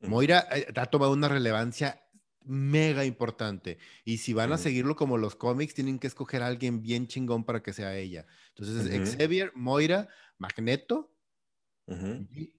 Moira 0.00 0.46
eh, 0.52 0.66
ha 0.74 0.86
tomado 0.86 1.12
una 1.12 1.28
relevancia 1.28 2.06
mega 2.46 3.04
importante. 3.04 3.78
Y 4.04 4.18
si 4.18 4.32
van 4.32 4.52
a 4.52 4.58
seguirlo 4.58 4.94
como 4.96 5.18
los 5.18 5.34
cómics, 5.34 5.74
tienen 5.74 5.98
que 5.98 6.06
escoger 6.06 6.42
a 6.42 6.46
alguien 6.46 6.80
bien 6.80 7.08
chingón 7.08 7.44
para 7.44 7.62
que 7.62 7.72
sea 7.72 7.96
ella. 7.96 8.26
Entonces, 8.54 9.16
Xavier, 9.16 9.52
Moira, 9.54 10.08
Magneto, 10.38 11.12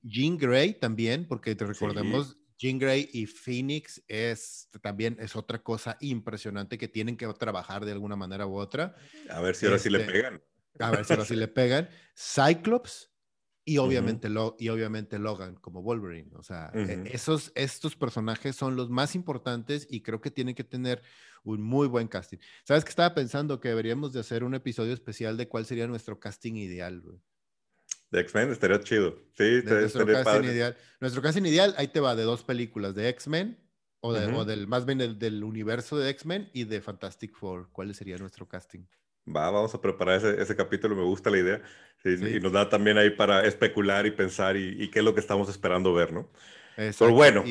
Jean 0.03 0.37
Grey 0.37 0.73
también, 0.79 1.27
porque 1.27 1.55
te 1.55 1.65
recordemos, 1.65 2.37
Jean 2.57 2.79
Grey 2.79 3.09
y 3.13 3.25
Phoenix 3.25 4.03
es 4.07 4.69
también 4.81 5.17
es 5.19 5.35
otra 5.35 5.61
cosa 5.61 5.97
impresionante 5.99 6.77
que 6.77 6.87
tienen 6.87 7.15
que 7.15 7.27
trabajar 7.33 7.85
de 7.85 7.91
alguna 7.91 8.15
manera 8.15 8.47
u 8.47 8.55
otra. 8.55 8.95
A 9.29 9.39
ver 9.41 9.55
si 9.55 9.65
ahora 9.65 9.79
sí 9.79 9.89
le 9.89 9.99
este, 9.99 10.11
pegan. 10.11 10.41
A 10.79 10.91
ver 10.91 11.05
si 11.05 11.13
ahora 11.13 11.25
sí 11.25 11.35
le 11.35 11.47
pegan. 11.47 11.89
Cyclops, 12.15 13.11
y 13.69 13.79
obviamente, 13.79 14.29
lo, 14.29 14.55
y 14.57 14.69
obviamente 14.69 15.19
Logan 15.19 15.55
como 15.55 15.81
Wolverine. 15.83 16.31
O 16.35 16.41
sea, 16.41 16.71
e, 16.73 17.03
esos, 17.11 17.51
estos 17.53 17.97
personajes 17.97 18.55
son 18.55 18.77
los 18.77 18.89
más 18.89 19.13
importantes 19.13 19.85
y 19.89 20.01
creo 20.03 20.21
que 20.21 20.31
tienen 20.31 20.55
que 20.55 20.63
tener 20.63 21.03
un 21.43 21.61
muy 21.61 21.87
buen 21.87 22.07
casting. 22.07 22.37
¿Sabes 22.63 22.85
que 22.85 22.91
estaba 22.91 23.13
pensando 23.13 23.59
que 23.59 23.67
deberíamos 23.67 24.13
de 24.13 24.21
hacer 24.21 24.45
un 24.45 24.55
episodio 24.55 24.93
especial 24.93 25.35
de 25.35 25.49
cuál 25.49 25.65
sería 25.65 25.85
nuestro 25.85 26.17
casting 26.17 26.53
ideal, 26.53 27.03
De 28.09 28.21
X-Men 28.21 28.51
estaría 28.51 28.79
chido. 28.79 29.17
Sí, 29.37 29.61
nuestro 29.65 30.05
casting 30.05 30.43
ideal. 30.43 30.77
Nuestro 30.99 31.21
casting 31.21 31.43
ideal, 31.43 31.75
ahí 31.77 31.89
te 31.89 31.99
va, 31.99 32.15
de 32.15 32.23
dos 32.23 32.43
películas, 32.43 32.95
de 32.95 33.09
X-Men 33.09 33.57
o, 33.99 34.09
o, 34.09 34.45
del 34.45 34.67
más 34.67 34.85
bien 34.85 34.97
del, 34.97 35.19
del 35.19 35.43
universo 35.43 35.97
de 35.97 36.09
X-Men 36.11 36.49
y 36.53 36.63
de 36.63 36.81
Fantastic 36.81 37.35
Four. 37.35 37.69
¿Cuál 37.71 37.93
sería 37.93 38.17
nuestro 38.17 38.47
casting? 38.47 38.85
Va, 39.27 39.49
vamos 39.49 39.73
a 39.75 39.81
preparar 39.81 40.17
ese, 40.17 40.41
ese 40.41 40.55
capítulo, 40.55 40.95
me 40.95 41.03
gusta 41.03 41.29
la 41.29 41.37
idea. 41.37 41.61
Y 42.05 42.39
nos 42.39 42.53
da 42.53 42.69
también 42.69 42.97
ahí 42.97 43.09
para 43.09 43.45
especular 43.45 44.05
y 44.05 44.11
pensar 44.11 44.55
y, 44.55 44.89
qué 44.89 44.99
es 44.99 45.05
lo 45.05 45.13
que 45.13 45.19
estamos 45.19 45.49
esperando 45.49 45.93
ver, 45.93 46.13
¿no? 46.13 46.29
Pero 46.75 47.11
bueno. 47.11 47.43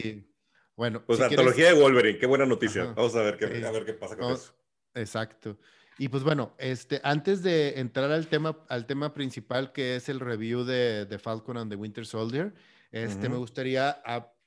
bueno, 0.77 1.05
pues 1.05 1.19
la 1.19 1.27
antología 1.27 1.66
de 1.66 1.81
Wolverine, 1.81 2.19
qué 2.19 2.27
buena 2.27 2.47
noticia. 2.47 2.85
Vamos 2.95 3.14
a 3.16 3.23
ver 3.23 3.37
qué, 3.37 3.45
a 3.45 3.71
ver 3.71 3.85
qué 3.85 3.92
pasa 3.92 4.16
con 4.16 4.33
eso. 4.33 4.55
Exacto. 4.95 5.59
Y 5.98 6.09
pues 6.09 6.22
bueno, 6.24 6.54
este, 6.59 7.00
antes 7.04 7.42
de 7.42 7.80
entrar 7.80 8.11
al 8.12 8.26
tema, 8.26 8.59
al 8.68 8.87
tema 8.87 9.14
principal 9.14 9.72
que 9.72 9.96
es 9.96 10.09
el 10.09 10.20
review 10.20 10.64
de, 10.64 11.06
de 11.06 11.18
Falcon 11.18 11.56
and 11.56 11.70
the 11.70 11.76
Winter 11.76 12.04
Soldier, 12.04 12.52
este, 12.92 13.28
me 13.28 13.37
gustaría 13.37 14.02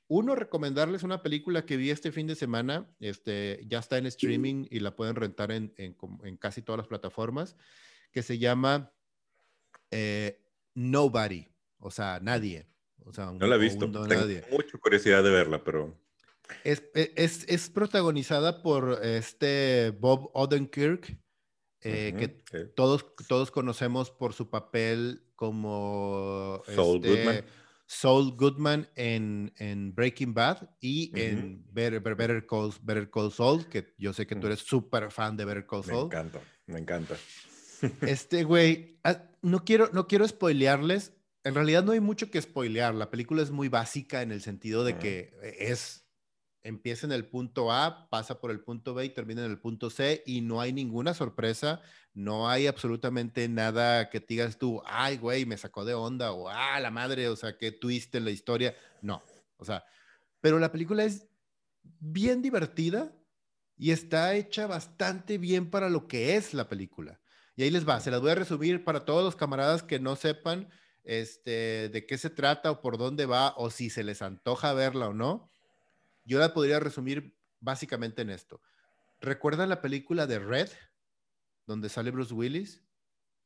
uno, 0.08 0.34
recomendarles 0.34 1.04
una 1.04 1.22
película 1.22 1.64
que 1.64 1.76
vi 1.76 1.90
este 1.90 2.10
fin 2.10 2.26
de 2.26 2.34
semana. 2.34 2.88
Este, 2.98 3.64
ya 3.68 3.78
está 3.78 3.96
en 3.98 4.06
streaming 4.06 4.66
y 4.68 4.80
la 4.80 4.96
pueden 4.96 5.14
rentar 5.14 5.52
en, 5.52 5.72
casi 6.40 6.62
todas 6.62 6.78
las 6.78 6.88
plataformas, 6.88 7.56
que 8.10 8.22
se 8.22 8.38
llama 8.38 8.92
eh, 9.92 10.42
Nobody, 10.74 11.46
o 11.78 11.92
sea, 11.92 12.18
nadie. 12.20 12.66
O 13.04 13.12
sea, 13.12 13.26
no 13.32 13.46
la 13.46 13.54
he 13.54 13.58
visto. 13.58 13.90
Tengo 13.90 14.46
mucha 14.50 14.78
curiosidad 14.78 15.22
de 15.22 15.30
verla, 15.30 15.62
pero... 15.62 15.96
Es, 16.64 16.82
e, 16.94 17.12
es, 17.14 17.48
es 17.48 17.70
protagonizada 17.70 18.62
por 18.62 18.98
este 19.04 19.90
Bob 20.00 20.30
Odenkirk, 20.34 21.16
eh, 21.82 22.14
que 22.18 22.28
todos, 22.76 23.06
todos 23.28 23.50
conocemos 23.50 24.10
por 24.10 24.32
su 24.32 24.50
papel 24.50 25.22
como... 25.36 26.62
Saul 26.66 27.04
este, 27.04 27.08
Goodman 27.08 27.44
Saul 27.90 28.36
Goodman 28.36 28.88
en, 28.94 29.52
en 29.56 29.92
Breaking 29.92 30.32
Bad 30.32 30.70
y 30.80 31.10
en 31.20 31.64
Better, 31.72 32.00
Better, 32.00 32.46
Call, 32.46 32.72
Better 32.82 33.10
Call 33.10 33.32
Saul, 33.32 33.66
que 33.66 33.94
yo 33.98 34.12
sé 34.12 34.28
que 34.28 34.36
tú 34.36 34.42
mm. 34.42 34.46
eres 34.46 34.60
súper 34.60 35.10
fan 35.10 35.36
de 35.36 35.44
Better 35.44 35.66
Call 35.66 35.82
Saul. 35.82 36.08
Me 36.08 36.16
encanta, 36.16 36.40
me 36.66 36.78
encanta. 36.78 37.16
Este 38.02 38.44
güey, 38.44 39.00
ah, 39.02 39.24
no 39.42 39.64
quiero, 39.64 39.90
no 39.92 40.06
quiero 40.06 40.28
spoilearles. 40.28 41.14
En 41.42 41.56
realidad 41.56 41.82
no 41.82 41.90
hay 41.90 41.98
mucho 41.98 42.30
que 42.30 42.40
spoilear. 42.40 42.94
La 42.94 43.10
película 43.10 43.42
es 43.42 43.50
muy 43.50 43.68
básica 43.68 44.22
en 44.22 44.30
el 44.30 44.40
sentido 44.40 44.84
de 44.84 44.96
que 44.96 45.34
es 45.58 45.99
empieza 46.62 47.06
en 47.06 47.12
el 47.12 47.26
punto 47.26 47.72
A, 47.72 48.08
pasa 48.10 48.40
por 48.40 48.50
el 48.50 48.60
punto 48.60 48.94
B 48.94 49.06
y 49.06 49.10
termina 49.10 49.44
en 49.44 49.50
el 49.50 49.58
punto 49.58 49.90
C 49.90 50.22
y 50.26 50.40
no 50.40 50.60
hay 50.60 50.72
ninguna 50.72 51.14
sorpresa, 51.14 51.80
no 52.12 52.48
hay 52.48 52.66
absolutamente 52.66 53.48
nada 53.48 54.10
que 54.10 54.20
digas 54.20 54.58
tú, 54.58 54.82
ay, 54.84 55.16
güey, 55.16 55.46
me 55.46 55.56
sacó 55.56 55.84
de 55.84 55.94
onda 55.94 56.32
o, 56.32 56.48
ah, 56.48 56.78
la 56.80 56.90
madre, 56.90 57.28
o 57.28 57.36
sea, 57.36 57.56
qué 57.56 57.72
twist 57.72 58.14
en 58.14 58.24
la 58.24 58.30
historia. 58.30 58.74
No, 59.00 59.22
o 59.56 59.64
sea, 59.64 59.84
pero 60.40 60.58
la 60.58 60.72
película 60.72 61.04
es 61.04 61.28
bien 61.82 62.42
divertida 62.42 63.16
y 63.76 63.92
está 63.92 64.34
hecha 64.34 64.66
bastante 64.66 65.38
bien 65.38 65.70
para 65.70 65.88
lo 65.88 66.06
que 66.06 66.36
es 66.36 66.52
la 66.52 66.68
película. 66.68 67.20
Y 67.56 67.62
ahí 67.62 67.70
les 67.70 67.88
va, 67.88 68.00
se 68.00 68.10
las 68.10 68.20
voy 68.20 68.30
a 68.30 68.34
resumir 68.34 68.84
para 68.84 69.04
todos 69.04 69.24
los 69.24 69.36
camaradas 69.36 69.82
que 69.82 69.98
no 69.98 70.16
sepan 70.16 70.68
este, 71.04 71.88
de 71.88 72.06
qué 72.06 72.18
se 72.18 72.30
trata 72.30 72.70
o 72.70 72.80
por 72.80 72.98
dónde 72.98 73.26
va 73.26 73.54
o 73.56 73.70
si 73.70 73.90
se 73.90 74.04
les 74.04 74.22
antoja 74.22 74.72
verla 74.74 75.08
o 75.08 75.14
no 75.14 75.49
yo 76.30 76.38
la 76.38 76.54
podría 76.54 76.78
resumir 76.78 77.36
básicamente 77.58 78.22
en 78.22 78.30
esto. 78.30 78.62
¿Recuerdan 79.20 79.68
la 79.68 79.82
película 79.82 80.28
de 80.28 80.38
Red, 80.38 80.68
donde 81.66 81.88
sale 81.88 82.12
Bruce 82.12 82.32
Willis? 82.32 82.80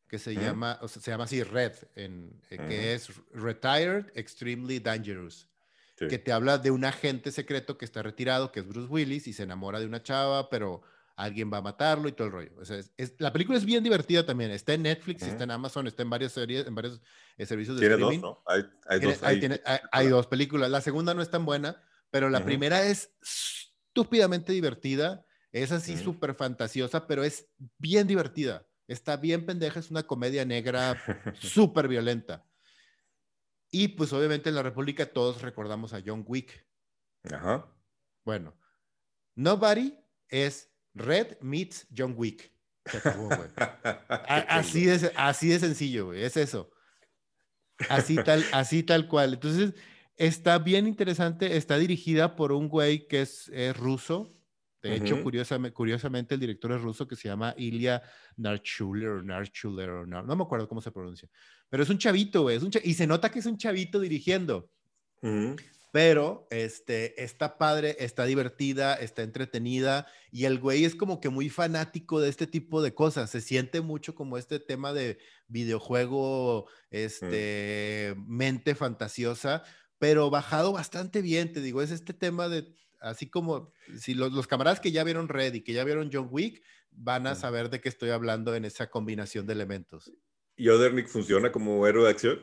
Que 0.07 0.19
se 0.19 0.35
llama, 0.35 0.79
o 0.83 0.87
sea, 0.87 1.01
se 1.01 1.11
llama 1.11 1.25
así 1.25 1.43
Red, 1.43 1.73
en, 1.97 2.41
eh, 2.51 2.59
que 2.59 2.93
es 2.93 3.11
Retired 3.33 4.13
Extremely 4.15 4.79
Dangerous. 4.79 5.49
Que 5.97 6.19
te 6.19 6.31
habla 6.31 6.59
de 6.59 6.71
un 6.71 6.85
agente 6.85 7.33
secreto 7.33 7.79
que 7.79 7.87
está 7.87 8.03
retirado, 8.03 8.53
que 8.53 8.61
es 8.61 8.67
Bruce 8.67 8.93
Willis, 8.93 9.27
y 9.29 9.33
se 9.33 9.45
enamora 9.45 9.81
de 9.81 9.87
una 9.87 10.03
chava, 10.03 10.51
pero 10.51 10.83
alguien 11.17 11.51
va 11.51 11.59
a 11.59 11.63
matarlo 11.63 12.09
y 12.09 12.13
todo 12.13 12.27
el 12.27 12.33
rollo. 12.33 12.51
es, 12.61 13.15
la 13.19 13.33
película 13.33 13.57
es 13.57 13.65
bien 13.65 13.83
divertida 13.83 14.27
también. 14.27 14.51
Está 14.51 14.75
en 14.75 14.83
Netflix, 14.83 15.23
está 15.23 15.45
en 15.45 15.53
Amazon, 15.53 15.87
está 15.87 16.03
en 16.03 16.11
varias 16.11 16.33
series, 16.33 16.67
en 16.67 16.75
varios 16.75 17.01
eh, 17.39 17.47
servicios 17.47 17.81
de 17.81 17.87
streaming. 17.87 18.21
Dos, 18.21 18.37
¿no? 18.37 18.43
Hay, 18.47 18.65
hay, 18.89 19.01
dos, 19.01 19.23
hay, 19.91 20.09
dos 20.09 20.27
películas. 20.27 20.71
La 20.71 20.83
segunda 20.83 21.15
no 21.15 21.23
es 21.23 21.31
tan 21.31 21.47
buena, 21.47 21.83
pero 22.15 22.31
la 22.31 22.45
primera 22.45 22.87
es 22.87 23.13
estúpidamente 23.21 24.53
divertida, 24.53 25.27
es 25.51 25.73
así 25.73 25.97
súper 25.97 26.37
fantasiosa, 26.37 27.09
pero 27.09 27.25
es 27.25 27.49
bien 27.77 28.07
divertida. 28.07 28.65
Está 28.87 29.17
bien 29.17 29.45
pendeja, 29.45 29.81
es 29.81 29.91
una 29.91 30.05
comedia 30.05 30.45
negra 30.45 30.97
súper 31.41 31.89
violenta. 31.89 32.47
Y 33.69 33.89
pues 33.89 34.13
obviamente 34.13 34.49
en 34.49 34.55
la 34.55 34.63
República 34.63 35.07
todos 35.07 35.43
recordamos 35.43 35.93
a 35.93 36.03
John 36.07 36.25
Wick. 36.25 36.65
Ajá. 37.33 37.67
Bueno, 38.25 38.57
Nobody 39.35 39.99
es 40.29 40.73
Red 40.95 41.41
meets 41.41 41.89
John 41.97 42.15
Wick. 42.17 42.53
así, 44.29 44.85
de, 44.85 45.13
así 45.17 45.49
de 45.49 45.59
sencillo, 45.59 46.07
güey, 46.07 46.23
es 46.23 46.37
eso. 46.37 46.71
Así 47.89 48.15
tal, 48.23 48.45
así 48.53 48.85
tal 48.85 49.09
cual. 49.09 49.35
Entonces, 49.35 49.75
Está 50.17 50.59
bien 50.59 50.87
interesante, 50.87 51.57
está 51.57 51.77
dirigida 51.77 52.37
por 52.37 52.53
un 52.53 52.69
güey 52.69 53.07
que 53.09 53.23
es, 53.23 53.51
ruso. 53.77 54.31
De 54.83 54.97
hecho, 54.97 55.23
curiosamente, 55.23 56.35
el 56.35 56.41
director 56.41 56.73
es 56.73 56.83
ruso 56.83 57.09
que 57.09 57.17
se 57.17 57.27
llama 57.27 57.55
Ilya 57.57 58.03
Narchuler, 58.37 59.25
Narchuler, 59.25 60.07
no, 60.07 60.23
no 60.23 60.37
me 60.37 60.43
acuerdo 60.45 60.69
cómo 60.69 60.83
se 60.83 60.93
pronuncia. 60.93 61.27
Pero 61.71 61.83
es 61.83 61.89
un 61.89 61.99
chavito, 61.99 62.43
güey. 62.43 62.57
Es 62.57 62.63
un 62.63 62.71
y 62.83 62.95
se 62.95 63.07
nota 63.07 63.31
que 63.31 63.39
es 63.39 63.47
un 63.47 63.57
chavito 63.57 63.99
dirigiendo. 63.99 64.69
Pero 65.95 66.49
este, 66.51 67.23
está 67.23 67.57
padre, 67.57 67.97
está 68.01 68.25
divertida, 68.25 68.95
está 68.95 69.23
entretenida 69.23 70.09
y 70.33 70.45
el 70.45 70.59
güey 70.59 70.85
es 70.85 70.97
como 70.97 71.21
que 71.21 71.29
muy 71.29 71.49
fanático 71.49 72.21
de 72.21 72.31
este 72.31 72.49
tipo 72.49 72.83
de 72.83 72.95
cosas. 72.95 73.31
Se 73.31 73.41
siente 73.41 73.81
mucho 73.81 74.15
como 74.17 74.37
este 74.37 74.59
tema 74.59 74.93
de 74.93 75.19
videojuego, 75.47 76.67
este, 76.91 78.17
mente 78.27 78.75
fantasiosa, 78.75 79.63
pero 80.05 80.29
bajado 80.29 80.71
bastante 80.71 81.23
bien, 81.23 81.51
te 81.55 81.63
digo, 81.63 81.81
es 81.81 81.91
este 81.91 82.13
tema 82.13 82.51
de, 82.51 82.71
así 83.01 83.27
como, 83.27 83.73
si 83.99 84.13
los, 84.13 84.47
camaradas 84.47 84.79
que 84.79 84.93
ya 84.93 85.03
vieron 85.03 85.31
Red 85.31 85.55
y 85.55 85.63
que 85.63 85.73
ya 85.73 85.83
vieron 85.83 86.11
John 86.13 86.29
Wick, 86.31 86.63
van 86.91 87.27
a 87.27 87.35
saber 87.35 87.71
de 87.71 87.81
qué 87.81 87.89
estoy 87.89 88.11
hablando 88.11 88.55
en 88.55 88.67
esa 88.67 88.91
combinación 88.91 89.47
de 89.47 89.55
elementos. 89.55 90.13
¿Y 90.59 90.69
Odernick 90.69 91.09
funciona 91.09 91.51
como 91.51 91.87
héroe 91.87 92.05
de 92.05 92.11
acción? 92.11 92.39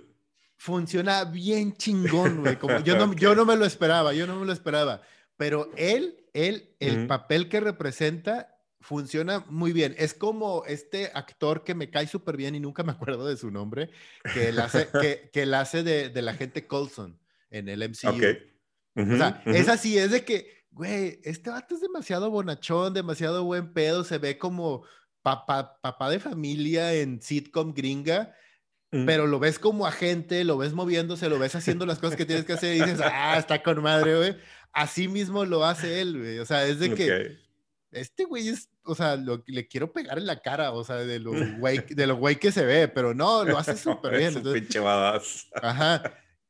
Funciona 0.58 1.24
bien 1.24 1.74
chingón, 1.78 2.40
güey. 2.40 2.58
yo, 2.84 2.98
no, 2.98 3.14
yo 3.14 3.36
no 3.36 3.46
me 3.46 3.56
lo 3.56 3.66
esperaba, 3.66 4.12
yo 4.12 4.26
no 4.26 4.40
me 4.40 4.48
lo 4.48 4.54
esperaba. 4.54 5.04
Pero 5.38 5.70
él, 5.78 6.26
él, 6.34 6.76
el 6.80 7.06
papel 7.06 7.48
que 7.48 7.60
representa 7.60 8.58
funciona 8.80 9.46
muy 9.50 9.72
bien. 9.72 9.94
Es 10.00 10.16
como 10.16 10.64
este 10.66 11.12
actor 11.14 11.64
que 11.64 11.76
me 11.76 11.92
cae 11.92 12.08
súper 12.08 12.38
bien 12.38 12.56
y 12.56 12.60
nunca 12.60 12.82
me 12.82 12.94
acuerdo 12.94 13.28
de 13.28 13.38
su 13.38 13.52
nombre, 13.52 13.92
que 14.34 14.50
él 14.50 14.60
hace, 14.60 14.88
que, 15.00 15.30
que 15.32 15.44
hace 15.54 15.84
de, 15.84 16.10
de 16.10 16.22
la 16.24 16.34
gente 16.34 16.66
Colson 16.66 17.21
en 17.52 17.70
el 17.70 17.84
MCU. 17.84 18.10
o 18.96 19.18
sea, 19.18 19.42
es 19.46 19.70
así, 19.70 19.98
es 19.98 20.10
de 20.12 20.26
que, 20.26 20.66
güey, 20.72 21.20
este 21.24 21.50
vato 21.52 21.76
es 21.76 21.82
demasiado 21.82 22.32
bonachón, 22.32 22.94
demasiado 22.94 23.44
buen 23.44 23.72
pedo, 23.74 24.04
se 24.04 24.18
ve 24.18 24.38
como, 24.38 24.84
papá, 25.22 25.78
papá 25.82 26.10
de 26.10 26.20
familia 26.20 26.94
en 26.94 27.22
sitcom 27.22 27.74
gringa, 27.74 28.34
Mm. 28.94 29.06
pero 29.06 29.26
lo 29.26 29.40
ves 29.40 29.58
como 29.58 29.88
agente, 29.88 30.44
lo 30.44 30.58
ves 30.58 30.74
moviéndose, 30.74 31.30
lo 31.30 31.40
ves 31.40 31.56
haciendo 31.56 31.86
las 31.86 32.00
cosas 32.00 32.18
que 32.18 32.26
tienes 32.26 32.44
que 32.44 32.52
hacer 32.54 32.76
y 32.76 32.82
dices, 32.82 33.00
ah, 33.06 33.38
está 33.38 33.64
con 33.64 33.82
madre, 33.82 34.18
güey. 34.18 34.36
Así 34.74 35.08
mismo 35.08 35.46
lo 35.46 35.64
hace 35.64 36.02
él, 36.02 36.18
güey. 36.20 36.40
O 36.40 36.46
sea, 36.46 36.66
es 36.66 36.80
de 36.80 36.94
que 36.94 37.14
Ok. 37.14 37.22
este 37.92 38.26
güey 38.26 38.50
es, 38.50 38.68
o 38.84 38.94
sea, 38.94 39.16
lo, 39.16 39.44
le 39.48 39.66
quiero 39.70 39.94
pegar 39.94 40.18
en 40.18 40.26
la 40.26 40.42
cara, 40.42 40.72
o 40.74 40.84
sea, 40.84 40.98
de 40.98 41.20
lo 41.20 41.32
güey, 41.60 41.80
de 41.88 42.06
lo 42.06 42.18
güey 42.18 42.36
que 42.36 42.52
se 42.52 42.66
ve, 42.66 42.90
pero 42.90 43.14
no, 43.14 43.46
lo 43.46 43.58
hace 43.58 43.78
súper 43.78 44.18
bien. 44.18 44.34
Entonces- 44.36 44.62
pinche 44.62 44.80
badass. 44.82 45.48
Ajá. 45.62 46.04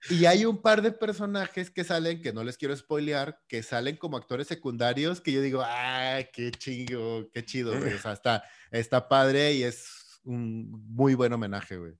Y 0.09 0.25
hay 0.25 0.45
un 0.45 0.61
par 0.61 0.81
de 0.81 0.91
personajes 0.91 1.69
que 1.69 1.83
salen, 1.83 2.21
que 2.21 2.33
no 2.33 2.43
les 2.43 2.57
quiero 2.57 2.75
spoilear, 2.75 3.39
que 3.47 3.61
salen 3.61 3.97
como 3.97 4.17
actores 4.17 4.47
secundarios, 4.47 5.21
que 5.21 5.31
yo 5.31 5.41
digo, 5.41 5.61
ah, 5.63 6.19
qué 6.33 6.49
chingo, 6.51 7.29
qué 7.33 7.45
chido, 7.45 7.77
güey. 7.77 7.93
O 7.93 7.99
sea, 7.99 8.13
está, 8.13 8.43
está 8.71 9.07
padre 9.07 9.53
y 9.53 9.63
es 9.63 10.19
un 10.23 10.71
muy 10.87 11.13
buen 11.13 11.33
homenaje, 11.33 11.77
güey. 11.77 11.93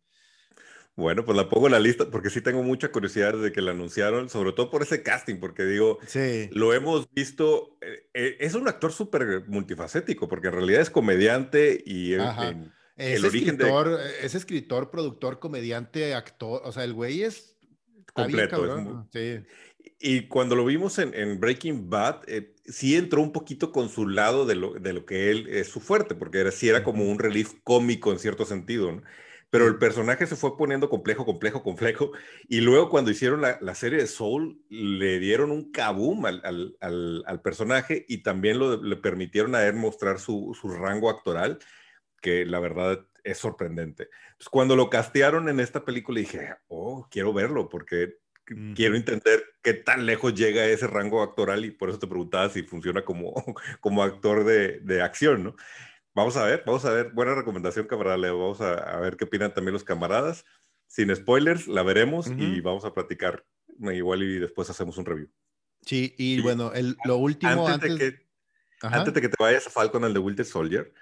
Bueno, 0.96 1.24
pues 1.24 1.38
la 1.38 1.48
pongo 1.48 1.68
en 1.68 1.72
la 1.72 1.80
lista 1.80 2.10
porque 2.12 2.30
sí 2.30 2.42
tengo 2.42 2.64
mucha 2.64 2.92
curiosidad 2.92 3.34
desde 3.34 3.52
que 3.54 3.62
la 3.62 3.72
anunciaron, 3.72 4.30
sobre 4.30 4.52
todo 4.52 4.70
por 4.70 4.82
ese 4.82 5.04
casting, 5.04 5.38
porque 5.40 5.64
digo, 5.64 6.00
Sí. 6.06 6.50
lo 6.52 6.74
hemos 6.74 7.08
visto, 7.14 7.78
eh, 7.82 8.10
eh, 8.14 8.38
es 8.42 8.56
un 8.56 8.68
actor 8.68 8.92
súper 8.92 9.46
multifacético, 9.48 10.28
porque 10.28 10.48
en 10.48 10.54
realidad 10.54 10.82
es 10.82 10.90
comediante 10.90 11.82
y 11.86 12.14
en- 12.16 12.74
Es 12.98 13.18
el 13.20 13.26
origen 13.26 13.58
de- 13.58 13.64
escritor, 13.64 14.00
es 14.22 14.36
escritor, 14.36 14.92
productor, 14.92 15.40
comediante, 15.40 16.14
actor. 16.14 16.62
O 16.66 16.72
sea, 16.74 16.84
el 16.84 16.94
güey 16.94 17.24
es 17.24 17.56
está 18.12 18.28
bien 18.28 18.50
completo. 18.50 18.82
muy- 18.82 19.04
Sí. 19.12 19.46
Y 20.00 20.28
cuando 20.28 20.56
lo 20.56 20.66
vimos 20.66 20.98
en, 21.00 21.14
en 21.14 21.40
Breaking 21.40 21.90
Bad, 21.90 22.22
eh, 22.28 22.54
sí 22.66 22.96
entró 22.96 23.22
un 23.22 23.32
poquito 23.32 23.72
con 23.72 23.90
su 23.90 24.08
lado 24.08 24.46
de 24.46 24.56
lo, 24.56 24.74
de 24.74 24.94
lo 24.94 25.06
que 25.06 25.30
él 25.32 25.48
es 25.50 25.68
su 25.70 25.80
fuerte, 25.80 26.16
porque 26.16 26.40
era, 26.40 26.52
sí 26.52 26.70
era 26.70 26.84
como 26.84 27.06
un 27.10 27.20
relief 27.20 27.54
cómico 27.64 28.12
en 28.12 28.20
cierto 28.20 28.46
sentido, 28.46 28.92
¿no? 28.92 29.04
Pero 29.50 29.68
el 29.68 29.78
personaje 29.78 30.26
se 30.28 30.38
fue 30.38 30.56
poniendo 30.58 30.90
complejo, 30.90 31.26
complejo, 31.26 31.62
complejo. 31.62 32.12
Y 32.48 32.62
luego 32.62 32.90
cuando 32.90 33.12
hicieron 33.12 33.42
la, 33.42 33.58
la 33.62 33.76
serie 33.76 34.00
de 34.00 34.08
Soul, 34.08 34.62
le 34.70 35.20
dieron 35.20 35.52
un 35.52 35.72
kaboom 35.72 36.26
al, 36.26 36.42
al, 36.46 36.78
al- 36.80 37.24
al 37.28 37.42
personaje 37.42 38.06
y 38.08 38.20
también 38.24 38.60
lo, 38.60 38.82
le 38.82 38.96
permitieron 38.96 39.54
a 39.56 39.66
él 39.68 39.74
mostrar 39.76 40.20
su, 40.20 40.58
su 40.60 40.70
rango 40.70 41.10
actoral, 41.10 41.60
que 42.22 42.46
la 42.46 42.60
verdad 42.62 43.06
es 43.24 43.38
sorprendente. 43.38 44.10
Entonces, 44.32 44.50
cuando 44.50 44.76
lo 44.76 44.90
castearon 44.90 45.50
en 45.50 45.60
esta 45.60 45.86
película, 45.86 46.20
dije, 46.20 46.56
oh, 46.68 47.08
quiero 47.10 47.34
verlo, 47.34 47.70
porque 47.70 48.18
Ujú. 48.50 48.74
quiero 48.76 48.96
entender 48.96 49.44
qué 49.62 49.74
tan 49.74 50.06
lejos 50.06 50.34
llega 50.34 50.66
ese 50.66 50.88
rango 50.88 51.22
actoral 51.22 51.64
y 51.66 51.72
por 51.72 51.90
eso 51.90 52.00
te 52.00 52.08
preguntaba 52.08 52.50
si 52.50 52.64
funciona 52.64 53.04
como, 53.06 53.34
como 53.80 54.04
actor 54.04 54.44
de, 54.44 54.80
de 54.80 55.02
acción, 55.02 55.44
¿no? 55.44 55.56
Vamos 56.14 56.36
a 56.36 56.46
ver, 56.46 56.64
vamos 56.66 56.84
a 56.84 56.92
ver. 56.92 57.12
Buena 57.14 57.36
recomendación, 57.36 57.88
camarada 57.88 58.18
Leo. 58.18 58.38
Vamos 58.38 58.60
a, 58.60 58.74
a 58.74 59.00
ver 59.00 59.16
qué 59.16 59.24
opinan 59.26 59.54
también 59.54 59.74
los 59.74 59.86
camaradas. 59.86 60.44
Sin 60.88 61.16
spoilers, 61.16 61.68
la 61.68 61.84
veremos 61.84 62.28
y 62.28 62.60
Ujú. 62.60 62.64
vamos 62.64 62.86
a 62.86 62.94
platicar 62.94 63.46
igual 63.80 64.24
y 64.24 64.38
después 64.40 64.70
hacemos 64.70 64.98
un 64.98 65.06
review. 65.06 65.30
Sí, 65.86 66.14
y 66.18 66.36
Sí. 66.36 66.42
bueno, 66.42 66.74
el, 66.74 66.98
lo 67.06 67.16
último 67.16 67.52
Antes, 67.70 67.74
antes. 67.76 68.00
de 68.00 68.12
que, 68.12 68.28
Ajá. 68.82 68.98
antes 68.98 69.14
de 69.14 69.22
que 69.22 69.30
te 69.30 69.36
vayas 69.40 69.68
a 69.68 69.70
Falcon 69.70 70.04
al 70.04 70.14
de 70.14 70.20
Winter 70.20 70.46
Soldier, 70.46 70.94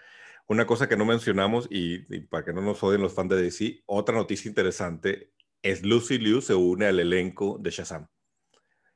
una 0.49 0.65
cosa 0.67 0.89
que 0.89 0.97
no 0.97 1.05
mencionamos 1.05 1.67
y, 1.71 2.13
y 2.13 2.19
para 2.21 2.43
que 2.43 2.53
no 2.53 2.61
nos 2.61 2.83
odien 2.83 3.01
los 3.01 3.13
fans 3.13 3.29
de 3.29 3.41
DC, 3.41 3.83
otra 3.85 4.15
noticia 4.15 4.49
interesante 4.49 5.31
es 5.61 5.83
Lucy 5.83 6.17
Liu 6.17 6.41
se 6.41 6.55
une 6.55 6.85
al 6.87 6.99
elenco 6.99 7.57
de 7.61 7.71
Shazam. 7.71 8.07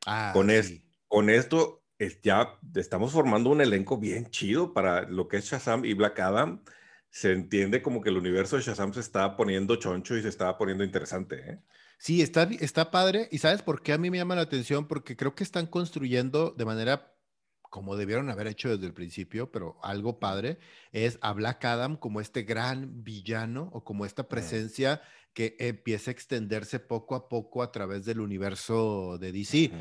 Ah, 0.05 0.31
con, 0.33 0.49
es- 0.49 0.67
sí. 0.67 0.83
con 1.07 1.29
esto 1.29 1.83
es 1.97 2.21
ya 2.21 2.59
estamos 2.75 3.11
formando 3.13 3.49
un 3.51 3.61
elenco 3.61 3.97
bien 3.97 4.29
chido 4.29 4.73
para 4.73 5.03
lo 5.09 5.27
que 5.27 5.37
es 5.37 5.45
Shazam 5.45 5.85
y 5.85 5.93
Black 5.93 6.19
Adam. 6.19 6.63
Se 7.09 7.31
entiende 7.31 7.81
como 7.83 8.01
que 8.01 8.09
el 8.09 8.17
universo 8.17 8.55
de 8.57 8.63
Shazam 8.63 8.93
se 8.93 8.99
está 9.01 9.37
poniendo 9.37 9.75
choncho 9.75 10.17
y 10.17 10.21
se 10.23 10.29
está 10.29 10.57
poniendo 10.57 10.83
interesante. 10.83 11.35
¿eh? 11.51 11.59
Sí, 11.99 12.21
está, 12.21 12.43
está 12.59 12.89
padre. 12.91 13.29
¿Y 13.31 13.37
sabes 13.37 13.61
por 13.61 13.83
qué 13.83 13.93
a 13.93 13.97
mí 13.99 14.09
me 14.09 14.17
llama 14.17 14.35
la 14.35 14.41
atención? 14.41 14.87
Porque 14.87 15.15
creo 15.15 15.35
que 15.35 15.43
están 15.43 15.67
construyendo 15.67 16.51
de 16.57 16.65
manera 16.65 17.12
como 17.73 17.95
debieron 17.95 18.29
haber 18.29 18.45
hecho 18.45 18.69
desde 18.69 18.85
el 18.85 18.93
principio, 18.93 19.51
pero 19.51 19.79
algo 19.81 20.19
padre, 20.19 20.59
es 20.91 21.17
a 21.21 21.33
Black 21.33 21.65
Adam 21.65 21.97
como 21.97 22.21
este 22.21 22.43
gran 22.43 23.03
villano 23.03 23.71
o 23.73 23.83
como 23.83 24.05
esta 24.05 24.27
presencia 24.27 25.01
que 25.33 25.55
empieza 25.57 26.11
a 26.11 26.13
extenderse 26.13 26.79
poco 26.79 27.15
a 27.15 27.27
poco 27.27 27.63
a 27.63 27.71
través 27.71 28.05
del 28.05 28.19
universo 28.19 29.17
de 29.17 29.31
DC. 29.31 29.71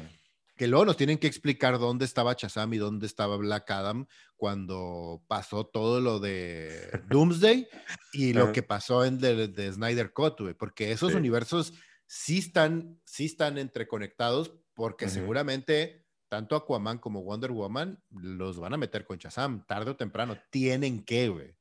Que 0.57 0.68
luego 0.68 0.86
nos 0.86 0.97
tienen 0.97 1.18
que 1.18 1.26
explicar 1.26 1.78
dónde 1.78 2.07
estaba 2.07 2.32
Shazam 2.32 2.72
y 2.72 2.78
dónde 2.78 3.05
estaba 3.07 3.36
Black 3.36 3.70
Adam 3.70 4.07
cuando 4.36 5.22
pasó 5.28 5.66
todo 5.66 6.01
lo 6.01 6.18
de 6.18 6.70
Doomsday 7.11 7.68
y 8.14 8.32
lo 8.32 8.53
que 8.53 8.62
pasó 8.62 9.05
en 9.05 9.18
de, 9.18 9.49
de 9.49 9.70
Snyder 9.70 10.14
Cut, 10.14 10.40
porque 10.59 10.93
esos 10.93 11.11
Sí. 11.11 11.18
universos 11.18 11.74
sí 12.07 12.38
están, 12.38 13.03
sí 13.05 13.26
están 13.26 13.59
entreconectados 13.59 14.55
porque 14.72 15.11
seguramente 15.11 16.02
tanto 16.33 16.57
Aquaman 16.57 16.97
como 16.97 17.22
Wonder 17.22 17.51
Woman 17.53 17.99
los 18.11 18.59
van 18.59 18.72
a 18.72 18.78
meter 18.78 19.05
con 19.05 19.18
Shazam, 19.18 19.66
tarde 19.66 19.91
o 19.91 19.97
temprano, 19.97 20.39
tienen 20.49 21.05
que, 21.05 21.28
güey. 21.28 21.55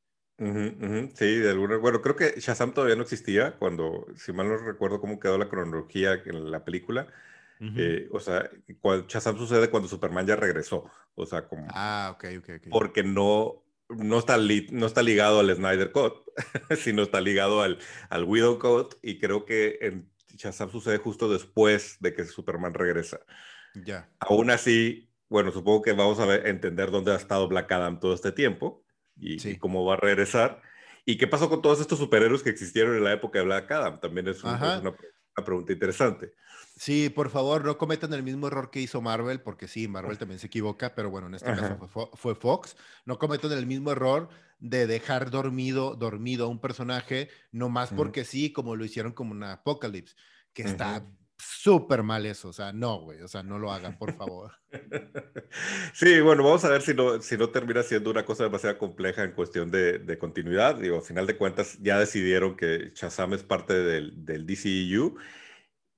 Sí, 1.14 1.36
de 1.36 1.50
alguna 1.50 1.76
Bueno, 1.76 2.02
creo 2.02 2.16
que 2.16 2.40
Shazam 2.40 2.74
todavía 2.74 2.96
no 2.96 3.02
existía 3.04 3.58
cuando, 3.58 4.06
si 4.16 4.32
mal 4.32 4.48
no 4.48 4.56
recuerdo 4.56 5.02
cómo 5.02 5.20
quedó 5.20 5.38
la 5.38 5.50
cronología 5.50 6.14
en 6.26 6.50
la 6.50 6.64
película. 6.64 7.08
eh, 7.60 8.08
o 8.14 8.22
sea, 8.22 8.50
cuando 8.80 9.08
Shazam 9.10 9.38
sucede 9.38 9.70
cuando 9.70 9.90
Superman 9.90 10.26
ya 10.26 10.38
regresó. 10.38 10.90
O 11.16 11.26
sea, 11.26 11.50
como, 11.50 11.68
Ah, 11.72 12.12
ok, 12.16 12.26
ok, 12.40 12.50
ok. 12.58 12.68
porque 12.72 13.04
no, 13.04 13.66
no, 13.90 14.20
está 14.20 14.38
li- 14.38 14.68
no 14.72 14.86
está 14.86 15.04
ligado 15.04 15.42
al 15.42 15.54
Snyder 15.54 15.92
Cut, 15.92 16.14
sino 16.78 17.02
está 17.04 17.20
ligado 17.20 17.62
al, 17.62 17.78
al 18.10 18.24
Widow 18.24 18.58
Cut. 18.58 18.96
Y 19.02 19.20
creo 19.20 19.44
que 19.44 19.80
en 19.82 20.10
Shazam 20.38 20.72
sucede 20.72 20.98
justo 20.98 21.28
después 21.30 21.98
de 22.00 22.14
que 22.14 22.24
Superman 22.24 22.74
regresa. 22.74 23.20
Ya. 23.76 24.10
Aún 24.20 24.50
así, 24.52 25.10
bueno, 25.30 25.52
supongo 25.52 25.82
que 25.82 25.94
vamos 25.94 26.20
a 26.20 26.26
ver, 26.26 26.48
entender 26.48 26.92
dónde 26.92 27.12
ha 27.14 27.16
estado 27.16 27.48
Black 27.48 27.72
Adam 27.72 28.00
todo 28.00 28.14
este 28.14 28.32
tiempo 28.32 28.84
y, 29.18 29.40
Sí. 29.40 29.52
y 29.52 29.58
cómo 29.58 29.86
va 29.86 29.94
a 29.94 29.98
regresar. 29.98 30.62
¿Y 31.06 31.18
qué 31.18 31.28
pasó 31.28 31.50
con 31.50 31.62
todos 31.62 31.80
estos 31.82 31.98
superhéroes 32.00 32.44
que 32.44 32.50
existieron 32.50 32.96
en 32.96 33.04
la 33.04 33.14
época 33.14 33.40
de 33.40 33.46
Black 33.46 33.72
Adam? 33.72 34.00
También 34.00 34.28
es, 34.28 34.44
un- 34.44 34.52
Ajá. 34.52 34.76
es 34.76 34.82
una, 34.82 34.90
una 34.92 35.46
pregunta 35.46 35.74
interesante. 35.74 36.34
Sí, 36.76 37.10
por 37.10 37.30
favor, 37.30 37.64
no 37.66 37.78
cometan 37.78 38.14
el 38.14 38.24
mismo 38.24 38.48
error 38.48 38.70
que 38.72 38.82
hizo 38.82 39.02
Marvel, 39.02 39.42
porque 39.42 39.68
sí, 39.68 39.88
Marvel 39.88 40.18
también 40.18 40.40
se 40.40 40.48
equivoca, 40.48 40.96
pero 40.96 41.10
bueno, 41.10 41.28
en 41.28 41.36
este 41.36 41.50
Ajá. 41.50 41.62
caso 41.62 41.78
fue, 41.78 41.88
Fo- 41.88 42.10
fue 42.18 42.36
Fox. 42.36 42.76
No 43.06 43.18
cometan 43.20 43.52
el 43.52 43.66
mismo 43.66 43.92
error 43.92 44.30
de 44.60 44.86
dejar 44.88 45.32
dormido, 45.32 45.96
dormido 45.96 46.46
a 46.46 46.50
un 46.50 46.60
personaje, 46.60 47.30
nomás 47.52 47.90
Ujú. 47.92 47.98
porque 47.98 48.24
sí, 48.26 48.52
como 48.54 48.76
lo 48.76 48.86
hicieron 48.86 49.12
como 49.12 49.32
una 49.32 49.54
Apocalypse, 49.54 50.16
que 50.54 50.64
está. 50.64 51.06
Súper 51.42 52.04
mal 52.04 52.26
eso. 52.26 52.50
O 52.50 52.54
sea, 52.54 52.72
no, 52.74 53.02
güey, 53.02 53.22
o 53.22 53.28
sea, 53.28 53.44
no 53.44 53.60
lo 53.60 53.72
hagan, 53.72 53.98
por 53.98 54.14
favor. 54.16 54.52
Sí, 55.94 56.22
bueno, 56.22 56.44
vamos 56.44 56.64
a 56.66 56.70
ver 56.70 56.82
si 56.82 56.94
no, 56.94 57.22
si 57.22 57.38
no 57.38 57.50
termina 57.50 57.84
siendo 57.84 58.10
una 58.10 58.24
cosa 58.26 58.44
demasiado 58.46 58.78
compleja 58.78 59.24
en 59.24 59.32
cuestión 59.34 59.70
de, 59.70 60.00
de 60.00 60.18
continuidad. 60.18 60.76
Digo, 60.76 60.98
a 61.00 61.02
final 61.02 61.28
de 61.28 61.36
cuentas, 61.38 61.78
ya 61.82 62.00
decidieron 62.00 62.56
que 62.56 62.92
Shazam 62.96 63.34
es 63.34 63.44
parte 63.44 63.74
del, 63.74 64.24
del 64.26 64.46
DCEU. 64.46 65.16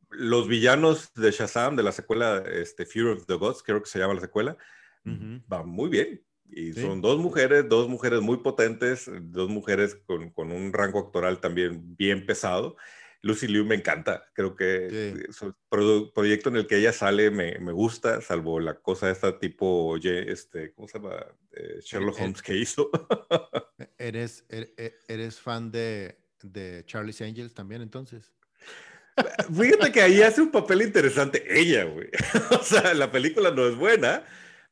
Los 0.10 0.48
villanos 0.48 1.14
de 1.14 1.32
Shazam, 1.32 1.76
de 1.76 1.84
la 1.84 1.92
secuela 1.92 2.44
este, 2.52 2.86
Fear 2.86 3.08
of 3.08 3.26
the 3.26 3.36
Gods, 3.36 3.62
creo 3.64 3.82
que 3.82 3.90
se 3.90 4.00
llama 4.00 4.14
la 4.16 4.22
secuela, 4.22 4.58
Ujú. 5.06 5.42
van 5.48 5.68
muy 5.68 5.90
bien. 5.90 6.24
Y 6.50 6.74
Sí. 6.74 6.82
son 6.82 7.02
dos 7.02 7.18
mujeres, 7.20 7.68
dos 7.68 7.88
mujeres 7.90 8.22
muy 8.22 8.38
potentes, 8.38 9.10
dos 9.24 9.50
mujeres 9.50 9.96
con, 10.06 10.30
con 10.32 10.52
un 10.52 10.72
rango 10.74 11.00
actoral 11.00 11.40
también 11.40 11.96
bien 11.96 12.26
pesado. 12.26 12.76
Lucy 13.26 13.48
Liu 13.48 13.64
me 13.66 13.76
encanta, 13.76 14.30
creo 14.34 14.54
que 14.56 15.24
Sí. 15.32 15.46
produ- 15.70 16.12
proyecto 16.14 16.50
en 16.50 16.58
el 16.58 16.68
que 16.68 16.76
ella 16.78 16.92
sale 16.92 17.32
me, 17.32 17.58
me 17.60 17.72
gusta, 17.72 18.20
salvo 18.22 18.60
la 18.60 18.76
cosa 18.82 19.10
esta 19.10 19.40
tipo, 19.40 19.96
ye- 19.98 20.30
este, 20.30 20.74
¿cómo 20.74 20.90
se 20.90 21.00
llama? 21.00 21.26
Eh, 21.54 21.80
Sherlock 21.82 22.16
El- 22.18 22.20
el- 22.20 22.24
Holmes 22.26 22.42
que 22.42 22.56
hizo. 22.58 22.90
¿Eres, 23.98 24.46
er- 24.50 24.74
er- 24.76 24.96
eres 25.08 25.40
fan 25.40 25.72
de, 25.72 26.18
de 26.42 26.84
Charlie's 26.86 27.22
Angels 27.22 27.54
también, 27.54 27.82
entonces? 27.82 28.34
Fíjate 29.58 29.92
que 29.92 30.02
ahí 30.02 30.22
hace 30.22 30.42
un 30.42 30.52
papel 30.52 30.82
interesante 30.82 31.44
ella, 31.48 31.86
güey. 31.86 32.10
O 32.60 32.64
sea, 32.64 32.94
la 32.94 33.10
película 33.12 33.52
no 33.52 33.66
es 33.68 33.76
buena, 33.78 34.26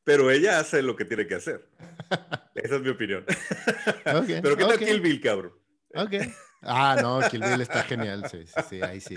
pero 0.04 0.30
ella 0.30 0.60
hace 0.60 0.82
lo 0.82 0.96
que 0.98 1.06
tiene 1.06 1.26
que 1.26 1.36
hacer. 1.36 1.70
Esa 2.56 2.76
es 2.76 2.82
mi 2.82 2.90
opinión. 2.90 3.24
Ok, 3.24 4.28
Pero 4.42 4.58
¿qué 4.58 4.66
tal 4.66 4.74
ok. 4.76 4.80
Kill 4.80 5.00
Bill, 5.00 5.22
cabrón? 5.22 5.54
Ok. 5.96 6.14
Ah, 6.62 6.98
no, 7.02 7.20
Kill 7.30 7.42
Bill 7.42 7.62
está 7.62 7.84
genial, 7.84 8.24
sí, 8.30 8.46
sí, 8.46 8.62
sí, 8.70 8.82
ahí 8.82 9.00
sí. 9.02 9.16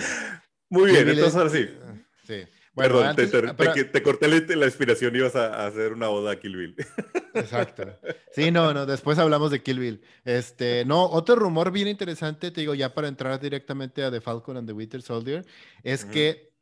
Muy 0.70 0.84
Kill 0.90 0.92
bien, 0.92 1.06
Bill 1.06 1.18
entonces 1.18 1.34
es- 1.34 1.36
ahora 1.36 1.50
sí. 1.50 2.04
Sí. 2.26 2.50
Bueno, 2.72 2.94
Perdón, 2.94 3.06
antes- 3.10 3.30
te, 3.30 3.40
te- 3.42 3.54
pero- 3.54 3.72
te- 3.72 3.84
te 3.84 4.02
corté 4.02 4.26
la, 4.56 4.66
inspiración, 4.66 5.14
ibas 5.14 5.36
a, 5.36 5.62
a 5.62 5.66
hacer 5.68 5.92
una 5.92 6.08
oda 6.08 6.32
a 6.32 6.40
Kill 6.40 6.56
Bill. 6.56 6.74
Exacto. 7.34 8.00
Sí, 8.32 8.50
no, 8.50 8.74
no, 8.74 8.84
después 8.86 9.16
hablamos 9.18 9.50
de 9.52 9.62
Kill 9.62 9.78
Bill. 9.78 10.02
Este, 10.24 10.84
no, 10.84 11.04
otro 11.04 11.36
rumor 11.36 11.70
bien 11.70 11.86
interesante, 11.86 12.50
te 12.50 12.62
digo, 12.62 12.74
ya 12.74 12.92
para 12.94 13.06
entrar 13.08 13.38
directamente 13.40 14.02
a 14.02 14.10
The 14.10 14.20
Falcon 14.20 14.56
and 14.56 14.66
the 14.66 14.72
Winter 14.72 15.02
Soldier, 15.02 15.44
es 15.84 16.04
que 16.04 16.52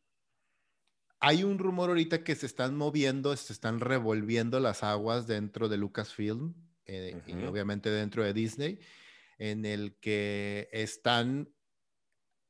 hay 1.20 1.44
un 1.44 1.58
rumor 1.58 1.88
ahorita 1.90 2.24
que 2.24 2.34
se 2.34 2.46
están 2.46 2.76
moviendo, 2.76 3.34
se 3.36 3.52
están 3.52 3.80
revolviendo 3.80 4.58
las 4.60 4.82
aguas 4.82 5.26
dentro 5.26 5.68
de 5.68 5.76
Lucasfilm 5.76 6.52
eh, 6.84 7.16
y 7.26 7.44
obviamente 7.44 7.90
dentro 7.90 8.24
de 8.24 8.32
Disney, 8.32 8.80
en 9.42 9.64
el 9.64 9.98
que 9.98 10.68
están 10.70 11.52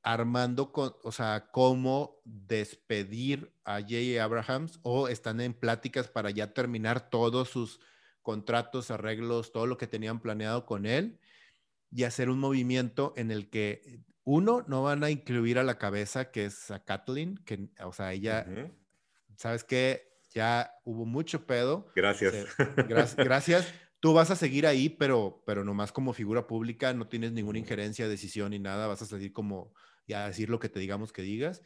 armando, 0.02 0.72
con, 0.72 0.94
o 1.02 1.10
sea, 1.10 1.48
cómo 1.50 2.20
despedir 2.26 3.54
a 3.64 3.80
J. 3.80 4.22
Abrahams 4.22 4.78
o 4.82 5.08
están 5.08 5.40
en 5.40 5.54
pláticas 5.54 6.08
para 6.08 6.28
ya 6.30 6.52
terminar 6.52 7.08
todos 7.08 7.48
sus 7.48 7.80
contratos, 8.20 8.90
arreglos, 8.90 9.52
todo 9.52 9.66
lo 9.66 9.78
que 9.78 9.86
tenían 9.86 10.20
planeado 10.20 10.66
con 10.66 10.84
él 10.84 11.18
y 11.90 12.02
hacer 12.02 12.28
un 12.28 12.38
movimiento 12.38 13.14
en 13.16 13.30
el 13.30 13.48
que 13.48 14.02
uno 14.24 14.62
no 14.68 14.82
van 14.82 15.02
a 15.02 15.08
incluir 15.08 15.58
a 15.58 15.64
la 15.64 15.78
cabeza 15.78 16.30
que 16.30 16.44
es 16.44 16.70
a 16.70 16.84
Kathleen, 16.84 17.38
que 17.46 17.70
o 17.82 17.94
sea, 17.94 18.12
ella 18.12 18.46
sabes 19.36 19.64
que 19.64 20.12
ya 20.34 20.74
hubo 20.84 21.06
mucho 21.06 21.46
pedo. 21.46 21.86
Gracias. 21.96 23.14
gracias. 23.16 23.72
Tú 24.02 24.12
vas 24.12 24.32
a 24.32 24.36
seguir 24.36 24.66
ahí, 24.66 24.88
pero 24.88 25.44
pero 25.46 25.62
nomás 25.62 25.92
como 25.92 26.12
figura 26.12 26.48
pública, 26.48 26.92
no 26.92 27.06
tienes 27.06 27.30
ninguna 27.30 27.60
injerencia, 27.60 28.08
decisión 28.08 28.50
ni 28.50 28.58
nada, 28.58 28.88
vas 28.88 29.00
a 29.00 29.06
seguir 29.06 29.32
como 29.32 29.74
y 30.08 30.14
a 30.14 30.26
decir 30.26 30.50
lo 30.50 30.58
que 30.58 30.68
te 30.68 30.80
digamos 30.80 31.12
que 31.12 31.22
digas. 31.22 31.62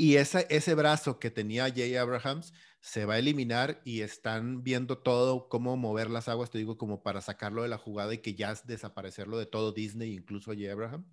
Y 0.00 0.16
esa, 0.16 0.40
ese 0.42 0.74
brazo 0.74 1.18
que 1.18 1.30
tenía 1.30 1.68
Jay 1.68 1.96
Abrahams 1.96 2.54
se 2.80 3.04
va 3.04 3.14
a 3.14 3.18
eliminar 3.18 3.82
y 3.84 4.00
están 4.02 4.62
viendo 4.62 4.98
todo, 4.98 5.48
cómo 5.48 5.76
mover 5.76 6.08
las 6.08 6.28
aguas, 6.28 6.50
te 6.50 6.58
digo, 6.58 6.78
como 6.78 7.02
para 7.02 7.20
sacarlo 7.20 7.62
de 7.64 7.68
la 7.68 7.78
jugada 7.78 8.14
y 8.14 8.18
que 8.18 8.34
ya 8.34 8.54
desaparecerlo 8.64 9.38
de 9.38 9.46
todo 9.46 9.72
Disney, 9.72 10.14
incluso 10.14 10.52
Jay 10.52 10.68
Abraham. 10.68 11.04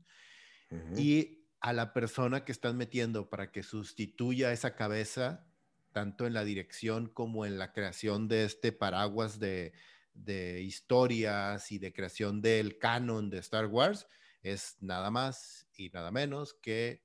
Y 0.95 1.47
a 1.61 1.73
la 1.73 1.93
persona 1.93 2.45
que 2.45 2.51
están 2.51 2.77
metiendo 2.77 3.29
para 3.29 3.51
que 3.51 3.63
sustituya 3.63 4.53
esa 4.53 4.75
cabeza, 4.75 5.47
tanto 5.95 6.27
en 6.27 6.33
la 6.33 6.43
dirección 6.43 7.07
como 7.07 7.45
en 7.45 7.57
la 7.57 7.71
creación 7.71 8.27
de 8.27 8.43
este 8.43 8.73
paraguas 8.73 9.39
de, 9.39 9.71
de 10.13 10.61
historias 10.61 11.71
y 11.71 11.79
de 11.79 11.93
creación 11.93 12.41
del 12.41 12.77
canon 12.77 13.29
de 13.29 13.37
Star 13.37 13.67
Wars, 13.67 14.05
es 14.43 14.75
nada 14.81 15.09
más 15.09 15.69
y 15.77 15.89
nada 15.91 16.11
menos 16.11 16.53
que 16.53 17.01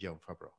John 0.00 0.18
Favreau. 0.22 0.54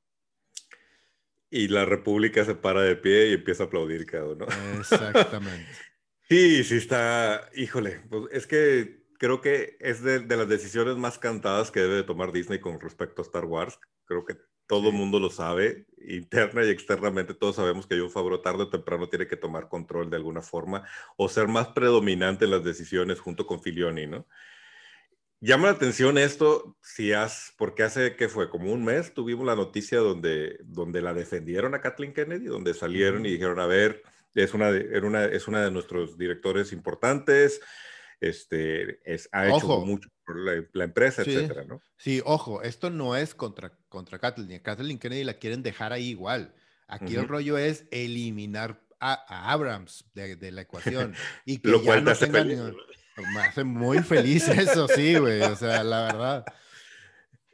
Y 1.50 1.70
la 1.70 1.86
República 1.86 2.46
se 2.46 2.54
para 2.54 2.84
de 2.84 2.98
pie 2.98 3.32
y 3.32 3.34
empieza 3.34 3.64
a 3.64 3.66
aplaudir 3.66 4.06
cada 4.06 4.26
uno. 4.26 4.46
Exactamente. 4.78 5.68
sí, 6.30 6.64
sí 6.64 6.78
está, 6.78 7.50
híjole, 7.56 8.02
pues 8.12 8.26
es 8.32 8.46
que 8.46 9.08
creo 9.18 9.42
que 9.42 9.76
es 9.80 10.04
de, 10.04 10.20
las 10.28 10.48
decisiones 10.48 10.98
más 10.98 11.18
cantadas 11.18 11.72
que 11.72 11.80
debe 11.80 12.04
tomar 12.04 12.32
Disney 12.32 12.60
con 12.60 12.80
respecto 12.80 13.24
a 13.24 13.26
Star 13.26 13.46
Wars. 13.46 13.80
Creo 14.06 14.24
que 14.24 14.38
todo 14.72 14.88
el 14.88 14.96
mundo 14.96 15.20
lo 15.20 15.30
sabe, 15.30 15.86
interna 16.08 16.64
y 16.64 16.70
externamente 16.70 17.34
todos 17.34 17.58
sabemos 17.58 17.86
que 17.86 18.00
John 18.00 18.10
Favreau 18.10 18.42
tarde 18.42 18.64
o 18.64 18.70
temprano 18.70 19.10
tiene 19.10 19.28
que 19.28 19.36
tomar 19.36 19.68
control 19.68 20.10
de 20.10 20.16
alguna 20.16 20.42
forma 20.42 20.88
o 21.18 21.28
ser 21.28 21.50
más 21.50 21.68
predominante 21.68 22.46
en 22.46 22.52
las 22.52 22.64
decisiones 22.64 23.20
junto 23.20 23.46
con 23.46 23.62
Filioni, 23.62 24.08
¿no? 24.08 24.26
Llama 25.42 25.66
la 25.66 25.74
atención 25.74 26.18
esto, 26.18 26.78
si 26.82 27.12
has, 27.12 27.54
porque 27.58 27.84
hace 27.84 28.16
que 28.16 28.30
fue 28.30 28.50
como 28.50 28.72
un 28.72 28.86
mes 28.86 29.14
tuvimos 29.14 29.46
la 29.46 29.58
noticia 29.58 30.00
donde, 30.00 30.58
donde 30.64 31.02
la 31.02 31.14
defendieron 31.14 31.76
a 31.76 31.82
Kathleen 31.82 32.14
Kennedy, 32.14 32.46
donde 32.46 32.74
salieron 32.74 33.26
y 33.26 33.32
dijeron, 33.32 33.60
a 33.60 33.66
ver, 33.66 34.04
es 34.36 34.54
una 34.54 34.72
de, 34.72 35.02
una, 35.02 35.26
es 35.26 35.50
una 35.50 35.66
de 35.66 35.72
nuestros 35.72 36.18
directores 36.18 36.72
importantes, 36.72 37.60
este, 38.22 39.02
es, 39.12 39.28
ha 39.32 39.50
hecho 39.50 39.80
mucho 39.82 40.10
por 40.26 40.38
la, 40.38 40.84
empresa, 40.84 41.24
etcétera, 41.24 41.66
¿no? 41.66 41.82
Sí, 41.98 42.22
ojo, 42.24 42.62
esto 42.62 42.90
no 42.90 43.16
es 43.16 43.34
contra, 43.36 43.78
contra 43.90 44.20
Kathleen, 44.20 44.62
Kathleen 44.62 45.00
Kennedy 45.00 45.24
la 45.24 45.34
quieren 45.34 45.64
dejar 45.64 45.92
ahí 45.92 46.10
igual. 46.10 46.54
Aquí 46.88 47.16
el 47.16 47.28
rollo 47.28 47.58
es 47.58 47.86
eliminar 47.90 48.82
a, 49.00 49.52
Abrams 49.52 50.06
de, 50.14 50.52
la 50.52 50.62
ecuación 50.62 51.16
y 51.46 51.58
que 51.58 51.70
Lo 51.70 51.80
ya 51.80 51.86
cual 51.86 52.04
no 52.04 52.16
tengan... 52.16 52.76
Me 53.34 53.42
hace 53.42 53.64
muy 53.64 54.00
feliz 54.00 54.48
eso, 54.48 54.88
sí, 54.88 55.16
güey. 55.16 55.42
O 55.42 55.56
sea, 55.56 55.84
la 55.84 56.04
verdad. 56.04 56.46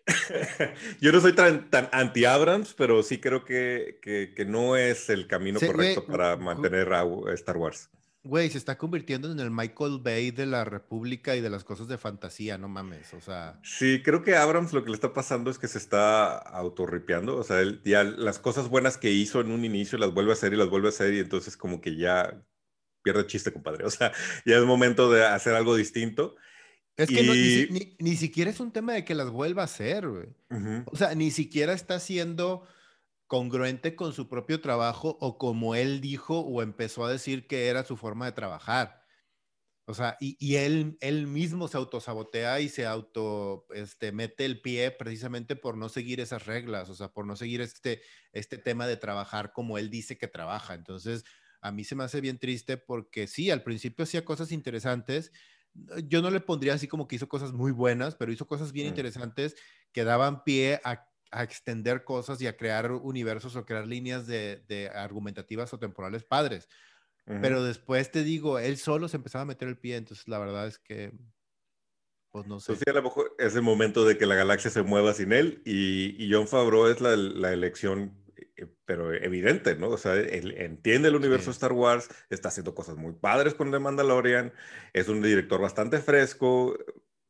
Yo 1.01 1.11
no 1.11 1.20
soy 1.20 1.34
tan, 1.34 1.68
anti-Abrams, 1.91 2.74
pero 2.74 3.03
sí 3.03 3.20
creo 3.20 3.43
que, 3.43 3.99
que, 4.01 4.45
no 4.45 4.78
es 4.78 5.09
el 5.09 5.28
camino 5.28 5.59
correcto 5.59 6.05
para 6.05 6.38
mantener 6.38 6.93
a 6.93 7.05
Star 7.34 7.57
Wars. 7.57 7.89
Güey, 8.28 8.49
se 8.49 8.57
está 8.57 8.78
convirtiendo 8.78 9.32
en 9.32 9.39
el 9.39 9.51
Michael 9.51 9.99
Bay 10.03 10.32
de 10.32 10.45
la 10.45 10.65
República 10.65 11.36
y 11.36 11.41
de 11.41 11.49
las 11.49 11.63
cosas 11.63 11.88
de 11.88 11.97
fantasía, 11.97 12.57
no 12.57 12.67
mames, 12.67 13.13
o 13.13 13.21
sea. 13.21 13.59
Sí, 13.63 14.01
creo 14.03 14.21
que 14.21 14.36
Abrams 14.36 14.73
lo 14.73 14.84
que 14.84 14.89
le 14.89 14.95
está 14.95 15.13
pasando 15.13 15.49
es 15.49 15.57
que 15.57 15.67
se 15.67 15.78
está 15.78 16.38
autorripeando, 16.38 17.38
o 17.38 17.43
sea, 17.43 17.61
él 17.61 17.82
ya 17.86 18.03
las 18.03 18.38
cosas 18.39 18.67
buenas 18.67 18.97
que 18.97 19.11
hizo 19.11 19.39
en 19.39 19.51
un 19.51 19.63
inicio 19.63 19.97
las 19.97 20.13
vuelve 20.13 20.32
a 20.32 20.34
hacer 20.34 20.53
y 20.53 20.57
las 20.57 20.69
vuelve 20.69 20.88
a 20.88 20.89
hacer 20.89 21.13
y 21.13 21.19
entonces 21.19 21.55
como 21.55 21.80
que 21.80 21.95
ya 21.95 22.43
pierde 23.01 23.25
chiste, 23.28 23.53
compadre. 23.53 23.86
O 23.88 23.89
sea, 23.89 24.11
ya 24.45 24.57
es 24.57 24.63
momento 24.65 25.09
de 25.09 25.25
hacer 25.25 25.55
algo 25.55 25.75
distinto. 25.75 26.36
Es 26.97 27.09
que 27.09 27.88
ni, 27.99 28.15
siquiera 28.15 28.49
es 28.49 28.59
un 28.59 28.71
tema 28.71 28.93
de 28.93 29.05
que 29.05 29.15
las 29.15 29.30
vuelva 29.30 29.61
a 29.61 29.65
hacer, 29.65 30.07
güey. 30.07 30.28
O 30.88 30.97
sea, 30.97 31.13
ni 31.13 31.30
siquiera 31.30 31.73
está 31.73 31.99
siendo 31.99 32.67
congruente 33.28 33.95
con 33.95 34.13
su 34.13 34.28
propio 34.28 34.61
trabajo 34.61 35.17
o 35.21 35.38
como 35.38 35.75
él 35.75 36.01
dijo 36.01 36.39
o 36.39 36.61
empezó 36.61 37.05
a 37.05 37.11
decir 37.11 37.47
que 37.47 37.67
era 37.67 37.84
su 37.84 37.97
forma 37.97 38.25
de 38.25 38.32
trabajar. 38.32 39.07
O 39.89 39.93
sea, 39.93 40.17
y, 40.19 40.55
él, 40.55 40.97
él 40.99 41.28
mismo 41.28 41.69
se 41.69 41.78
autosabotea 41.78 42.59
y 42.59 42.67
se 42.67 42.86
auto 42.86 43.65
este, 43.73 44.11
mete 44.11 44.43
el 44.43 44.61
pie 44.61 44.91
precisamente 44.91 45.55
por 45.55 45.78
no 45.78 45.88
seguir 45.88 46.19
esas 46.19 46.45
reglas, 46.45 46.89
o 46.89 46.95
sea, 46.95 47.07
por 47.07 47.25
no 47.25 47.38
seguir 47.38 47.61
este, 47.61 48.01
este 48.34 48.57
tema 48.57 48.86
de 48.86 48.97
trabajar 48.97 49.53
como 49.53 49.78
él 49.78 49.89
dice 49.89 50.17
que 50.17 50.28
trabaja. 50.28 50.73
Entonces, 50.73 51.23
a 51.61 51.71
mí 51.71 51.86
se 51.86 51.95
me 51.95 52.03
hace 52.03 52.19
bien 52.19 52.38
triste 52.38 52.75
porque 52.75 53.28
sí, 53.28 53.49
al 53.49 53.63
principio 53.63 54.03
hacía 54.03 54.25
cosas 54.25 54.51
interesantes. 54.51 55.32
Yo 56.05 56.21
no 56.21 56.32
le 56.32 56.41
pondría 56.41 56.73
así 56.73 56.89
como 56.89 57.07
que 57.07 57.15
hizo 57.15 57.30
cosas 57.30 57.53
muy 57.53 57.71
buenas, 57.71 58.15
pero 58.15 58.34
hizo 58.34 58.45
cosas 58.45 58.73
bien 58.73 58.88
mm. 58.88 58.89
interesantes 58.89 59.55
que 59.93 60.03
daban 60.03 60.43
pie 60.43 60.82
a, 60.84 61.07
extender 61.32 62.03
cosas 62.03 62.41
y 62.41 62.47
a 62.47 62.57
crear 62.57 62.91
universos 62.91 63.55
o 63.55 63.65
crear 63.65 63.88
líneas 63.88 64.28
de, 64.28 64.91
argumentativas 64.93 65.73
o 65.73 65.80
temporales 65.80 66.23
padres. 66.23 66.67
Pero 67.25 67.61
después 67.61 68.09
te 68.09 68.23
digo, 68.23 68.57
él 68.57 68.78
solo 68.78 69.09
se 69.09 69.17
empezaba 69.17 69.41
a 69.41 69.45
meter 69.45 69.67
el 69.67 69.78
pie, 69.78 69.97
entonces 69.97 70.30
la 70.30 70.39
verdad 70.39 70.65
es 70.65 70.80
que, 70.80 71.11
pues 72.32 72.47
no 72.47 72.61
sé. 72.61 72.67
Pues 72.67 72.80
sí, 72.80 72.89
a 72.89 72.93
lo 72.93 73.03
mejor 73.03 73.36
es 73.38 73.53
el 73.55 73.63
momento 73.63 74.05
de 74.05 74.17
que 74.17 74.25
la 74.25 74.36
galaxia 74.36 74.71
se 74.71 74.82
mueva 74.82 75.13
sin 75.13 75.34
él 75.34 75.61
y, 75.65 76.15
y 76.23 76.32
John 76.32 76.47
Favreau 76.47 76.88
es 76.88 77.01
la, 77.01 77.17
la 77.17 77.51
elección 77.51 78.15
eh, 78.55 78.67
pero 78.86 79.13
evidente, 79.13 79.75
¿no? 79.75 79.89
O 79.89 79.97
sea, 79.97 80.15
él 80.15 80.55
entiende 80.57 81.09
el 81.09 81.15
universo 81.15 81.51
Star 81.51 81.73
Wars, 81.73 82.09
está 82.30 82.47
haciendo 82.47 82.73
cosas 82.73 82.95
muy 82.95 83.13
padres 83.13 83.53
con 83.53 83.71
The 83.71 83.80
Mandalorian, 83.80 84.53
es 84.93 85.09
un 85.09 85.21
director 85.21 85.61
bastante 85.61 85.99
fresco, 85.99 86.78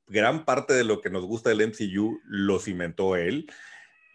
gran 0.08 0.46
parte 0.46 0.74
de 0.74 0.84
lo 0.84 1.02
que 1.02 1.10
nos 1.10 1.26
gusta 1.26 1.50
del 1.50 1.62
MCU 1.62 2.22
lo 2.26 2.60
cimentó 2.60 3.16
él. 3.16 3.52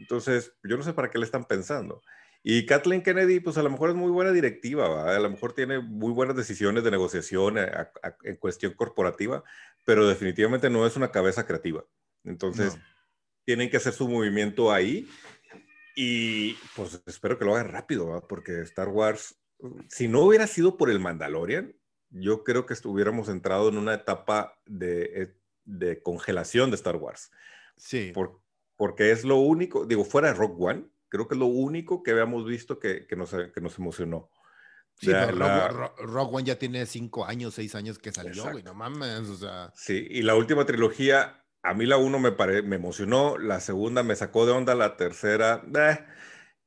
Entonces, 0.03 0.53
yo 0.65 0.77
no 0.77 0.83
sé 0.83 0.93
para 0.93 1.11
qué 1.11 1.19
le 1.19 1.25
están 1.25 1.45
pensando. 1.45 2.03
Y 2.43 2.67
Kathleen 2.67 3.03
Kennedy, 3.03 3.39
pues 3.39 3.57
a 3.57 3.63
lo 3.63 3.71
mejor 3.71 3.91
es 3.91 3.95
muy 3.95 4.11
buena 4.11 4.33
directiva, 4.33 5.15
a 5.15 5.19
lo 5.21 5.31
mejor 5.31 5.53
tiene 5.53 5.79
muy 5.79 6.13
buenas 6.13 6.35
decisiones 6.35 6.83
de 6.83 6.91
negociación 6.91 7.57
eh, 7.57 7.71
en 8.25 8.37
cuestión 8.37 8.73
corporativa, 8.75 9.45
pero 9.85 10.09
definitivamente 10.09 10.69
no 10.69 10.85
es 10.85 10.97
una 10.97 11.13
cabeza 11.13 11.47
creativa. 11.47 11.85
Entonces, 12.25 12.77
tienen 13.45 13.71
que 13.71 13.77
hacer 13.77 13.93
su 13.93 14.09
movimiento 14.09 14.73
ahí 14.73 15.09
y 15.95 16.55
pues 16.75 17.01
espero 17.07 17.39
que 17.39 17.45
lo 17.45 17.55
hagan 17.55 17.71
rápido, 17.71 18.27
porque 18.29 18.61
Star 18.63 18.89
Wars, 18.89 19.39
si 19.89 20.09
no 20.09 20.23
hubiera 20.23 20.49
sido 20.49 20.77
por 20.77 20.91
el 20.91 20.99
Mandalorian, 20.99 21.77
yo 22.11 22.43
creo 22.43 22.67
que 22.67 22.75
estuviéramos 22.75 23.29
entrado 23.29 23.69
en 23.69 23.79
una 23.79 23.95
etapa 23.95 24.59
de, 24.67 25.23
eh, 25.23 25.37
de 25.65 26.03
congelación 26.03 26.71
de 26.71 26.77
Star 26.77 26.97
Wars. 26.97 27.31
Sí. 27.77 28.13
Porque 28.83 29.13
es 29.13 29.23
lo 29.23 29.37
único, 29.37 29.87
digo, 29.87 30.05
fuera 30.05 30.27
de 30.27 30.35
Rock 30.35 30.61
One, 30.61 30.87
creo 31.09 31.29
que 31.29 31.37
es 31.37 31.39
lo 31.39 31.47
único 31.47 32.03
que 32.03 32.11
habíamos 32.11 32.45
visto 32.45 32.81
que, 32.81 33.07
que, 33.07 33.15
nos, 33.15 33.31
que 33.31 33.61
nos 33.61 33.79
emocionó. 33.79 34.29
Sí, 34.97 35.07
pero 35.07 35.95
Rock, 35.99 36.35
One 36.35 36.43
ya 36.43 36.59
tiene 36.59 36.85
cinco 36.87 37.25
años, 37.25 37.55
seis 37.55 37.77
años 37.77 38.01
que 38.01 38.11
salió, 38.11 38.51
güey, 38.51 38.65
no 38.65 38.75
mames, 38.75 39.29
o 39.29 39.37
sea. 39.37 39.71
Sí, 39.77 40.05
y 40.11 40.23
la 40.23 40.35
última 40.35 40.67
trilogía 40.67 41.45
a 41.63 41.75
mí 41.75 41.87
la 41.87 41.97
uno 41.97 42.19
me, 42.19 42.33
me 42.63 42.75
emocionó, 42.75 43.39
la 43.39 43.61
segunda 43.61 44.03
me 44.03 44.17
sacó 44.17 44.47
de 44.47 44.51
onda, 44.51 44.75
la 44.75 44.97
tercera, 44.97 45.63
eh, 45.79 46.05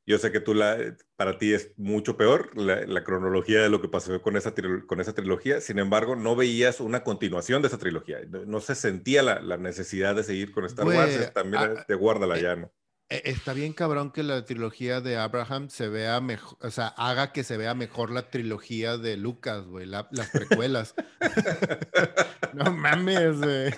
yo 0.05 0.17
sé 0.17 0.31
que 0.31 0.39
tú 0.39 0.53
la, 0.53 0.77
para 1.15 1.37
ti 1.37 1.53
es 1.53 1.71
mucho 1.77 2.15
peor 2.17 2.55
la, 2.55 3.03
cronología 3.03 3.61
de 3.61 3.69
lo 3.69 3.81
que 3.81 3.87
pasó 3.87 4.21
con 4.21 4.37
esa, 4.37 4.53
con 4.87 4.99
esa 4.99 5.13
trilogía, 5.13 5.61
sin 5.61 5.79
embargo, 5.79 6.15
no 6.15 6.35
veías 6.35 6.79
una 6.79 7.03
continuación 7.03 7.61
de 7.61 7.69
esa 7.69 7.77
trilogía, 7.77 8.19
no, 8.29 8.59
se 8.61 8.75
sentía 8.75 9.23
la, 9.23 9.57
necesidad 9.57 10.15
de 10.15 10.23
seguir 10.23 10.51
con 10.51 10.65
Star 10.65 10.85
Wars, 10.85 11.33
también 11.33 11.63
ah, 11.63 11.85
te 11.87 11.95
guárdala 11.95 12.37
eh, 12.37 12.41
ya, 12.41 12.55
¿no? 12.55 12.71
Eh, 13.09 13.21
está 13.25 13.53
bien 13.53 13.73
cabrón 13.73 14.11
que 14.11 14.23
la 14.23 14.45
trilogía 14.45 14.99
de 14.99 15.17
Abraham 15.17 15.69
se 15.69 15.89
vea 15.89 16.19
mejor, 16.21 16.57
o 16.61 16.71
sea, 16.71 16.87
haga 16.87 17.31
que 17.31 17.43
se 17.43 17.57
vea 17.57 17.73
mejor 17.73 18.11
la 18.11 18.29
trilogía 18.29 18.97
de 18.97 19.17
Lucas, 19.17 19.65
güey, 19.65 19.85
las 19.85 20.29
precuelas. 20.31 20.95
no 22.53 22.71
mames, 22.71 23.37
güey. 23.37 23.73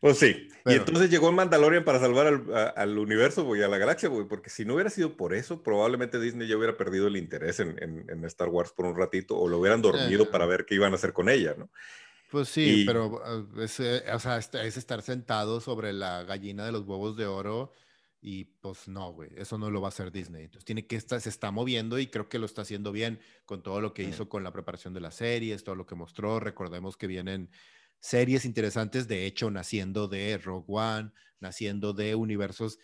Pues 0.00 0.18
sí, 0.18 0.48
y 0.66 0.74
entonces 0.74 1.10
llegó 1.10 1.32
Mandalorian 1.32 1.84
para 1.84 1.98
salvar 1.98 2.26
al, 2.26 2.72
al 2.76 2.98
universo 2.98 3.56
y 3.56 3.62
a 3.62 3.68
la 3.68 3.78
galaxia, 3.78 4.08
güey, 4.08 4.26
porque 4.26 4.50
si 4.50 4.64
no 4.64 4.74
hubiera 4.74 4.90
sido 4.90 5.16
por 5.16 5.32
eso, 5.32 5.62
probablemente 5.62 6.20
Disney 6.20 6.48
ya 6.48 6.56
hubiera 6.56 6.76
perdido 6.76 7.06
el 7.06 7.16
interés 7.16 7.60
en, 7.60 7.78
en, 7.80 8.24
Star 8.24 8.48
Wars 8.48 8.72
por 8.72 8.86
un 8.86 8.96
ratito 8.96 9.38
o 9.38 9.48
lo 9.48 9.58
hubieran 9.58 9.80
dormido 9.80 10.30
para 10.30 10.44
ver 10.44 10.66
qué 10.66 10.74
iban 10.74 10.92
a 10.92 10.96
hacer 10.96 11.12
con 11.12 11.28
ella, 11.28 11.54
¿no? 11.56 11.70
Pues 12.30 12.48
sí, 12.48 12.84
pero 12.86 13.22
ah, 13.24 13.44
es, 13.62 13.80
o 13.80 14.18
sea, 14.18 14.38
es 14.38 14.76
estar 14.76 15.02
sentado 15.02 15.60
sobre 15.60 15.92
la 15.92 16.24
gallina 16.24 16.66
de 16.66 16.72
los 16.72 16.82
huevos 16.82 17.16
de 17.16 17.26
oro 17.26 17.72
y 18.20 18.44
pues 18.44 18.88
no, 18.88 19.12
güey, 19.12 19.30
eso 19.36 19.56
no 19.58 19.70
lo 19.70 19.80
va 19.80 19.88
a 19.88 19.90
hacer 19.90 20.10
Disney. 20.10 20.44
Entonces 20.44 20.64
tiene 20.64 20.86
que 20.86 20.96
estar, 20.96 21.20
se 21.20 21.28
está 21.28 21.52
moviendo 21.52 21.98
y 21.98 22.08
creo 22.08 22.28
que 22.28 22.40
lo 22.40 22.46
está 22.46 22.62
haciendo 22.62 22.90
bien 22.90 23.20
con 23.44 23.62
todo 23.62 23.80
lo 23.80 23.94
que 23.94 24.02
hizo 24.02 24.28
con 24.28 24.42
la 24.42 24.52
preparación 24.52 24.94
de 24.94 25.00
las 25.00 25.14
series, 25.14 25.62
todo 25.62 25.76
lo 25.76 25.86
que 25.86 25.94
mostró. 25.94 26.40
Recordemos 26.40 26.96
que 26.96 27.06
vienen 27.06 27.50
series 28.00 28.44
interesantes, 28.44 29.08
de 29.08 29.26
hecho, 29.26 29.50
naciendo 29.50 30.08
de 30.08 30.38
Rogue 30.38 30.66
One, 30.68 31.12
naciendo 31.40 31.92
de 31.92 32.14
universos 32.14 32.78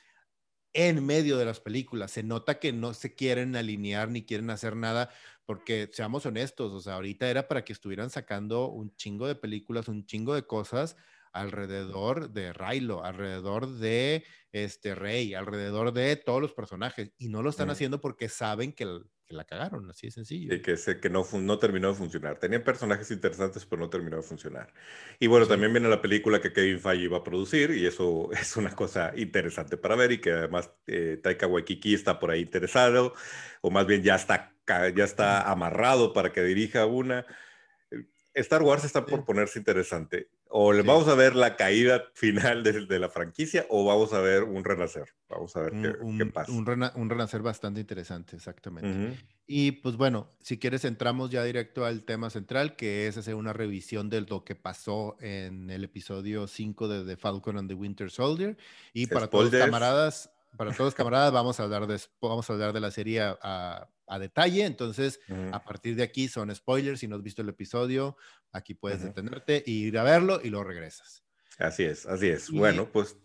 en 0.74 1.04
medio 1.04 1.36
de 1.36 1.44
las 1.44 1.60
películas. 1.60 2.12
Se 2.12 2.22
nota 2.22 2.58
que 2.58 2.72
no 2.72 2.94
se 2.94 3.14
quieren 3.14 3.56
alinear 3.56 4.08
ni 4.08 4.24
quieren 4.24 4.50
hacer 4.50 4.76
nada, 4.76 5.10
porque 5.44 5.88
seamos 5.92 6.24
honestos, 6.26 6.72
o 6.72 6.80
sea, 6.80 6.94
ahorita 6.94 7.28
era 7.30 7.48
para 7.48 7.64
que 7.64 7.72
estuvieran 7.72 8.10
sacando 8.10 8.68
un 8.70 8.94
chingo 8.96 9.26
de 9.26 9.34
películas, 9.34 9.88
un 9.88 10.06
chingo 10.06 10.34
de 10.34 10.46
cosas 10.46 10.96
alrededor 11.32 12.30
de 12.32 12.52
Raylo, 12.52 13.04
alrededor 13.04 13.66
de 13.78 14.24
este 14.52 14.94
Rey, 14.94 15.34
alrededor 15.34 15.92
de 15.92 16.16
todos 16.16 16.42
los 16.42 16.52
personajes, 16.54 17.12
y 17.18 17.28
no 17.28 17.42
lo 17.42 17.50
están 17.50 17.70
haciendo 17.70 18.00
porque 18.00 18.28
saben 18.28 18.72
que, 18.72 19.00
la 19.28 19.44
cagaron, 19.44 19.88
así 19.90 20.08
de 20.08 20.10
sencillo. 20.10 20.62
Que, 20.62 20.76
sé 20.76 21.00
que 21.00 21.10
no, 21.10 21.26
no 21.32 21.58
terminó 21.58 21.88
de 21.88 21.94
funcionar. 21.94 22.38
Tenían 22.38 22.62
personajes 22.62 23.10
interesantes, 23.10 23.64
pero 23.66 23.80
no 23.80 23.90
terminó 23.90 24.16
de 24.16 24.22
funcionar. 24.22 24.72
Y 25.18 25.26
bueno, 25.26 25.46
también 25.46 25.72
viene 25.72 25.88
la 25.88 26.02
película 26.02 26.40
que 26.40 26.52
Kevin 26.52 26.80
Feige 26.80 27.04
iba 27.04 27.18
a 27.18 27.24
producir, 27.24 27.70
y 27.70 27.86
eso 27.86 28.30
es 28.32 28.56
una 28.56 28.74
cosa 28.74 29.12
interesante 29.16 29.76
para 29.76 29.96
ver, 29.96 30.12
y 30.12 30.20
que 30.20 30.32
además 30.32 30.70
eh, 30.86 31.18
Taika 31.22 31.46
Waikiki 31.46 31.94
está 31.94 32.18
por 32.18 32.30
ahí 32.30 32.40
interesado, 32.40 33.14
o 33.60 33.70
más 33.70 33.86
bien 33.86 34.02
ya 34.02 34.16
está, 34.16 34.54
ya 34.66 35.04
está 35.04 35.50
amarrado 35.50 36.12
para 36.12 36.32
que 36.32 36.42
dirija 36.42 36.86
una. 36.86 37.26
Star 38.34 38.62
Wars 38.62 38.84
está 38.84 39.04
por 39.04 39.24
ponerse 39.24 39.58
interesante. 39.58 40.28
O 40.54 40.72
le 40.74 40.82
vamos 40.82 41.08
a 41.08 41.14
ver 41.14 41.34
la 41.34 41.56
caída 41.56 42.04
final 42.12 42.62
de, 42.62 42.98
la 42.98 43.08
franquicia 43.08 43.64
o 43.70 43.86
vamos 43.86 44.12
a 44.12 44.20
ver 44.20 44.42
un 44.42 44.62
renacer. 44.62 45.08
Vamos 45.30 45.56
a 45.56 45.62
ver 45.62 45.72
qué, 45.72 46.26
pasa. 46.26 46.52
Un, 46.52 47.08
renacer 47.08 47.40
bastante 47.40 47.80
interesante, 47.80 48.36
exactamente. 48.36 49.18
Y 49.46 49.72
pues 49.72 49.96
bueno, 49.96 50.28
si 50.40 50.58
quieres 50.58 50.84
entramos 50.84 51.30
ya 51.30 51.42
directo 51.42 51.86
al 51.86 52.04
tema 52.04 52.28
central, 52.28 52.76
que 52.76 53.06
es 53.06 53.16
hacer 53.16 53.34
una 53.34 53.54
revisión 53.54 54.10
de 54.10 54.20
lo 54.20 54.44
que 54.44 54.54
pasó 54.54 55.16
en 55.20 55.70
el 55.70 55.84
episodio 55.84 56.46
5 56.46 56.86
de 56.86 57.06
The 57.06 57.16
Falcon 57.16 57.56
and 57.56 57.68
the 57.70 57.74
Winter 57.74 58.10
Soldier. 58.10 58.58
Y 58.92 59.06
para 59.06 59.28
todos 59.28 59.50
los 59.50 59.62
camaradas, 59.62 60.34
para 60.56 60.72
todos 60.72 60.94
camaradas, 60.94 61.32
vamos 61.32 61.58
a 61.60 61.64
hablar 61.64 61.86
de, 61.86 62.00
vamos 62.20 62.48
a 62.48 62.52
hablar 62.52 62.72
de 62.72 62.80
la 62.80 62.90
serie 62.90 63.20
a, 63.22 63.88
a 64.12 64.18
detalle. 64.18 64.64
Entonces, 64.64 65.20
a 65.52 65.64
partir 65.64 65.96
de 65.96 66.02
aquí 66.02 66.28
son 66.28 66.54
spoilers. 66.54 67.00
Si 67.00 67.08
no 67.08 67.16
has 67.16 67.22
visto 67.22 67.42
el 67.42 67.48
episodio, 67.48 68.16
aquí 68.52 68.74
puedes 68.74 69.02
detenerte 69.02 69.62
y 69.66 69.86
ir 69.86 69.98
a 69.98 70.02
verlo 70.02 70.40
y 70.42 70.50
luego 70.50 70.64
regresas. 70.64 71.24
Así 71.58 71.84
es, 71.84 72.06
así 72.06 72.28
es. 72.28 72.50
Bueno, 72.50 72.88
pues, 72.90 73.16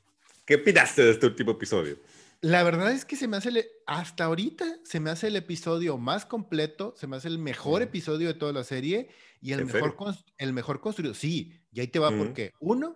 ¿qué 0.46 0.56
opinaste 0.56 1.04
de 1.04 1.12
este 1.12 1.26
último 1.26 1.52
episodio? 1.52 1.98
La 2.42 2.64
verdad 2.64 2.92
es 2.92 3.04
que 3.04 3.16
se 3.16 3.28
me 3.28 3.38
hace, 3.38 3.68
hasta 3.88 4.26
ahorita 4.26 4.80
se 4.84 5.00
me 5.00 5.10
hace 5.10 5.28
el 5.28 5.36
episodio 5.36 5.98
más 5.98 6.26
completo, 6.26 6.94
se 6.96 7.08
me 7.08 7.18
hace 7.18 7.30
el 7.30 7.40
mejor 7.40 7.82
episodio 7.82 8.28
de 8.28 8.36
toda 8.36 8.54
la 8.54 8.64
serie 8.64 9.10
y 9.42 9.54
el, 9.54 9.66
mejor, 9.66 9.96
el 10.38 10.54
mejor 10.54 10.80
construido. 10.80 11.16
Sí, 11.16 11.60
y 11.72 11.80
ahí 11.80 11.88
te 11.88 12.00
va 12.00 12.12
porque, 12.12 12.52
uno, 12.60 12.96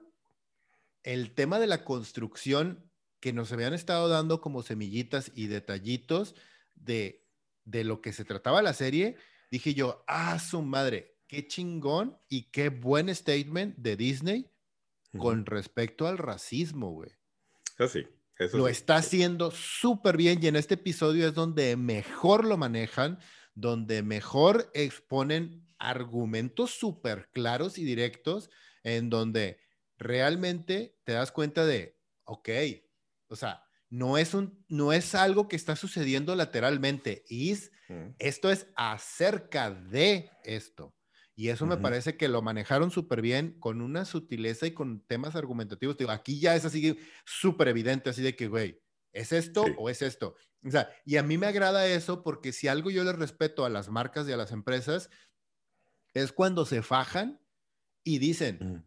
el 1.04 1.34
tema 1.34 1.60
de 1.60 1.66
la 1.66 1.84
construcción 1.84 2.91
que 3.22 3.32
nos 3.32 3.53
habían 3.53 3.74
estado 3.74 4.09
dando 4.09 4.41
como 4.41 4.61
semillitas 4.61 5.32
y 5.34 5.47
detallitos 5.47 6.36
de 6.76 7.22
de 7.65 7.84
lo 7.84 8.01
que 8.01 8.13
se 8.13 8.26
trataba 8.26 8.61
la 8.61 8.74
serie, 8.74 9.15
dije 9.49 9.74
yo, 9.74 10.03
ah, 10.07 10.39
su 10.39 10.61
madre, 10.61 11.17
qué 11.28 11.47
chingón 11.47 12.17
y 12.28 12.51
qué 12.51 12.69
buen 12.69 13.13
statement 13.13 13.78
de 13.78 13.95
Disney 13.95 14.51
con 15.17 15.45
respecto 15.45 16.07
al 16.07 16.17
racismo, 16.17 16.91
güey. 16.91 17.11
Así. 17.78 18.07
Ah, 18.39 18.45
lo 18.53 18.67
está 18.67 18.97
haciendo 18.97 19.51
súper 19.51 20.17
bien 20.17 20.39
y 20.41 20.47
en 20.47 20.55
este 20.55 20.76
episodio 20.76 21.28
es 21.28 21.34
donde 21.34 21.76
mejor 21.76 22.45
lo 22.45 22.57
manejan, 22.57 23.19
donde 23.53 24.03
mejor 24.03 24.72
exponen 24.74 25.67
argumentos 25.78 26.72
súper 26.72 27.30
claros 27.32 27.78
y 27.78 27.84
directos, 27.84 28.49
en 28.84 29.09
donde 29.09 29.59
realmente 29.97 30.97
te 31.03 31.11
das 31.13 31.32
cuenta 31.32 31.65
de, 31.65 31.99
ok, 32.24 32.49
o 33.32 33.36
sea, 33.36 33.64
no 33.90 34.18
es, 34.18 34.34
un, 34.34 34.64
no 34.68 34.94
es 34.94 35.16
algo 35.16 35.48
que 35.48 35.56
está 35.56 35.76
sucediendo 35.76 36.36
lateralmente, 36.36 37.24
es, 37.30 37.72
mm. 37.88 38.16
esto 38.20 38.52
es 38.52 38.68
acerca 38.76 39.72
de 39.72 40.30
esto. 40.44 40.94
Y 41.34 41.48
eso 41.48 41.66
me 41.66 41.78
parece 41.78 42.18
que 42.18 42.28
lo 42.28 42.42
manejaron 42.42 42.92
súper 42.92 43.22
bien, 43.22 43.58
con 43.60 43.82
una 43.82 44.06
sutileza 44.06 44.68
y 44.68 44.74
con 44.74 45.00
temas 45.08 45.36
argumentativos. 45.36 45.98
Digo, 45.98 46.12
aquí 46.12 46.40
ya 46.40 46.56
es 46.56 46.66
así 46.66 47.00
súper 47.26 47.70
evidente, 47.70 48.12
así 48.12 48.22
de 48.22 48.36
que, 48.36 48.48
güey, 48.48 48.80
¿es 49.12 49.32
esto 49.32 49.66
o 49.78 49.90
es 49.90 50.04
esto? 50.04 50.36
O 50.64 50.70
sea, 50.70 50.90
y 51.04 51.18
a 51.18 51.24
mí 51.24 51.38
me 51.38 51.48
agrada 51.48 51.88
eso 51.88 52.22
porque 52.22 52.52
si 52.52 52.68
algo 52.68 52.92
yo 52.92 53.04
le 53.04 53.14
respeto 53.14 53.66
a 53.66 53.70
las 53.70 53.90
marcas 53.90 54.28
y 54.28 54.34
a 54.34 54.38
las 54.38 54.52
empresas, 54.52 55.10
es 56.14 56.32
cuando 56.32 56.66
se 56.66 56.84
fajan 56.84 57.42
y 58.04 58.20
dicen, 58.20 58.60
mm. 58.60 58.84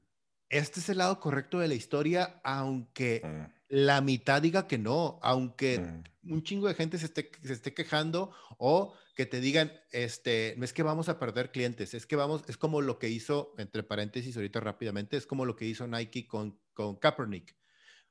este 0.51 0.81
es 0.81 0.89
el 0.91 0.99
lado 0.99 1.19
correcto 1.19 1.59
de 1.59 1.69
la 1.69 1.75
historia, 1.75 2.41
aunque... 2.45 3.23
Mm 3.25 3.54
la 3.75 4.01
mitad 4.01 4.41
diga 4.41 4.69
que 4.69 4.79
no, 4.79 5.19
aunque 5.21 5.81
mm. 5.81 6.33
un 6.33 6.45
chingo 6.45 6.69
de 6.69 6.75
gente 6.75 6.97
se 6.97 7.07
esté, 7.07 7.33
se 7.43 7.55
esté 7.55 7.75
quejando 7.75 8.33
o 8.57 8.95
que 9.17 9.27
te 9.27 9.41
digan, 9.41 9.73
este, 9.91 10.55
no 10.57 10.65
es 10.65 10.73
que 10.73 10.85
vamos 10.85 11.09
a 11.09 11.19
perder 11.19 11.51
clientes, 11.51 11.93
es 11.93 12.07
que 12.07 12.15
vamos, 12.15 12.45
es 12.47 12.57
como 12.57 12.81
lo 12.83 13.01
que 13.01 13.09
hizo, 13.09 13.53
entre 13.59 13.83
paréntesis 13.83 14.37
ahorita 14.37 14.61
rápidamente, 14.61 15.17
es 15.17 15.27
como 15.27 15.45
lo 15.45 15.57
que 15.57 15.65
hizo 15.65 15.89
Nike 15.89 16.29
con, 16.29 16.57
con 16.73 16.95
Kaepernick. 16.95 17.57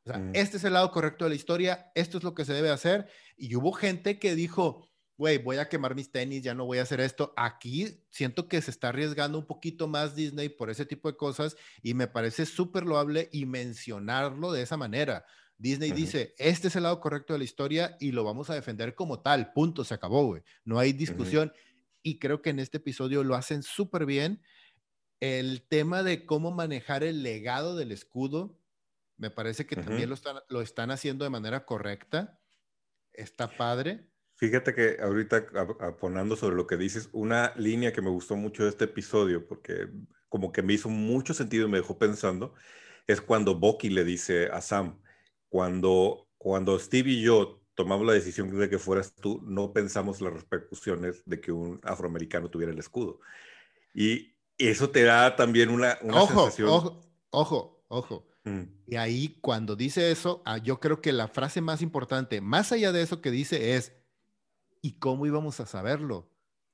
O 0.05 0.09
sea, 0.09 0.19
mm. 0.19 0.31
este 0.33 0.57
es 0.57 0.65
el 0.65 0.73
lado 0.73 0.91
correcto 0.91 1.23
de 1.23 1.29
la 1.29 1.35
historia, 1.35 1.93
esto 1.95 2.17
es 2.17 2.25
lo 2.25 2.35
que 2.35 2.43
se 2.43 2.51
debe 2.51 2.69
hacer. 2.69 3.07
Y 3.37 3.55
hubo 3.55 3.71
gente 3.71 4.19
que 4.19 4.35
dijo, 4.35 4.89
güey, 5.17 5.37
voy 5.37 5.59
a 5.59 5.69
quemar 5.69 5.95
mis 5.95 6.11
tenis, 6.11 6.43
ya 6.43 6.53
no 6.53 6.65
voy 6.65 6.79
a 6.79 6.83
hacer 6.83 6.99
esto. 6.99 7.33
Aquí 7.37 8.03
siento 8.09 8.49
que 8.49 8.61
se 8.61 8.71
está 8.71 8.89
arriesgando 8.89 9.39
un 9.39 9.47
poquito 9.47 9.87
más 9.87 10.13
Disney 10.13 10.49
por 10.49 10.69
ese 10.69 10.85
tipo 10.85 11.09
de 11.09 11.15
cosas 11.15 11.55
y 11.81 11.93
me 11.93 12.07
parece 12.07 12.45
súper 12.45 12.83
loable 12.83 13.29
y 13.31 13.45
mencionarlo 13.45 14.51
de 14.51 14.63
esa 14.63 14.75
manera. 14.75 15.25
Disney 15.57 15.91
dice, 15.91 16.33
este 16.37 16.67
es 16.67 16.75
el 16.75 16.83
lado 16.83 16.99
correcto 16.99 17.33
de 17.33 17.39
la 17.39 17.45
historia 17.45 17.95
y 17.99 18.11
lo 18.11 18.23
vamos 18.23 18.49
a 18.49 18.55
defender 18.55 18.95
como 18.95 19.21
tal, 19.21 19.53
punto, 19.53 19.83
se 19.83 19.93
acabó, 19.93 20.25
güey. 20.25 20.43
No 20.65 20.79
hay 20.79 20.93
discusión. 20.93 21.53
Y 22.01 22.19
creo 22.19 22.41
que 22.41 22.49
en 22.49 22.59
este 22.59 22.77
episodio 22.77 23.23
lo 23.23 23.35
hacen 23.35 23.63
súper 23.63 24.05
bien. 24.05 24.41
El 25.19 25.65
tema 25.67 26.03
de 26.03 26.25
cómo 26.25 26.51
manejar 26.51 27.03
el 27.03 27.23
legado 27.23 27.77
del 27.77 27.93
escudo, 27.93 28.59
me 29.17 29.29
parece 29.29 29.65
que 29.65 29.77
también 29.77 30.09
lo 30.09 30.15
están, 30.15 30.37
lo 30.49 30.61
están 30.61 30.91
haciendo 30.91 31.23
de 31.23 31.29
manera 31.29 31.65
correcta. 31.65 32.41
Está 33.13 33.47
padre. 33.47 34.09
Fíjate 34.35 34.73
que 34.73 34.97
ahorita 35.01 35.47
aponando 35.79 36.35
sobre 36.35 36.55
lo 36.55 36.67
que 36.67 36.75
dices, 36.75 37.07
una 37.13 37.53
línea 37.55 37.93
que 37.93 38.01
me 38.01 38.09
gustó 38.09 38.35
mucho 38.35 38.63
de 38.63 38.69
este 38.69 38.85
episodio, 38.85 39.47
porque 39.47 39.87
como 40.27 40.51
que 40.51 40.63
me 40.63 40.73
hizo 40.73 40.89
mucho 40.89 41.33
sentido 41.33 41.67
y 41.67 41.71
me 41.71 41.77
dejó 41.77 41.97
pensando, 41.97 42.55
es 43.07 43.21
cuando 43.21 43.55
Bucky 43.55 43.89
le 43.89 44.03
dice 44.03 44.47
a 44.47 44.59
Sam, 44.59 44.99
cuando, 45.53 46.31
cuando 46.39 46.79
Steve 46.79 47.11
y 47.11 47.21
yo 47.21 47.61
tomamos 47.75 48.07
la 48.07 48.13
decisión 48.13 48.49
de 48.57 48.71
que 48.71 48.79
fueras 48.79 49.13
tú, 49.13 49.39
no 49.43 49.71
pensamos 49.71 50.19
las 50.19 50.33
repercusiones 50.33 51.21
de 51.27 51.39
que 51.39 51.51
un 51.51 51.79
afroamericano 51.83 52.49
tuviera 52.49 52.73
el 52.73 52.79
escudo. 52.79 53.19
Y 53.93 54.33
eso 54.57 54.89
te 54.89 55.03
da 55.03 55.35
también 55.35 55.69
una, 55.69 55.99
una 56.01 56.23
ojo, 56.23 56.41
sensación. 56.41 56.69
Ojo, 56.69 57.01
ojo, 57.29 57.85
ojo. 57.87 58.27
Mm. 58.45 58.63
Y 58.87 58.95
ahí 58.95 59.37
cuando 59.41 59.75
dice 59.75 60.09
eso, 60.09 60.41
ah, 60.43 60.57
yo 60.57 60.79
creo 60.79 61.01
que 61.01 61.13
la 61.13 61.27
frase 61.27 61.61
más 61.61 61.83
importante, 61.83 62.41
más 62.41 62.71
allá 62.71 62.91
de 62.91 63.03
eso 63.03 63.21
que 63.21 63.29
dice, 63.29 63.75
es, 63.75 63.93
¿y 64.81 64.93
cómo 64.93 65.27
íbamos 65.27 65.59
a 65.59 65.67
saberlo? 65.67 66.31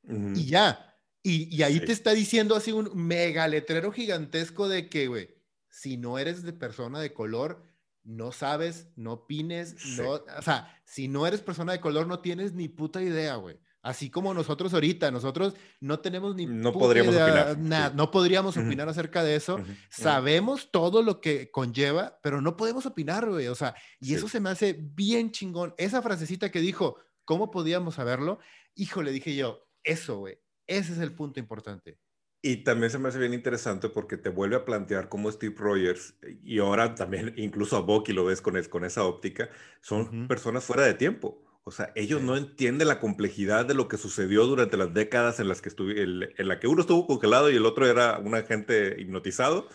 Y 0.08 0.46
ya. 0.46 0.98
Y, 1.22 1.54
y 1.54 1.64
ahí 1.64 1.82
te 1.82 1.92
está 1.92 2.14
diciendo 2.14 2.56
así 2.56 2.72
un 2.72 2.92
mega 2.96 3.46
letrero 3.50 3.92
gigantesco 3.92 4.70
de 4.70 4.88
que, 4.88 5.08
güey, 5.08 5.36
si 5.68 5.98
no 5.98 6.18
eres 6.18 6.44
de 6.44 6.54
persona 6.54 7.02
de 7.02 7.12
color, 7.12 7.69
no 8.10 8.32
sabes, 8.32 8.90
no 8.96 9.14
opines, 9.14 9.76
no, 9.98 10.14
o 10.14 10.42
sea, 10.42 10.82
si 10.84 11.08
no 11.08 11.28
eres 11.28 11.42
persona 11.42 11.74
de 11.74 11.80
color 11.80 12.08
no 12.08 12.20
tienes 12.20 12.54
ni 12.54 12.68
puta 12.68 13.04
idea, 13.04 13.36
güey. 13.36 13.60
Así 13.82 14.10
como 14.10 14.34
nosotros 14.34 14.74
ahorita, 14.74 15.10
nosotros 15.12 15.54
no 15.80 16.00
tenemos 16.00 16.36
ni 16.36 16.46
no 16.48 16.74
podríamos 16.74 17.16
opinar. 17.16 17.58
Nada, 17.60 17.92
No 17.92 18.12
podríamos 18.12 18.58
opinar 18.58 18.90
acerca 18.90 19.24
de 19.24 19.36
eso. 19.36 19.60
Sabemos 19.90 20.70
todo 20.72 21.02
lo 21.02 21.22
que 21.22 21.50
conlleva, 21.50 22.20
pero 22.22 22.42
no 22.42 22.58
podemos 22.58 22.86
opinar, 22.86 23.30
güey. 23.30 23.48
O 23.48 23.56
sea, 23.56 23.76
y 24.02 24.16
eso 24.16 24.28
se 24.28 24.42
me 24.42 24.50
hace 24.50 24.74
bien 24.74 25.32
chingón. 25.32 25.76
Esa 25.78 26.02
frasecita 26.02 26.52
que 26.52 26.60
dijo, 26.60 26.98
¿cómo 27.24 27.52
podíamos 27.52 27.96
saberlo? 27.96 28.40
Hijo, 28.76 29.02
le 29.02 29.12
dije 29.12 29.36
yo, 29.36 29.66
eso, 29.84 30.18
güey. 30.18 30.40
Ese 30.68 30.92
es 30.94 31.00
el 31.00 31.14
punto 31.14 31.40
importante. 31.40 32.00
Y 32.42 32.58
también 32.64 32.90
se 32.90 33.00
me 33.00 33.10
hace 33.10 33.20
bien 33.20 33.34
interesante 33.34 33.90
porque 33.90 34.16
te 34.16 34.30
vuelve 34.30 34.56
a 34.56 34.64
plantear 34.64 35.10
cómo 35.10 35.30
Steve 35.32 35.56
Rogers, 35.58 36.16
y 36.44 36.60
ahora 36.60 36.96
también 36.96 37.34
incluso 37.38 37.76
a 37.76 37.82
Bucky 37.82 38.14
lo 38.14 38.26
ves 38.26 38.42
con, 38.42 38.62
con 38.64 38.86
esa 38.86 39.04
óptica, 39.04 39.50
son 39.82 40.28
personas 40.28 40.64
fuera 40.64 40.84
de 40.84 40.94
tiempo. 40.94 41.44
O 41.64 41.72
sea, 41.72 41.92
ellos 41.96 42.22
no 42.22 42.36
entienden 42.36 42.88
la 42.88 43.00
complejidad 43.00 43.66
de 43.66 43.74
lo 43.74 43.88
que 43.88 43.98
sucedió 43.98 44.46
durante 44.46 44.78
las 44.78 44.94
décadas 44.94 45.40
en 45.40 45.48
las 45.48 45.62
que 45.62 45.70
estuve, 45.70 46.02
en 46.02 46.48
la 46.48 46.60
que 46.60 46.68
uno 46.68 46.82
estuvo 46.82 47.06
congelado 47.06 47.52
y 47.52 47.58
el 47.58 47.66
otro 47.66 47.86
era 47.86 48.18
un 48.18 48.34
agente 48.34 48.96
hipnotizado. 48.98 49.68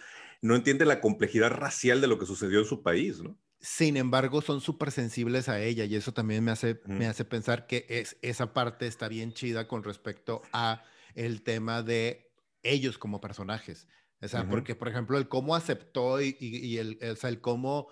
No 0.42 0.56
entiende 0.56 0.86
la 0.86 1.00
complejidad 1.00 1.50
racial 1.50 2.00
de 2.00 2.08
lo 2.08 2.18
que 2.18 2.26
sucedió 2.26 2.58
en 2.58 2.64
su 2.64 2.82
país, 2.82 3.22
¿no? 3.22 3.38
Sin 3.60 3.96
embargo, 3.96 4.42
son 4.42 4.60
súper 4.60 4.90
sensibles 4.90 5.48
a 5.48 5.60
ella 5.60 5.84
y 5.84 5.94
eso 5.94 6.12
también 6.12 6.42
me 6.44 6.50
hace, 6.50 6.80
me 6.86 7.06
hace 7.06 7.24
pensar 7.24 7.66
que 7.66 7.86
es, 7.88 8.18
esa 8.20 8.52
parte 8.52 8.86
está 8.86 9.08
bien 9.08 9.32
chida 9.32 9.68
con 9.68 9.84
respecto 9.84 10.42
a 10.52 10.82
el 11.14 11.42
tema 11.42 11.82
de 11.82 12.23
ellos 12.64 12.98
como 12.98 13.20
personajes. 13.20 13.86
O 14.20 14.28
sea, 14.28 14.48
porque, 14.48 14.74
por 14.74 14.88
ejemplo, 14.88 15.18
el 15.18 15.28
cómo 15.28 15.54
aceptó 15.54 16.20
y, 16.20 16.78
el, 16.78 16.98
o 17.02 17.16
sea, 17.16 17.28
el 17.28 17.40
cómo 17.40 17.88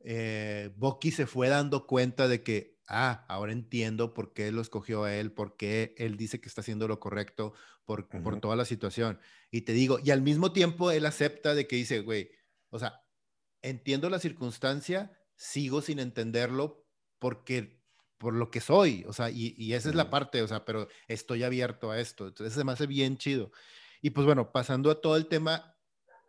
eh, 0.00 0.70
Bucky 0.76 1.10
se 1.10 1.26
fue 1.26 1.48
dando 1.48 1.86
cuenta 1.86 2.28
de 2.28 2.42
que, 2.42 2.78
ah, 2.88 3.26
ahora 3.28 3.52
entiendo 3.52 4.14
por 4.14 4.32
qué 4.32 4.52
lo 4.52 4.60
escogió 4.60 5.04
a 5.04 5.14
él, 5.14 5.32
por 5.32 5.56
qué 5.56 5.94
él 5.98 6.16
dice 6.16 6.40
que 6.40 6.48
está 6.48 6.60
haciendo 6.60 6.86
lo 6.86 7.00
correcto, 7.00 7.52
por, 7.84 8.08
por 8.08 8.40
toda 8.40 8.54
la 8.54 8.64
situación. 8.64 9.18
Y 9.50 9.62
te 9.62 9.72
digo, 9.72 9.98
y 10.02 10.12
al 10.12 10.22
mismo 10.22 10.52
tiempo 10.52 10.90
él 10.92 11.04
acepta 11.04 11.54
de 11.54 11.66
que 11.66 11.76
dice, 11.76 12.00
güey, 12.00 12.30
o 12.70 12.78
sea, 12.78 13.02
entiendo 13.60 14.08
la 14.08 14.20
circunstancia, 14.20 15.18
sigo 15.34 15.82
sin 15.82 15.98
entenderlo 15.98 16.86
porque 17.18 17.82
por 18.18 18.34
lo 18.34 18.52
que 18.52 18.60
soy, 18.60 19.04
o 19.08 19.12
sea, 19.12 19.30
y, 19.30 19.72
esa 19.74 19.88
es 19.88 19.96
la 19.96 20.08
parte, 20.08 20.42
o 20.42 20.48
sea, 20.48 20.64
pero 20.64 20.86
estoy 21.08 21.42
abierto 21.42 21.90
a 21.90 21.98
esto, 21.98 22.28
entonces 22.28 22.54
se 22.54 22.62
me 22.62 22.70
hace 22.70 22.86
bien 22.86 23.16
chido. 23.16 23.50
Y 24.02 24.10
pues 24.10 24.26
bueno, 24.26 24.50
pasando 24.50 24.90
a 24.90 25.00
todo 25.00 25.16
el 25.16 25.26
tema, 25.28 25.76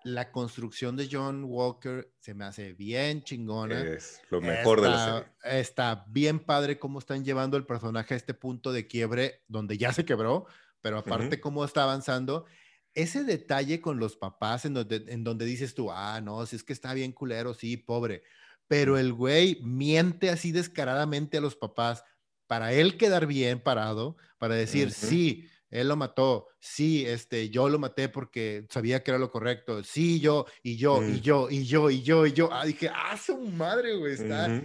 la 0.03 0.32
construcción 0.32 0.95
de 0.95 1.09
John 1.11 1.43
Walker 1.45 2.13
se 2.19 2.36
me 2.36 2.45
hace 2.45 2.74
bien 2.74 3.24
chingona. 3.24 3.82
Es 3.82 4.21
lo 4.30 4.41
mejor 4.41 4.82
de 4.82 4.89
la 4.89 5.05
serie. 5.43 5.59
Está 5.59 6.05
bien 6.07 6.39
padre 6.39 6.78
cómo 6.78 6.99
están 6.99 7.26
llevando 7.26 7.57
el 7.57 7.65
personaje 7.65 8.13
a 8.13 8.17
este 8.17 8.36
punto 8.36 8.71
de 8.71 8.86
quiebre 8.86 9.41
donde 9.47 9.78
ya 9.78 9.91
se 9.91 10.05
quebró, 10.05 10.45
pero 10.82 10.99
aparte 10.99 11.41
cómo 11.41 11.65
está 11.65 11.84
avanzando 11.84 12.45
ese 12.93 13.24
detalle 13.24 13.82
con 13.82 13.97
los 13.97 14.15
papás 14.15 14.65
en 14.65 14.76
donde, 14.76 15.05
en 15.07 15.24
donde 15.24 15.45
dices 15.45 15.74
tú, 15.74 15.91
ah, 15.91 16.21
no, 16.21 16.45
si 16.45 16.55
es 16.55 16.63
que 16.63 16.74
está 16.74 16.93
bien 16.93 17.11
culero, 17.11 17.55
sí, 17.55 17.76
pobre, 17.76 18.21
pero 18.67 18.99
el 18.99 19.13
güey 19.13 19.59
miente 19.63 20.30
así 20.30 20.51
descaradamente 20.51 21.38
a 21.38 21.41
los 21.41 21.55
papás 21.55 22.03
para 22.45 22.71
él 22.74 22.97
quedar 22.97 23.26
bien 23.26 23.59
parado, 23.59 24.17
para 24.38 24.53
decir, 24.53 24.91
sí, 24.91 25.49
él 25.74 25.88
lo 25.88 25.95
mató, 25.95 26.47
sí, 26.59 27.05
este, 27.05 27.49
yo 27.49 27.67
lo 27.67 27.80
maté 27.80 28.07
porque 28.07 28.65
sabía 28.69 29.03
que 29.03 29.11
era 29.11 29.17
lo 29.17 29.32
correcto, 29.32 29.84
sí, 29.84 30.19
yo, 30.19 30.45
y 30.61 30.78
yo, 30.78 31.03
y 31.03 31.19
yo, 31.19 31.49
y 31.49 31.65
yo, 31.65 31.89
y 31.89 32.03
yo, 32.03 32.26
y 32.28 32.34
yo, 32.34 32.49
ah, 32.53 32.65
dije, 32.65 32.89
ah, 32.93 33.17
su 33.17 33.38
madre, 33.39 33.95
güey, 33.95 34.13
está... 34.13 34.61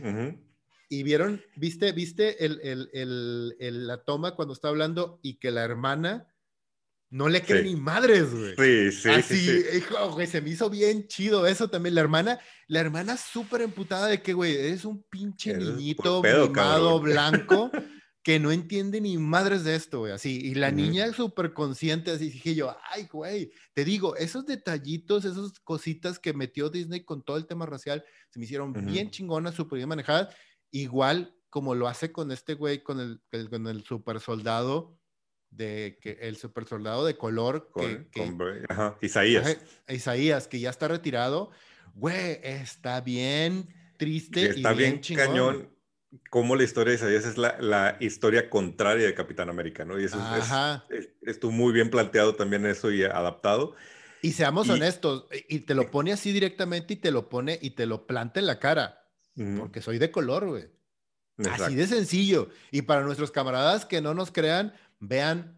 Y 0.91 1.03
vieron, 1.03 1.43
viste, 1.57 1.93
viste 1.93 2.45
el, 2.45 2.61
el, 2.63 3.57
el, 3.59 3.87
la 3.87 4.05
toma 4.05 4.35
cuando 4.35 4.55
está 4.55 4.69
hablando 4.69 5.21
y 5.23 5.35
que 5.35 5.51
la 5.51 5.63
hermana 5.63 6.29
no 7.11 7.29
le 7.29 7.43
cree 7.43 7.63
ni 7.63 7.77
madres, 7.77 8.35
güey. 8.35 8.91
Sí, 8.91 9.03
sí, 9.03 9.09
Así, 9.09 9.37
sí, 9.37 9.77
hijo, 9.77 10.13
güey, 10.13 10.27
se 10.27 10.41
me 10.41 10.51
hizo 10.51 10.71
bien 10.71 11.07
chido 11.07 11.47
eso 11.47 11.69
también. 11.69 11.95
La 11.95 12.01
hermana, 12.03 12.39
la 12.69 12.81
hermana 12.81 13.17
súper 13.17 13.63
emputada 13.63 14.09
de 14.09 14.23
que, 14.23 14.33
güey, 14.33 14.57
eres 14.57 14.85
un 14.85 15.03
pinche 15.05 15.55
niñito 15.55 16.23
mimado 16.23 17.01
blanco 17.01 17.71
que 18.29 18.39
no 18.39 18.53
entiende 18.53 19.01
ni 19.01 19.17
madres 19.17 19.65
de 19.65 19.75
esto, 19.75 20.01
güey. 20.01 20.13
Así, 20.13 20.39
y 20.39 20.55
la 20.55 20.71
niña 20.71 21.11
súper 21.15 21.55
consciente, 21.55 22.11
así 22.11 22.29
dije 22.29 22.55
yo, 22.55 22.77
ay, 22.91 23.09
güey, 23.11 23.51
te 23.73 23.87
digo, 23.87 24.17
esos 24.17 24.45
detallitos, 24.45 25.25
esas 25.25 25.59
cositas 25.61 26.19
que 26.19 26.35
metió 26.35 26.69
Disney 26.69 27.05
con 27.07 27.23
todo 27.23 27.39
el 27.39 27.47
tema 27.47 27.65
racial, 27.65 28.05
se 28.29 28.39
me 28.39 28.45
hicieron 28.45 28.75
bien 28.85 29.11
chingonas, 29.11 29.55
súper 29.55 29.79
bien 29.79 29.89
manejadas. 29.89 30.37
Igual 30.71 31.35
como 31.49 31.75
lo 31.75 31.89
hace 31.89 32.13
con 32.13 32.31
este 32.31 32.53
güey, 32.53 32.83
con 32.83 33.01
el, 33.01 33.49
con 33.49 33.67
el 33.67 33.83
super 33.83 34.21
soldado 34.21 35.01
de 35.49 35.99
que 35.99 36.19
el 36.21 36.37
super 36.37 36.67
soldado 36.67 37.07
de 37.07 37.17
color 37.17 37.73
que, 37.75 38.37
Isaías. 39.01 39.57
Isaías, 39.89 40.49
que 40.49 40.61
ya 40.61 40.69
está 40.69 40.87
retirado, 40.87 41.51
güey, 41.95 42.41
está 42.43 43.01
bien 43.01 43.75
triste. 43.97 44.51
está 44.51 44.75
bien, 44.75 45.01
cañón 45.17 45.78
como 46.31 46.57
la 46.57 46.65
historia 46.65 46.93
de 46.93 46.97
Isaías 46.97 47.27
es 47.27 47.39
la, 47.39 47.57
la, 47.61 47.97
historia 48.01 48.49
contraria 48.49 49.07
de 49.07 49.15
Capitán 49.15 49.49
América, 49.49 49.85
¿no? 49.85 50.01
Y 50.01 50.05
eso 50.05 50.19
es, 50.91 51.09
estuvo 51.23 51.53
muy 51.53 51.73
bien 51.73 51.91
planteado 51.91 52.35
también 52.35 52.65
eso 52.67 52.91
y 52.91 53.05
adaptado. 53.05 53.75
Y 54.23 54.33
seamos 54.33 54.69
honestos, 54.69 55.27
y 55.49 55.61
te 55.61 55.75
lo 55.75 55.91
pone 55.91 56.13
así 56.13 56.33
directamente 56.33 56.95
y 56.95 56.97
te 56.97 57.11
lo 57.11 57.29
pone 57.29 57.59
y 57.61 57.71
te 57.71 57.87
lo 57.87 58.07
planta 58.07 58.41
en 58.41 58.47
la 58.47 58.59
cara, 58.59 59.07
porque 59.59 59.81
soy 59.81 59.99
de 59.99 60.11
color, 60.11 60.49
güey. 60.49 60.69
Así 61.47 61.77
de 61.77 61.87
sencillo. 61.87 62.49
Y 62.73 62.83
para 62.83 63.03
nuestros 63.03 63.31
camaradas 63.31 63.85
que 63.85 64.01
no 64.01 64.15
nos 64.15 64.33
crean, 64.33 64.75
vean, 64.99 65.58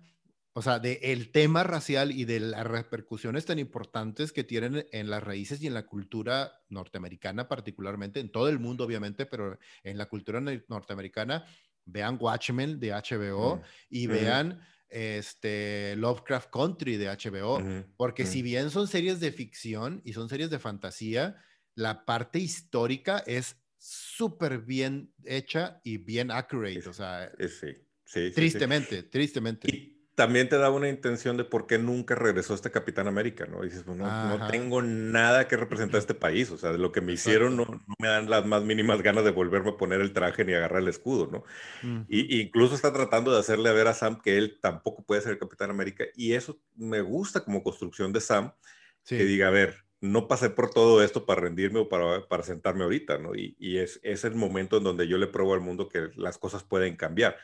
o 0.52 0.62
sea, 0.62 0.78
de 0.78 0.98
el 1.02 1.30
tema 1.30 1.62
racial 1.62 2.10
y 2.10 2.24
de 2.24 2.40
las 2.40 2.66
repercusiones 2.66 3.44
tan 3.46 3.58
importantes 3.58 4.32
que 4.32 4.44
tienen 4.44 4.86
en 4.92 5.08
las 5.10 5.22
raíces 5.22 5.62
y 5.62 5.66
en 5.66 5.74
la 5.74 5.86
cultura 5.86 6.62
norteamericana, 6.68 7.48
particularmente, 7.48 8.20
en 8.20 8.32
todo 8.32 8.48
el 8.48 8.58
mundo, 8.58 8.84
obviamente, 8.84 9.26
pero 9.26 9.58
en 9.84 9.98
la 9.98 10.06
cultura 10.06 10.40
norteamericana, 10.40 11.44
vean 11.84 12.18
Watchmen 12.20 12.78
de 12.80 12.92
HBO 12.92 13.62
y 13.88 14.06
vean 14.06 14.60
este 14.88 15.94
Lovecraft 15.96 16.50
Country 16.50 16.96
de 16.96 17.08
HBO, 17.08 17.62
porque 17.96 18.26
si 18.26 18.42
bien 18.42 18.70
son 18.70 18.88
series 18.88 19.20
de 19.20 19.32
ficción 19.32 20.02
y 20.04 20.12
son 20.12 20.28
series 20.28 20.50
de 20.50 20.58
fantasía, 20.58 21.36
la 21.74 22.04
parte 22.04 22.38
histórica 22.40 23.22
es 23.26 23.56
súper 23.78 24.58
bien 24.58 25.14
hecha 25.24 25.80
y 25.84 25.96
bien 25.96 26.30
accurate, 26.30 26.88
o 26.88 26.92
sea, 26.92 27.32
sí. 27.38 27.68
Sí, 28.04 28.32
tristemente, 28.34 29.04
tristemente. 29.04 29.68
Y 29.70 29.99
también 30.20 30.50
te 30.50 30.58
da 30.58 30.68
una 30.68 30.90
intención 30.90 31.38
de 31.38 31.44
por 31.44 31.66
qué 31.66 31.78
nunca 31.78 32.14
regresó 32.14 32.52
este 32.52 32.70
Capitán 32.70 33.08
América, 33.08 33.46
¿no? 33.46 33.64
Y 33.64 33.68
dices, 33.68 33.84
pues, 33.86 33.96
no, 33.96 34.48
tengo 34.50 34.82
nada 34.82 35.48
que 35.48 35.56
representar 35.56 35.96
a 35.96 36.00
este 36.00 36.12
país, 36.12 36.50
o 36.50 36.58
sea, 36.58 36.72
de 36.72 36.76
lo 36.76 36.92
que 36.92 37.00
me 37.00 37.14
hicieron 37.14 37.56
no, 37.56 37.64
me 37.98 38.06
dan 38.06 38.28
las 38.28 38.44
más 38.44 38.62
mínimas 38.62 39.00
ganas 39.00 39.24
de 39.24 39.30
volverme 39.30 39.70
a 39.70 39.76
poner 39.78 40.02
el 40.02 40.12
traje 40.12 40.44
ni 40.44 40.52
agarrar 40.52 40.82
el 40.82 40.88
escudo, 40.88 41.30
¿no? 41.32 42.04
y, 42.06 42.38
incluso 42.38 42.74
está 42.74 42.92
tratando 42.92 43.32
de 43.32 43.38
hacerle 43.38 43.72
ver 43.72 43.86
a 43.86 43.94
Sam 43.94 44.20
que 44.20 44.36
él 44.36 44.58
tampoco 44.60 45.02
puede 45.04 45.22
ser 45.22 45.32
el 45.32 45.38
Capitán 45.38 45.70
América, 45.70 46.04
y 46.14 46.34
eso 46.34 46.60
me 46.76 47.00
gusta 47.00 47.42
como 47.42 47.62
construcción 47.62 48.12
de 48.12 48.20
Sam, 48.20 48.52
que 49.06 49.24
diga, 49.24 49.48
a 49.48 49.52
ver, 49.52 49.86
no 50.02 50.28
pasé 50.28 50.50
por 50.50 50.68
todo 50.68 51.02
esto 51.02 51.24
para 51.24 51.40
rendirme 51.40 51.78
o 51.78 51.88
para, 51.88 52.28
para 52.28 52.42
sentarme 52.42 52.84
ahorita, 52.84 53.16
¿no? 53.16 53.34
Y, 53.34 53.56
y 53.58 53.78
es, 53.78 54.00
es 54.02 54.24
el 54.24 54.34
momento 54.34 54.76
en 54.76 54.84
donde 54.84 55.08
yo 55.08 55.16
le 55.16 55.28
pruebo 55.28 55.54
al 55.54 55.60
mundo 55.60 55.88
que 55.88 56.10
las 56.16 56.36
cosas 56.36 56.62
pueden 56.62 56.96
cambiar 56.96 57.38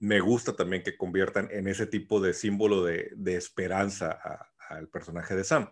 me 0.00 0.20
gusta 0.20 0.54
también 0.54 0.82
que 0.82 0.96
conviertan 0.96 1.48
en 1.50 1.68
ese 1.68 1.86
tipo 1.86 2.20
de 2.20 2.34
símbolo 2.34 2.84
de, 2.84 3.12
esperanza 3.26 4.18
al 4.68 4.88
personaje 4.88 5.34
de 5.34 5.44
Sam. 5.44 5.70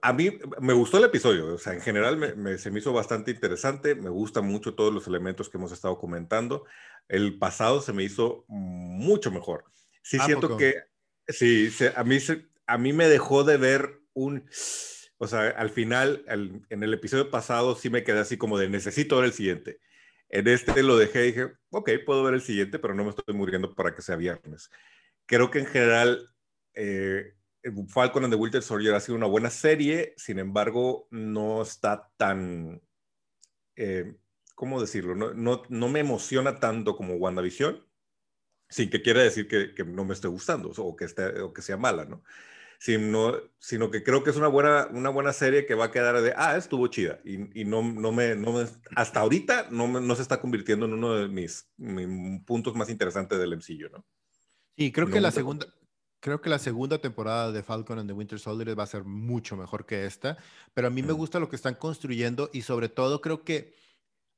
A 0.00 0.12
mí 0.12 0.38
me 0.60 0.72
gustó 0.72 0.98
el 0.98 1.04
episodio, 1.04 1.54
o 1.54 1.58
sea, 1.58 1.74
en 1.74 1.80
general 1.80 2.16
me, 2.16 2.56
se 2.56 2.70
me 2.70 2.78
hizo 2.78 2.92
bastante 2.92 3.32
interesante, 3.32 3.94
me 3.94 4.10
gustan 4.10 4.46
mucho 4.46 4.74
todos 4.74 4.94
los 4.94 5.06
elementos 5.08 5.48
que 5.48 5.58
hemos 5.58 5.72
estado 5.72 5.98
comentando. 5.98 6.64
El 7.08 7.38
pasado 7.38 7.80
se 7.80 7.92
me 7.92 8.04
hizo 8.04 8.44
mucho 8.48 9.30
mejor. 9.30 9.64
Sí 10.02 10.18
siento 10.20 10.56
que, 10.56 10.76
sí, 11.28 11.68
a, 11.96 12.04
mí, 12.04 12.18
a 12.66 12.78
mí 12.78 12.92
me 12.92 13.08
dejó 13.08 13.44
de 13.44 13.56
ver 13.56 14.00
un, 14.14 14.48
o 15.18 15.26
sea, 15.26 15.48
al 15.50 15.70
final, 15.70 16.24
en 16.26 16.82
el 16.82 16.94
episodio 16.94 17.30
pasado 17.30 17.74
sí 17.74 17.90
me 17.90 18.04
quedé 18.04 18.20
así 18.20 18.36
como 18.36 18.58
de 18.58 18.68
necesito 18.68 19.16
ver 19.16 19.26
el 19.26 19.32
siguiente. 19.32 19.80
En 20.32 20.48
este 20.48 20.82
lo 20.82 20.96
dejé 20.96 21.24
y 21.24 21.26
dije, 21.26 21.52
ok, 21.70 21.90
puedo 22.06 22.24
ver 22.24 22.34
el 22.34 22.40
siguiente, 22.40 22.78
pero 22.78 22.94
no 22.94 23.04
me 23.04 23.10
estoy 23.10 23.34
muriendo 23.34 23.74
para 23.74 23.94
que 23.94 24.00
sea 24.00 24.16
viernes. 24.16 24.70
Creo 25.26 25.50
que 25.50 25.58
en 25.58 25.66
general 25.66 26.26
eh, 26.72 27.34
Falcon 27.88 28.24
and 28.24 28.32
the 28.32 28.40
Winter 28.40 28.62
Soldier 28.62 28.94
ha 28.94 29.00
sido 29.00 29.16
una 29.16 29.26
buena 29.26 29.50
serie, 29.50 30.14
sin 30.16 30.38
embargo, 30.38 31.06
no 31.10 31.60
está 31.60 32.10
tan, 32.16 32.80
eh, 33.76 34.16
¿cómo 34.54 34.80
decirlo? 34.80 35.14
No, 35.14 35.34
no, 35.34 35.62
no, 35.68 35.88
me 35.90 36.00
emociona 36.00 36.58
tanto 36.58 36.96
como 36.96 37.16
WandaVision, 37.16 37.86
sin 38.70 38.88
que 38.88 39.02
quiera 39.02 39.22
decir 39.22 39.46
que, 39.46 39.74
que 39.74 39.84
no 39.84 40.06
me 40.06 40.14
esté 40.14 40.28
gustando 40.28 40.70
o 40.74 40.96
que, 40.96 41.04
esté, 41.04 41.40
o 41.40 41.52
que 41.52 41.60
sea 41.60 41.76
mala, 41.76 42.06
¿no? 42.06 42.24
Sino, 42.82 43.36
sino 43.60 43.92
que 43.92 44.02
creo 44.02 44.24
que 44.24 44.30
es 44.30 44.36
una 44.36 44.48
buena, 44.48 44.88
una 44.90 45.08
buena 45.08 45.32
serie 45.32 45.66
que 45.66 45.76
va 45.76 45.84
a 45.84 45.90
quedar 45.92 46.20
de, 46.20 46.34
ah, 46.36 46.56
estuvo 46.56 46.88
chida. 46.88 47.20
Y, 47.24 47.60
y 47.60 47.64
no, 47.64 47.80
no, 47.80 48.10
me, 48.10 48.34
no 48.34 48.52
me, 48.52 48.66
hasta 48.96 49.20
ahorita 49.20 49.68
no, 49.70 49.86
no 49.86 50.14
se 50.16 50.22
está 50.22 50.40
convirtiendo 50.40 50.86
en 50.86 50.94
uno 50.94 51.14
de 51.14 51.28
mis, 51.28 51.70
puntos 52.44 52.74
más 52.74 52.90
interesantes 52.90 53.38
del 53.38 53.56
MCU, 53.56 53.88
¿no? 53.88 54.04
Sí, 54.76 54.90
creo 54.90 55.06
que 55.06 55.20
la 55.20 55.30
segunda, 55.30 55.68
creo 56.18 56.40
que 56.40 56.50
la 56.50 56.58
segunda 56.58 56.98
temporada 56.98 57.52
de 57.52 57.62
Falcon 57.62 58.00
and 58.00 58.10
the 58.10 58.14
Winter 58.14 58.40
Soldier 58.40 58.76
va 58.76 58.82
a 58.82 58.88
ser 58.88 59.04
mucho 59.04 59.56
mejor 59.56 59.86
que 59.86 60.04
esta, 60.04 60.36
pero 60.74 60.88
a 60.88 60.90
mí 60.90 61.04
me 61.04 61.12
gusta 61.12 61.38
lo 61.38 61.48
que 61.48 61.54
están 61.54 61.76
construyendo 61.76 62.50
y 62.52 62.62
sobre 62.62 62.88
todo 62.88 63.20
creo 63.20 63.44
que 63.44 63.76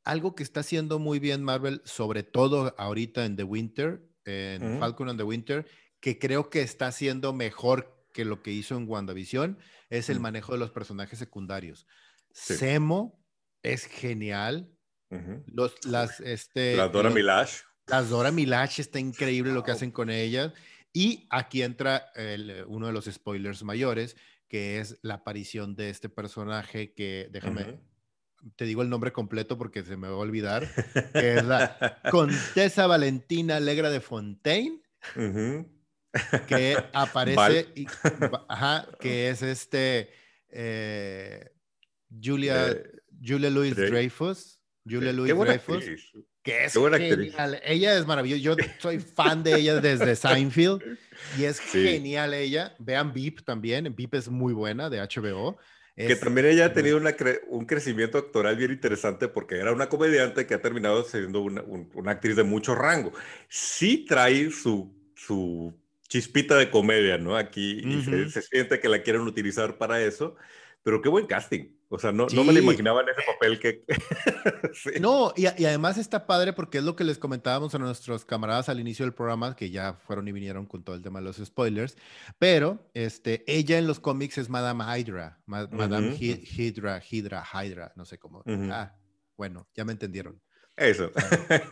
algo 0.05 0.34
que 0.34 0.42
está 0.42 0.61
haciendo 0.61 0.99
muy 0.99 1.18
bien 1.18 1.42
Marvel, 1.42 1.80
sobre 1.86 2.24
todo 2.24 2.74
ahorita 2.76 3.24
en 3.24 3.36
The 3.36 3.45
Winter, 3.45 4.07
en 4.26 4.78
Falcon 4.80 5.09
and 5.09 5.18
the 5.18 5.24
Winter, 5.24 5.66
que 5.99 6.18
creo 6.18 6.51
que 6.51 6.61
está 6.61 6.88
haciendo 6.88 7.32
mejor 7.32 7.93
que 8.14 8.24
lo 8.24 8.42
que 8.42 8.52
hizo 8.52 8.76
en 8.76 8.88
WandaVision 8.88 9.58
es 9.90 10.08
el 10.08 10.20
manejo 10.20 10.52
de 10.52 10.58
los 10.58 10.70
personajes 10.70 11.18
secundarios. 11.18 11.86
Semo 12.30 13.22
es 13.62 13.84
genial. 13.84 14.70
Los, 15.46 15.84
las, 15.84 16.18
este, 16.20 16.76
la 16.76 16.88
Dora 16.88 17.10
Milash. 17.10 17.58
Las 17.86 18.08
Dora 18.08 18.32
Milash 18.32 18.80
está 18.80 18.98
increíble 18.98 19.52
lo 19.52 19.62
que 19.62 19.72
hacen 19.72 19.90
con 19.90 20.10
ellas. 20.10 20.52
Y 20.92 21.26
aquí 21.28 21.62
entra 21.62 22.06
uno 22.66 22.86
de 22.86 22.92
los 22.92 23.04
spoilers 23.04 23.62
mayores, 23.62 24.16
que 24.48 24.78
es 24.78 24.98
la 25.02 25.14
aparición 25.14 25.74
de 25.74 25.90
este 25.90 26.08
personaje 26.08 26.94
que, 26.94 27.28
déjame, 27.30 27.80
te 28.56 28.64
digo 28.64 28.82
el 28.82 28.90
nombre 28.90 29.12
completo 29.12 29.58
porque 29.58 29.82
se 29.82 29.96
me 29.96 30.08
va 30.08 30.14
a 30.14 30.18
olvidar, 30.18 30.68
que 31.12 31.34
es 31.34 31.44
la 31.44 32.00
Contesa 32.10 32.86
Valentina 32.86 33.56
Alegra 33.56 33.90
de 33.90 34.00
Fontaine, 34.00 34.80
que 36.46 36.76
aparece, 36.92 37.68
ajá, 38.48 38.88
que 39.00 39.30
es 39.30 39.42
este 39.42 40.10
eh, 40.48 41.50
Julia, 42.22 42.76
Julia 43.22 43.50
Louis 43.50 43.74
Dreyfus. 43.74 44.60
Julia 44.88 45.12
Louis 45.12 45.36
Dreyfus. 45.36 45.84
Que 46.42 46.66
es 46.66 46.74
genial. 46.74 47.60
Ella 47.64 47.98
es 47.98 48.06
maravillosa. 48.06 48.40
Yo 48.40 48.56
soy 48.78 48.98
fan 48.98 49.42
de 49.42 49.54
ella 49.54 49.80
desde 49.80 50.14
Seinfeld 50.14 50.82
y 51.38 51.44
es 51.44 51.58
genial 51.58 52.34
ella. 52.34 52.76
Vean 52.78 53.12
Beep 53.12 53.44
también. 53.44 53.94
Beep 53.96 54.14
es 54.14 54.28
muy 54.28 54.52
buena 54.52 54.90
de 54.90 55.00
HBO. 55.00 55.56
que 55.96 56.16
también 56.16 56.46
ella 56.46 56.66
ha 56.66 56.72
tenido 56.74 57.00
un 57.48 57.64
crecimiento 57.64 58.18
actoral 58.18 58.56
bien 58.56 58.72
interesante 58.72 59.26
porque 59.26 59.56
era 59.56 59.72
una 59.72 59.88
comediante 59.88 60.46
que 60.46 60.54
ha 60.54 60.60
terminado 60.60 61.02
siendo 61.04 61.40
una, 61.40 61.62
una 61.62 62.10
actriz 62.10 62.36
de 62.36 62.42
mucho 62.42 62.74
rango. 62.74 63.12
Sí 63.48 64.04
trae 64.06 64.50
su, 64.50 64.94
su 65.14 65.74
chispita 66.14 66.56
de 66.56 66.70
comedia, 66.70 67.18
¿no? 67.18 67.36
Aquí 67.36 67.82
se, 68.04 68.30
se, 68.30 68.40
siente 68.42 68.78
que 68.78 68.88
la 68.88 69.02
quieren 69.02 69.22
utilizar 69.22 69.78
para 69.78 70.00
eso, 70.00 70.36
pero 70.84 71.02
qué 71.02 71.08
buen 71.08 71.26
casting. 71.26 71.74
O 71.88 71.98
sea, 71.98 72.12
no, 72.12 72.28
no 72.32 72.44
me 72.44 72.52
lo 72.52 72.60
imaginaba 72.60 73.00
en 73.00 73.08
ese 73.08 73.22
papel 73.26 73.58
que... 73.58 73.82
No, 75.00 75.32
y, 75.36 75.42
y, 75.60 75.64
además 75.64 75.98
está 75.98 76.24
padre 76.28 76.52
porque 76.52 76.78
es 76.78 76.84
lo 76.84 76.94
que 76.94 77.02
les 77.02 77.18
comentábamos 77.18 77.74
a 77.74 77.80
nuestros 77.80 78.24
camaradas 78.24 78.68
al 78.68 78.78
inicio 78.78 79.04
del 79.04 79.12
programa, 79.12 79.56
que 79.56 79.70
ya 79.70 79.94
fueron 80.06 80.28
y 80.28 80.32
vinieron 80.32 80.66
con 80.66 80.84
todo 80.84 80.94
el 80.94 81.02
tema 81.02 81.18
de 81.18 81.24
los 81.24 81.38
spoilers, 81.38 81.96
pero 82.38 82.88
este, 82.94 83.42
ella 83.48 83.76
en 83.78 83.88
los 83.88 83.98
cómics 83.98 84.38
es 84.38 84.48
Madame 84.48 84.84
Hydra, 84.84 85.40
Madame 85.46 86.16
Hydra, 86.16 87.02
Hydra, 87.10 87.44
Hydra, 87.52 87.92
no 87.96 88.04
sé 88.04 88.18
cómo. 88.18 88.44
Ah, 88.70 88.94
bueno, 89.36 89.66
ya 89.74 89.84
me 89.84 89.90
entendieron. 89.90 90.40
Eso. 90.76 91.10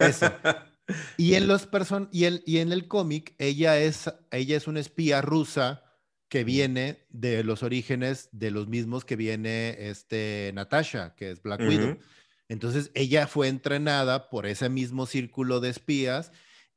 eso. 0.01 0.32
Y 1.16 1.34
en, 1.34 1.47
los 1.47 1.66
person 1.66 2.09
y, 2.12 2.24
el, 2.24 2.43
y 2.47 2.59
en 2.59 2.72
el 2.72 2.88
cómic, 2.88 3.34
ella 3.38 3.78
es, 3.78 4.12
ella 4.30 4.57
es 4.57 4.66
una 4.66 4.80
espía 4.80 5.20
rusa 5.20 5.82
que 6.28 6.45
viene 6.45 7.05
de 7.11 7.45
los 7.45 7.62
orígenes 7.62 8.30
de 8.32 8.51
los 8.51 8.66
mismos 8.66 9.05
que 9.05 9.16
viene 9.16 9.76
este 9.90 10.51
Natasha, 10.55 11.14
que 11.14 11.30
es 11.30 11.43
Black 11.43 11.61
Widow. 11.61 11.99
Entonces 12.49 12.90
ella 12.95 13.26
fue 13.26 13.49
entrenada 13.49 14.30
por 14.30 14.47
ese 14.47 14.68
mismo 14.68 15.07
círculo 15.07 15.61
de 15.61 15.68
espías 15.68 16.32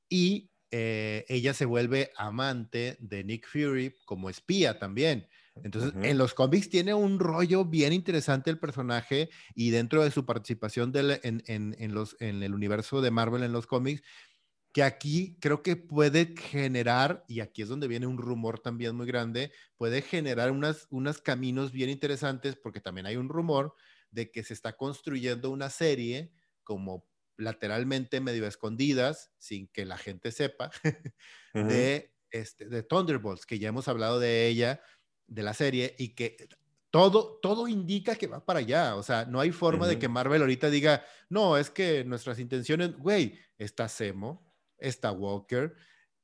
y 0.10 0.52
eh, 0.72 1.26
ella 1.30 1.54
se 1.54 1.64
vuelve 1.64 2.12
amante 2.18 2.98
de 3.00 3.24
Nick 3.24 3.48
Fury 3.48 3.96
como 4.06 4.30
espía 4.30 4.78
también. 4.78 5.28
Entonces, 5.64 5.94
en 6.02 6.18
los 6.18 6.34
cómics 6.34 6.70
tiene 6.70 6.94
un 6.94 7.20
rollo 7.20 7.66
bien 7.66 7.92
interesante 7.94 8.50
el 8.52 8.60
personaje 8.60 9.30
y 9.56 9.72
dentro 9.72 10.04
de 10.04 10.12
su 10.12 10.26
participación 10.26 10.92
en, 10.96 11.44
en, 11.48 11.94
los, 11.94 12.16
en 12.20 12.44
el 12.44 12.54
universo 12.54 13.02
de 13.02 13.10
Marvel 13.12 13.42
en 13.44 13.52
los 13.52 13.66
cómics, 13.66 14.04
que 14.74 14.84
aquí 14.84 15.38
creo 15.40 15.64
que 15.64 15.78
puede 15.78 16.36
generar, 16.38 17.24
y 17.30 17.40
aquí 17.40 17.62
es 17.62 17.70
donde 17.70 17.88
viene 17.88 18.08
un 18.08 18.18
rumor 18.18 18.60
también 18.60 18.96
muy 18.96 19.08
grande, 19.08 19.54
puede 19.78 20.02
generar 20.02 20.52
unas, 20.52 20.88
unos 20.90 21.22
caminos 21.22 21.72
bien 21.72 21.90
interesantes, 21.90 22.58
porque 22.58 22.82
también 22.82 23.06
hay 23.08 23.16
un 23.16 23.30
rumor 23.30 23.74
de 24.12 24.32
que 24.32 24.44
se 24.44 24.54
está 24.54 24.76
construyendo 24.76 25.50
una 25.50 25.70
serie 25.70 26.34
como 26.64 27.08
lateralmente 27.38 28.20
medio 28.20 28.46
escondidas, 28.48 29.32
sin 29.38 29.68
que 29.70 29.86
la 29.86 29.98
gente 29.98 30.32
sepa, 30.34 30.72
de, 31.54 32.14
este, 32.30 32.68
de 32.68 32.84
Thunderbolts, 32.84 33.46
que 33.46 33.60
ya 33.60 33.70
hemos 33.70 33.88
hablado 33.88 34.20
de 34.20 34.48
ella, 34.48 34.82
de 35.28 35.44
la 35.44 35.54
serie, 35.54 35.96
y 35.98 36.10
que 36.10 36.38
todo, 36.90 37.40
todo 37.42 37.68
indica 37.68 38.16
que 38.16 38.28
va 38.28 38.46
para 38.46 38.60
allá. 38.60 38.96
O 38.96 39.04
sea, 39.04 39.26
no 39.26 39.42
hay 39.42 39.52
forma 39.52 39.88
de 39.88 40.00
que 40.00 40.08
Marvel 40.08 40.42
ahorita 40.42 40.70
diga, 40.70 41.04
no, 41.30 41.58
es 41.58 41.70
que 41.70 42.06
nuestras 42.06 42.40
intenciones, 42.40 42.98
güey, 42.98 43.38
está 43.58 43.90
Semo, 43.90 44.50
está 44.78 45.12
Walker. 45.12 45.76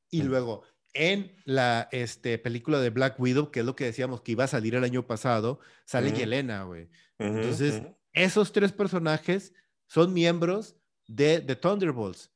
Y 0.10 0.24
luego, 0.24 0.64
en 0.94 1.36
la 1.46 1.90
este, 1.92 2.38
película 2.38 2.80
de 2.80 2.90
Black 2.90 3.20
Widow, 3.20 3.52
que 3.52 3.62
es 3.62 3.66
lo 3.66 3.76
que 3.76 3.86
decíamos 3.86 4.22
que 4.22 4.32
iba 4.32 4.46
a 4.46 4.48
salir 4.48 4.76
el 4.76 4.84
año 4.84 5.06
pasado, 5.06 5.60
sale 5.86 6.14
Yelena, 6.14 6.64
güey. 6.64 6.90
Entonces, 7.18 7.84
esos 8.14 8.52
tres 8.52 8.72
personajes 8.72 9.54
son 9.88 10.14
miembros 10.14 10.78
de 11.08 11.42
The 11.42 11.58
Thunderbolts. 11.58 12.31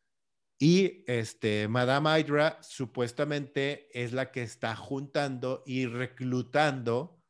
Y 0.57 1.03
este, 1.07 1.67
Madame 1.67 2.19
Hydra 2.19 2.57
supuestamente 2.61 3.89
es 3.93 4.13
la 4.13 4.31
que 4.31 4.41
está 4.41 4.75
juntando 4.75 5.63
y 5.65 5.85
reclutando 5.85 7.21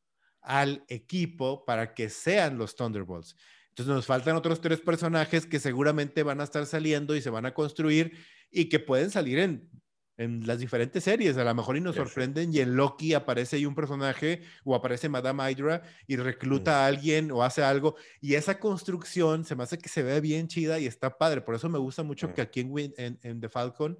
al 0.41 0.85
equipo 0.87 1.65
para 1.65 1.95
que 1.95 2.09
sean 2.09 2.57
los 2.57 2.75
Thunderbolts. 2.75 3.35
Entonces 3.69 3.93
nos 3.93 4.05
faltan 4.05 4.35
otros 4.35 4.61
tres 4.61 4.79
personajes 4.79 5.45
que 5.45 5.59
seguramente 5.59 6.23
van 6.23 6.39
a 6.39 6.43
estar 6.43 6.65
saliendo 6.65 7.15
y 7.15 7.21
se 7.21 7.31
van 7.31 7.45
a 7.45 7.53
construir 7.53 8.13
y 8.51 8.69
que 8.69 8.79
pueden 8.79 9.09
salir 9.09 9.39
en, 9.39 9.69
en 10.17 10.45
las 10.47 10.59
diferentes 10.59 11.03
series. 11.03 11.37
A 11.37 11.43
lo 11.43 11.53
mejor 11.53 11.77
y 11.77 11.81
nos 11.81 11.95
sorprenden 11.95 12.53
y 12.53 12.59
en 12.59 12.75
Loki 12.75 13.13
aparece 13.13 13.57
ahí 13.57 13.65
un 13.65 13.75
personaje 13.75 14.41
o 14.63 14.75
aparece 14.75 15.09
Madame 15.09 15.51
Hydra 15.51 15.81
y 16.07 16.15
recluta 16.15 16.83
a 16.83 16.87
alguien 16.87 17.31
o 17.31 17.43
hace 17.43 17.63
algo. 17.63 17.95
Y 18.21 18.35
esa 18.35 18.59
construcción 18.59 19.45
se 19.45 19.55
me 19.55 19.63
hace 19.63 19.77
que 19.77 19.89
se 19.89 20.03
ve 20.03 20.21
bien 20.21 20.47
chida 20.47 20.79
y 20.79 20.85
está 20.85 21.17
padre. 21.17 21.41
Por 21.41 21.55
eso 21.55 21.69
me 21.69 21.79
gusta 21.79 22.03
mucho 22.03 22.33
que 22.33 22.41
aquí 22.41 22.61
en, 22.61 23.19
en, 23.21 23.41
The 23.41 23.49
Falcon 23.49 23.97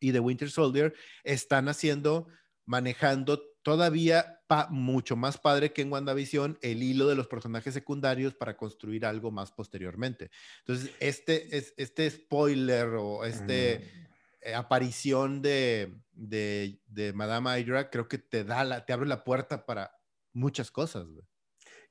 y 0.00 0.12
The 0.12 0.20
Winter 0.20 0.50
Soldier 0.50 0.94
están 1.24 1.68
haciendo, 1.68 2.28
manejando 2.64 3.42
todavía 3.62 4.40
mucho 4.70 5.14
más 5.14 5.36
padre 5.36 5.72
que 5.72 5.82
en 5.82 5.92
WandaVision 5.92 6.58
el 6.62 6.82
hilo 6.82 7.06
de 7.06 7.16
los 7.16 7.26
personajes 7.26 7.74
secundarios 7.74 8.34
para 8.34 8.56
construir 8.56 9.04
algo 9.04 9.30
más 9.30 9.52
posteriormente. 9.52 10.30
Entonces, 10.60 10.90
este, 11.00 11.54
es, 11.56 11.74
este 11.76 12.08
spoiler 12.08 12.94
o 12.94 13.24
este 13.24 13.80
mm. 13.80 14.07
Aparición 14.54 15.42
de, 15.42 15.94
de, 16.12 16.80
de, 16.86 17.12
Madame 17.12 17.60
Hydra 17.60 17.90
creo 17.90 18.08
que 18.08 18.18
te, 18.18 18.44
da 18.44 18.64
la, 18.64 18.84
te 18.84 18.92
abre 18.92 19.08
la 19.08 19.24
puerta 19.24 19.66
para 19.66 19.92
muchas 20.32 20.70
cosas 20.70 21.06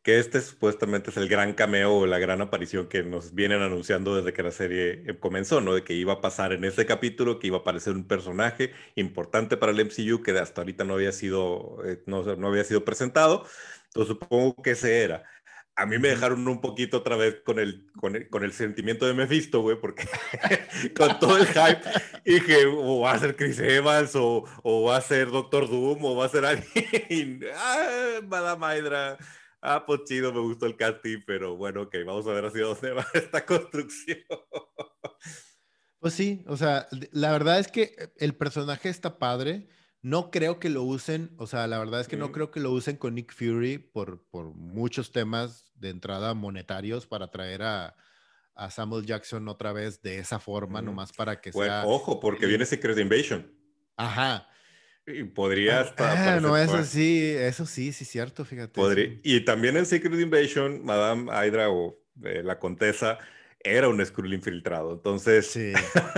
que 0.08 0.20
este 0.20 0.40
supuestamente 0.40 1.10
es 1.10 1.18
el 1.18 1.28
gran 1.28 1.54
cameo 1.54 1.94
o 1.94 2.06
la 2.06 2.18
gran 2.18 2.40
aparición 2.40 2.88
que 2.88 3.04
nos 3.04 3.34
vienen 3.34 3.62
anunciando 3.62 4.16
desde 4.16 4.32
que 4.32 4.42
la 4.42 4.52
serie 4.52 5.04
eh, 5.06 5.20
comenzó, 5.20 5.60
¿no? 5.60 5.74
De 5.74 5.84
que 5.84 5.96
iba 5.96 6.14
a 6.14 6.22
pasar 6.22 6.54
en 6.54 6.64
este 6.64 6.86
capítulo, 6.86 7.40
que 7.40 7.48
iba 7.48 7.58
a 7.58 7.60
aparecer 7.60 7.94
un 7.94 8.08
personaje 8.08 8.72
importante 8.96 9.58
para 9.58 9.74
el 9.74 9.82
MCU 9.82 10.24
que 10.24 10.32
hasta 10.32 10.62
ahorita 10.62 10.86
no 10.86 10.94
había 10.94 11.12
sido, 11.12 11.80
eh, 11.86 12.04
no, 12.06 12.24
no 12.38 12.48
había 12.48 12.64
sido 12.64 12.86
presentado. 12.86 13.46
Entonces 13.88 14.16
supongo 14.18 14.56
que 14.64 14.72
ese 14.72 15.04
era. 15.04 15.26
A 15.78 15.86
mí 15.86 16.00
me 16.00 16.10
dejaron 16.10 16.48
un 16.48 16.60
poquito 16.60 16.98
otra 16.98 17.16
vez 17.16 17.42
con 17.46 17.60
el, 17.60 17.86
con 17.94 18.16
el, 18.16 18.30
con 18.30 18.44
el 18.44 18.52
sentimiento 18.52 19.06
de 19.06 19.14
Mephisto, 19.14 19.62
güey, 19.62 19.80
porque 19.80 20.06
con 20.98 21.20
todo 21.20 21.38
el 21.38 21.46
hype 21.46 21.82
dije, 22.26 22.66
o 22.66 23.02
va 23.02 23.12
a 23.12 23.20
ser 23.20 23.36
Chris 23.36 23.60
Evans, 23.60 24.16
o, 24.16 24.44
o 24.64 24.84
va 24.84 24.98
a 24.98 25.02
ser 25.02 25.30
Doctor 25.30 25.70
Doom, 25.70 26.04
o 26.04 26.16
va 26.16 26.26
a 26.26 26.30
ser 26.30 26.46
alguien. 26.46 27.42
¡Ah, 27.56 28.20
Madame 28.28 28.80
Hydra! 28.80 29.18
ah, 29.62 29.84
pues 29.86 30.04
chido, 30.06 30.34
me 30.34 30.40
gustó 30.40 30.66
el 30.66 30.78
casting, 30.78 31.20
pero 31.26 31.58
bueno, 31.58 31.84
ok, 31.84 31.96
vamos 32.06 32.28
a 32.28 32.34
ver 32.34 32.46
hacia 32.46 32.64
dónde 32.64 32.92
va 32.92 33.06
esta 33.14 33.46
construcción. 33.46 34.20
Pues 36.00 36.14
sí, 36.14 36.44
o 36.48 36.58
sea, 36.58 36.88
la 37.12 37.32
verdad 37.32 37.60
es 37.60 37.68
que 37.68 38.12
el 38.18 38.36
personaje 38.36 38.90
está 38.90 39.18
padre. 39.18 39.68
No 40.08 40.32
creo 40.32 40.58
que 40.58 40.70
lo 40.70 40.84
usen, 40.84 41.32
o 41.36 41.48
sea, 41.48 41.68
la 41.68 41.80
verdad 41.80 42.00
es 42.00 42.08
que 42.08 42.16
no 42.16 42.32
creo 42.32 42.50
que 42.50 42.62
lo 42.62 42.72
usen 42.72 42.96
con 42.96 43.16
Nick 43.16 43.34
Fury 43.34 43.78
por, 43.78 44.24
por 44.30 44.54
muchos 44.56 45.12
temas 45.12 45.70
de 45.76 45.90
entrada 45.90 46.34
monetarios 46.34 47.06
para 47.06 47.30
traer 47.30 47.64
a, 47.64 47.94
a 48.56 48.72
Samuel 48.72 49.06
Jackson 49.06 49.50
otra 49.50 49.74
vez 49.74 50.02
de 50.02 50.20
esa 50.20 50.40
forma, 50.40 50.82
nomás 50.82 51.12
para 51.12 51.42
que 51.42 51.52
sea. 51.52 51.86
Ojo, 51.86 52.22
porque 52.22 52.46
viene 52.46 52.66
Secret 52.66 52.98
Invasion. 52.98 53.54
Ajá. 53.98 54.48
Y 55.06 55.26
podría 55.26 55.82
estar. 55.82 56.18
Ah, 56.18 56.40
no, 56.40 56.56
eso 56.56 56.86
sí, 56.86 57.22
eso 57.38 57.66
sí, 57.66 57.92
sí, 57.92 58.06
cierto, 58.06 58.46
fíjate. 58.46 58.76
Podría, 58.76 59.20
Y 59.24 59.42
también 59.44 59.76
en 59.76 59.86
Secret 59.86 60.18
Invasion, 60.18 60.86
Madame 60.86 61.30
Hydra 61.32 61.70
o 61.70 62.00
eh, 62.24 62.44
la 62.44 62.60
Contesa 62.60 63.20
era 63.60 63.90
un 63.90 64.04
Skrull 64.06 64.34
infiltrado. 64.34 64.94
Entonces, 64.94 65.48
sí. 65.48 65.74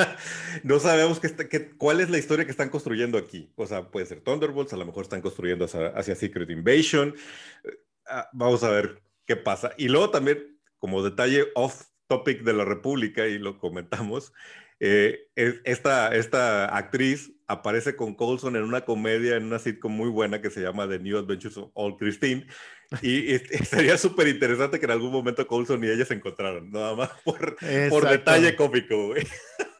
no 0.63 0.79
sabemos 0.79 1.19
qué, 1.19 1.71
cuál 1.77 2.01
es 2.01 2.09
la 2.09 2.17
historia 2.17 2.45
que 2.45 2.51
están 2.51 2.69
construyendo 2.69 3.17
aquí. 3.17 3.51
O 3.55 3.65
sea, 3.65 3.89
puede 3.89 4.05
ser 4.05 4.21
Thunderbolts, 4.21 4.73
a 4.73 4.77
lo 4.77 4.85
mejor 4.85 5.03
están 5.03 5.21
construyendo 5.21 5.65
hacia, 5.65 6.15
Secret 6.15 6.49
Invasion. 6.49 7.15
Eh, 7.63 7.69
ah, 8.07 8.29
vamos 8.33 8.63
a 8.63 8.69
ver 8.69 9.01
qué 9.25 9.35
pasa. 9.35 9.71
Y 9.77 9.87
luego 9.87 10.09
también, 10.09 10.59
como 10.77 11.03
detalle 11.03 11.47
off 11.55 11.85
topic 12.07 12.43
de 12.43 12.53
la 12.53 12.65
República, 12.65 13.27
y 13.27 13.37
lo 13.37 13.57
comentamos, 13.59 14.33
eh, 14.79 15.27
esta, 15.35 16.15
esta 16.15 16.75
actriz 16.75 17.31
aparece 17.47 17.95
con 17.95 18.15
Colson 18.15 18.55
en 18.55 18.63
una 18.63 18.85
comedia, 18.85 19.35
en 19.35 19.45
una 19.45 19.59
sitcom 19.59 19.91
muy 19.91 20.09
buena 20.09 20.41
que 20.41 20.49
se 20.49 20.61
llama 20.61 20.87
The 20.87 20.99
New 20.99 21.17
Adventures 21.17 21.57
of 21.57 21.71
Old 21.73 21.97
Christine. 21.97 22.47
Y, 23.01 23.37
sería 23.65 23.97
súper 23.97 24.27
interesante 24.27 24.79
que 24.79 24.85
en 24.85 24.91
algún 24.91 25.11
momento 25.11 25.45
Colson 25.45 25.83
y 25.83 25.87
ella 25.87 26.05
se 26.05 26.13
encontraran, 26.13 26.71
nada 26.71 26.95
más 26.95 27.09
por, 27.23 27.57
por 27.89 28.07
detalle 28.07 28.55
cómico, 28.55 29.07
güey. 29.07 29.25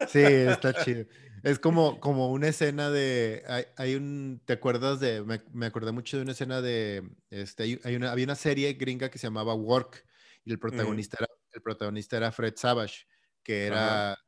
Sí, 0.08 0.22
está 0.22 0.74
chido. 0.84 1.06
Es 1.42 1.58
como, 1.58 2.00
como 2.00 2.30
una 2.30 2.48
escena 2.48 2.90
de. 2.90 3.42
Hay, 3.76 3.94
un. 3.94 4.42
¿Te 4.44 4.54
acuerdas 4.54 5.00
de.? 5.00 5.22
Me, 5.52 5.66
acordé 5.66 5.92
mucho 5.92 6.16
de 6.16 6.24
una 6.24 6.32
escena 6.32 6.60
de. 6.60 7.02
Este, 7.30 7.78
hay, 7.82 7.96
una, 7.96 8.12
había 8.12 8.24
una 8.24 8.34
serie 8.34 8.74
gringa 8.74 9.10
que 9.10 9.18
se 9.18 9.26
llamaba 9.26 9.54
Work 9.54 10.04
y 10.44 10.52
el 10.52 10.58
protagonista, 10.58 11.16
era, 11.20 11.28
el 11.52 11.62
protagonista 11.62 12.16
era 12.16 12.32
Fred 12.32 12.54
Savage, 12.56 13.06
que 13.42 13.66
era 13.66 14.18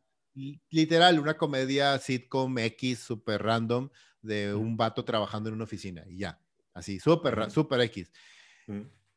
literal 0.71 1.19
una 1.19 1.37
comedia 1.37 1.99
sitcom 1.99 2.59
X 2.59 3.01
super 3.01 3.43
random 3.43 3.91
de 4.21 4.55
un 4.55 4.77
vato 4.77 5.05
trabajando 5.05 5.49
en 5.49 5.57
una 5.57 5.65
oficina 5.65 6.05
y 6.09 6.19
ya. 6.19 6.41
Así, 6.75 6.99
súper, 7.01 7.51
súper 7.51 7.81
X. 7.83 8.11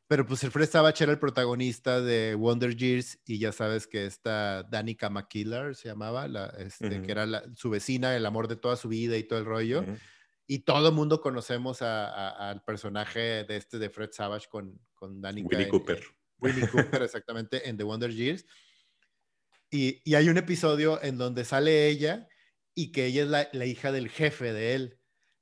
Pero 0.08 0.26
pues 0.26 0.44
el 0.44 0.50
Fred 0.50 0.68
Savage 0.68 1.02
era 1.02 1.12
el 1.12 1.18
protagonista 1.18 2.00
de 2.00 2.34
Wonder 2.34 2.76
Years 2.76 3.18
y 3.24 3.38
ya 3.38 3.50
sabes 3.50 3.86
que 3.86 4.06
esta 4.06 4.62
Danica 4.64 5.10
McKillar 5.10 5.74
se 5.74 5.88
llamaba, 5.88 6.28
la, 6.28 6.46
este, 6.58 7.02
que 7.02 7.10
era 7.10 7.42
su 7.54 7.70
vecina, 7.70 8.14
el 8.14 8.26
amor 8.26 8.46
de 8.46 8.56
toda 8.56 8.76
su 8.76 8.88
vida 8.88 9.16
y 9.16 9.24
todo 9.24 9.38
el 9.38 9.44
rollo. 9.46 9.84
Y 10.46 10.60
todo 10.60 10.88
el 10.88 10.94
mundo 10.94 11.20
conocemos 11.20 11.82
al 11.82 12.62
personaje 12.62 13.44
de 13.44 13.56
este 13.56 13.78
de 13.78 13.90
Fred 13.90 14.10
Savage 14.12 14.46
con, 14.48 14.78
con 14.94 15.20
Danica. 15.20 15.56
Winnie 15.56 15.68
Cooper. 15.68 16.00
Winnie 16.38 16.68
Cooper, 16.68 17.02
exactamente, 17.02 17.68
en 17.68 17.76
The 17.76 17.84
Wonder 17.84 18.12
Years. 18.12 18.46
Y, 19.70 20.00
y, 20.04 20.14
hay 20.14 20.28
un 20.28 20.38
episodio 20.38 21.02
en 21.02 21.18
donde 21.18 21.44
sale 21.44 21.88
ella 21.88 22.28
y 22.74 22.92
que 22.92 23.06
ella 23.06 23.22
es 23.22 23.28
la, 23.28 23.48
la 23.52 23.66
hija 23.66 23.90
del 23.90 24.08
jefe 24.08 24.52
de 24.52 24.74
él 24.74 24.98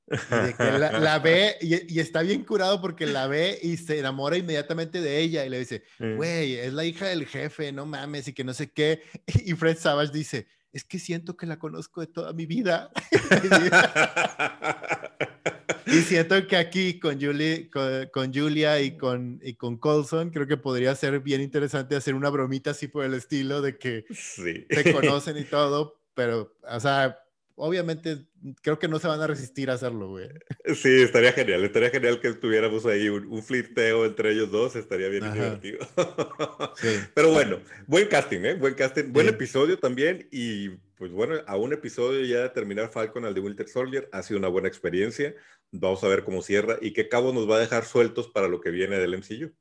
de 0.06 0.54
que 0.56 0.78
la, 0.78 1.18
ve 1.18 1.56
y, 1.60 1.98
está 1.98 2.22
bien 2.22 2.44
curado 2.44 2.80
porque 2.80 3.06
la 3.06 3.26
ve 3.26 3.58
y 3.62 3.76
se 3.76 3.98
enamora 3.98 4.36
inmediatamente 4.36 5.00
de 5.00 5.18
ella 5.18 5.46
y 5.46 5.48
le 5.48 5.60
dice, 5.60 5.84
güey, 5.98 6.54
es 6.54 6.72
la 6.72 6.84
hija 6.84 7.06
del 7.06 7.26
jefe, 7.26 7.72
no 7.72 7.86
mames, 7.86 8.28
y 8.28 8.32
que 8.32 8.44
no 8.44 8.52
sé 8.52 8.70
qué. 8.70 9.02
Y 9.46 9.54
Fred 9.54 9.78
Savage 9.78 10.12
dice, 10.12 10.46
es 10.72 10.84
que 10.84 10.98
siento 10.98 11.36
que 11.36 11.46
la 11.46 11.58
conozco 11.58 12.00
de 12.00 12.08
toda 12.08 12.32
mi 12.32 12.46
vida. 12.46 12.90
y 15.86 16.00
siento 16.02 16.46
que 16.46 16.56
aquí 16.56 16.98
con, 16.98 17.20
Julie, 17.20 17.70
con, 18.12 18.32
Julia 18.32 18.80
y 18.80 18.96
con, 18.96 19.40
y 19.42 19.54
con 19.54 19.76
Colson, 19.76 20.30
creo 20.30 20.46
que 20.46 20.56
podría 20.56 20.94
ser 20.94 21.20
bien 21.20 21.40
interesante 21.40 21.96
hacer 21.96 22.14
una 22.14 22.30
bromita 22.30 22.70
así 22.70 22.88
por 22.88 23.04
el 23.04 23.14
estilo 23.14 23.62
de 23.62 23.76
que 23.78 24.04
se 24.10 24.66
conocen 24.92 25.36
y 25.36 25.44
todo, 25.44 26.00
pero, 26.14 26.54
o 26.62 26.80
sea, 26.80 27.18
obviamente 27.56 28.24
creo 28.62 28.78
que 28.78 28.88
no 28.88 28.98
se 28.98 29.08
van 29.08 29.20
a 29.20 29.26
resistir 29.26 29.70
a 29.70 29.74
hacerlo, 29.74 30.08
güey. 30.08 30.28
Sí, 30.74 31.02
estaría 31.02 31.32
genial, 31.32 31.64
estaría 31.64 31.90
genial 31.90 32.20
que 32.20 32.32
tuviéramos 32.34 32.84
ahí 32.86 33.08
un, 33.08 33.42
flirteo 33.42 34.04
entre 34.04 34.32
ellos 34.32 34.50
dos, 34.50 34.76
estaría 34.76 35.08
bien 35.08 35.32
divertido. 35.32 35.78
Pero 37.14 37.32
bueno, 37.32 37.60
buen 37.86 38.08
casting, 38.08 38.40
¿eh? 38.40 38.54
Buen 38.54 38.74
casting, 38.74 39.12
buen 39.12 39.28
episodio 39.28 39.78
también 39.78 40.28
y 40.30 40.70
pues 40.96 41.12
bueno, 41.12 41.36
a 41.46 41.56
un 41.56 41.72
episodio 41.72 42.24
ya 42.24 42.42
de 42.42 42.48
terminar 42.50 42.90
Falcon 42.90 43.24
al 43.24 43.34
de 43.34 43.40
Winter 43.40 43.68
Soldier 43.68 44.08
ha 44.12 44.22
sido 44.22 44.38
una 44.38 44.48
buena 44.48 44.68
experiencia. 44.68 45.34
Vamos 45.70 46.04
a 46.04 46.08
ver 46.08 46.24
cómo 46.24 46.42
cierra 46.42 46.78
y 46.80 46.92
qué 46.92 47.08
cabo 47.08 47.32
nos 47.32 47.48
va 47.48 47.56
a 47.56 47.60
dejar 47.60 47.84
sueltos 47.84 48.28
para 48.28 48.48
lo 48.48 48.60
que 48.60 48.70
viene 48.70 48.98
del 48.98 49.14
MCU. 49.14 49.52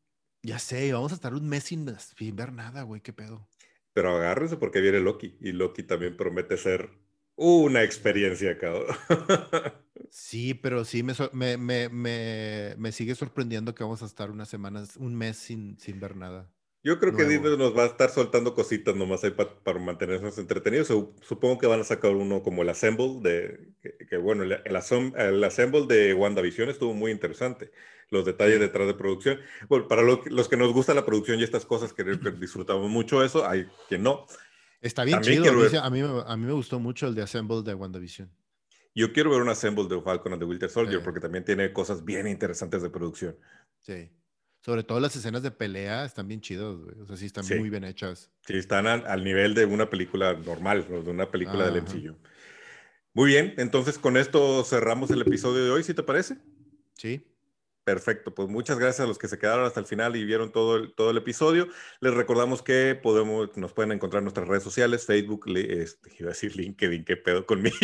Ya 0.42 0.60
sé, 0.60 0.92
vamos 0.94 1.12
a 1.12 1.16
estar 1.16 1.34
un 1.34 1.48
mes 1.48 1.64
sin, 1.64 1.88
sin 1.98 2.36
ver 2.36 2.52
nada, 2.52 2.84
güey, 2.84 3.02
qué 3.02 3.14
pedo. 3.14 3.48
Pero 3.94 4.16
agárrense 4.16 4.58
porque 4.58 4.82
viene 4.82 5.00
Loki 5.00 5.38
y 5.40 5.52
Loki 5.52 5.84
también 5.84 6.18
promete 6.18 6.58
ser 6.58 6.90
una 7.36 7.84
experiencia, 7.84 8.58
cabrón. 8.58 8.96
Sí, 10.10 10.54
pero 10.54 10.86
sí 10.86 11.02
me, 11.02 11.14
me, 11.58 11.90
me, 11.90 12.76
me, 12.78 12.92
sigue 12.92 13.16
sorprendiendo 13.16 13.74
que 13.74 13.84
vamos 13.84 14.04
a 14.04 14.06
estar 14.06 14.30
unas 14.30 14.48
semanas, 14.48 14.96
un 14.98 15.16
mes 15.16 15.38
sin, 15.38 15.80
sin 15.80 16.00
ver 16.00 16.16
nada. 16.16 16.52
Yo 16.84 17.00
creo 17.00 17.16
que 17.16 17.24
Disney 17.24 17.56
nos 17.58 17.76
va 17.78 17.84
a 17.84 17.88
estar 17.88 18.10
soltando 18.10 18.54
cositas 18.54 18.94
nomás 18.94 19.24
ahí 19.24 19.32
para 19.32 19.80
mantenernos 19.80 20.38
entretenidos. 20.38 20.88
Supongo 21.22 21.58
que 21.58 21.66
van 21.66 21.80
a 21.80 21.86
sacar 21.86 22.12
uno 22.12 22.44
como 22.44 22.62
el 22.62 22.68
Assemble 22.70 23.22
de, 23.22 23.70
que, 24.10 24.18
bueno, 24.18 24.44
el, 24.44 24.60
el, 24.66 24.76
Assemble 24.76 25.86
de 25.88 26.14
WandaVision 26.14 26.70
estuvo 26.70 26.94
muy 26.94 27.12
interesante. 27.12 27.72
Los 28.10 28.26
detalles 28.26 28.60
detrás 28.60 28.86
de 28.86 28.96
producción. 28.96 29.40
Bueno, 29.70 29.88
para 29.88 30.02
los 30.02 30.50
que 30.50 30.58
nos 30.58 30.74
gusta 30.74 30.94
la 30.94 31.06
producción 31.06 31.40
y 31.40 31.44
estas 31.44 31.66
cosas 31.66 31.94
que 31.94 32.04
disfrutamos 32.04 32.90
mucho 32.90 33.24
eso, 33.24 33.48
hay 33.48 33.66
quien 33.88 34.04
no. 34.04 34.28
Está 34.82 35.06
bien 35.06 35.22
chido. 35.22 35.52
A 35.82 35.90
mí, 35.90 36.02
a 36.02 36.38
mí 36.38 36.46
me 36.46 36.52
gustó 36.52 36.80
mucho 36.82 37.08
el 37.08 37.16
de 37.16 37.22
Assemble 37.22 37.64
de 37.64 37.76
WandaVision. 37.76 38.30
Yo 38.94 39.14
quiero 39.14 39.32
ver 39.32 39.42
un 39.42 39.48
Assemble 39.48 39.88
de 39.88 40.02
Falcon 40.02 40.34
and 40.34 40.42
the 40.42 40.46
Winter 40.46 40.70
Soldier 40.70 41.02
porque 41.02 41.22
también 41.22 41.46
tiene 41.46 41.72
cosas 41.72 42.04
bien 42.04 42.28
interesantes 42.28 42.82
de 42.82 42.90
producción. 42.90 43.38
Sí. 43.80 44.12
Sobre 44.64 44.84
todo 44.84 45.02
las 45.02 45.14
escenas 45.14 45.44
de 45.44 45.52
pelea 45.52 46.06
están 46.06 46.26
bien 46.26 46.40
chidos, 46.40 46.80
O 47.02 47.06
sea, 47.06 47.18
sí 47.18 47.26
están 47.26 47.44
muy 47.58 47.70
bien 47.70 47.84
hechas. 47.84 48.32
Sí, 48.48 48.56
están 48.56 48.88
al, 48.88 49.24
nivel 49.24 49.56
de 49.56 49.66
una 49.66 49.90
película 49.90 50.34
normal, 50.36 50.88
de 50.88 51.12
una 51.12 51.30
película 51.30 51.70
del 51.70 51.84
MCU. 51.84 52.16
Muy 53.14 53.28
bien, 53.28 53.54
entonces 53.58 54.00
con 54.00 54.16
esto 54.16 54.64
cerramos 54.64 55.12
el 55.12 55.22
episodio 55.22 55.66
de 55.66 55.72
hoy, 55.72 55.84
¿sí 55.84 55.94
te 55.94 56.02
parece? 56.02 56.38
Sí. 56.94 57.28
Perfecto, 57.84 58.34
pues 58.34 58.48
muchas 58.48 58.80
gracias 58.80 59.02
a 59.02 59.08
los 59.08 59.18
que 59.18 59.28
se 59.28 59.38
quedaron 59.38 59.66
hasta 59.66 59.82
el 59.82 59.86
final 59.86 60.16
y 60.16 60.24
vieron 60.24 60.54
todo 60.54 60.78
el, 60.78 60.94
todo 60.94 61.10
el 61.10 61.18
episodio. 61.18 61.68
Les 62.00 62.14
recordamos 62.14 62.62
que 62.62 62.98
podemos, 63.02 63.58
nos 63.58 63.74
pueden 63.74 63.92
encontrar 63.92 64.20
en 64.22 64.26
nuestras 64.26 64.48
redes 64.48 64.64
sociales, 64.64 65.06
Facebook, 65.06 65.46
este, 65.54 66.16
iba 66.18 66.30
a 66.30 66.34
decir 66.34 66.56
LinkedIn, 66.56 67.04
qué 67.04 67.18
pedo 67.18 67.46
conmigo. 67.46 67.76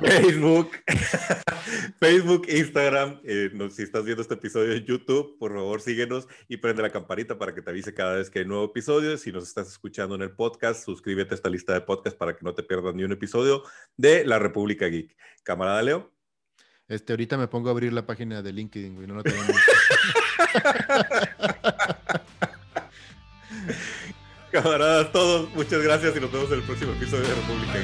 Facebook, 0.00 0.70
Facebook, 2.00 2.46
Instagram. 2.48 3.20
Eh, 3.24 3.50
si 3.70 3.82
estás 3.82 4.04
viendo 4.04 4.22
este 4.22 4.34
episodio 4.34 4.72
en 4.72 4.84
YouTube, 4.86 5.36
por 5.38 5.52
favor 5.52 5.82
síguenos 5.82 6.26
y 6.48 6.56
prende 6.56 6.80
la 6.80 6.90
campanita 6.90 7.38
para 7.38 7.54
que 7.54 7.60
te 7.60 7.70
avise 7.70 7.92
cada 7.92 8.16
vez 8.16 8.30
que 8.30 8.38
hay 8.38 8.46
nuevo 8.46 8.64
episodio. 8.64 9.18
Si 9.18 9.32
nos 9.32 9.46
estás 9.46 9.68
escuchando 9.68 10.14
en 10.14 10.22
el 10.22 10.30
podcast, 10.30 10.82
suscríbete 10.82 11.34
a 11.34 11.36
esta 11.36 11.50
lista 11.50 11.74
de 11.74 11.82
podcast 11.82 12.16
para 12.16 12.34
que 12.34 12.42
no 12.42 12.54
te 12.54 12.62
pierdas 12.62 12.94
ni 12.94 13.04
un 13.04 13.12
episodio 13.12 13.62
de 13.98 14.24
La 14.24 14.38
República 14.38 14.86
Geek. 14.86 15.14
Camarada 15.42 15.82
Leo. 15.82 16.13
Este, 16.94 17.12
ahorita 17.12 17.36
me 17.36 17.48
pongo 17.48 17.70
a 17.70 17.72
abrir 17.72 17.92
la 17.92 18.06
página 18.06 18.40
de 18.40 18.52
LinkedIn, 18.52 18.94
güey, 18.94 19.08
no 19.08 19.16
la 19.16 19.24
tenemos. 19.24 19.50
Camaradas 24.52 25.10
todos, 25.10 25.52
muchas 25.56 25.82
gracias 25.82 26.16
y 26.16 26.20
nos 26.20 26.30
vemos 26.30 26.52
en 26.52 26.58
el 26.58 26.62
próximo 26.62 26.92
episodio 26.92 27.26
de 27.26 27.34
República 27.34 27.80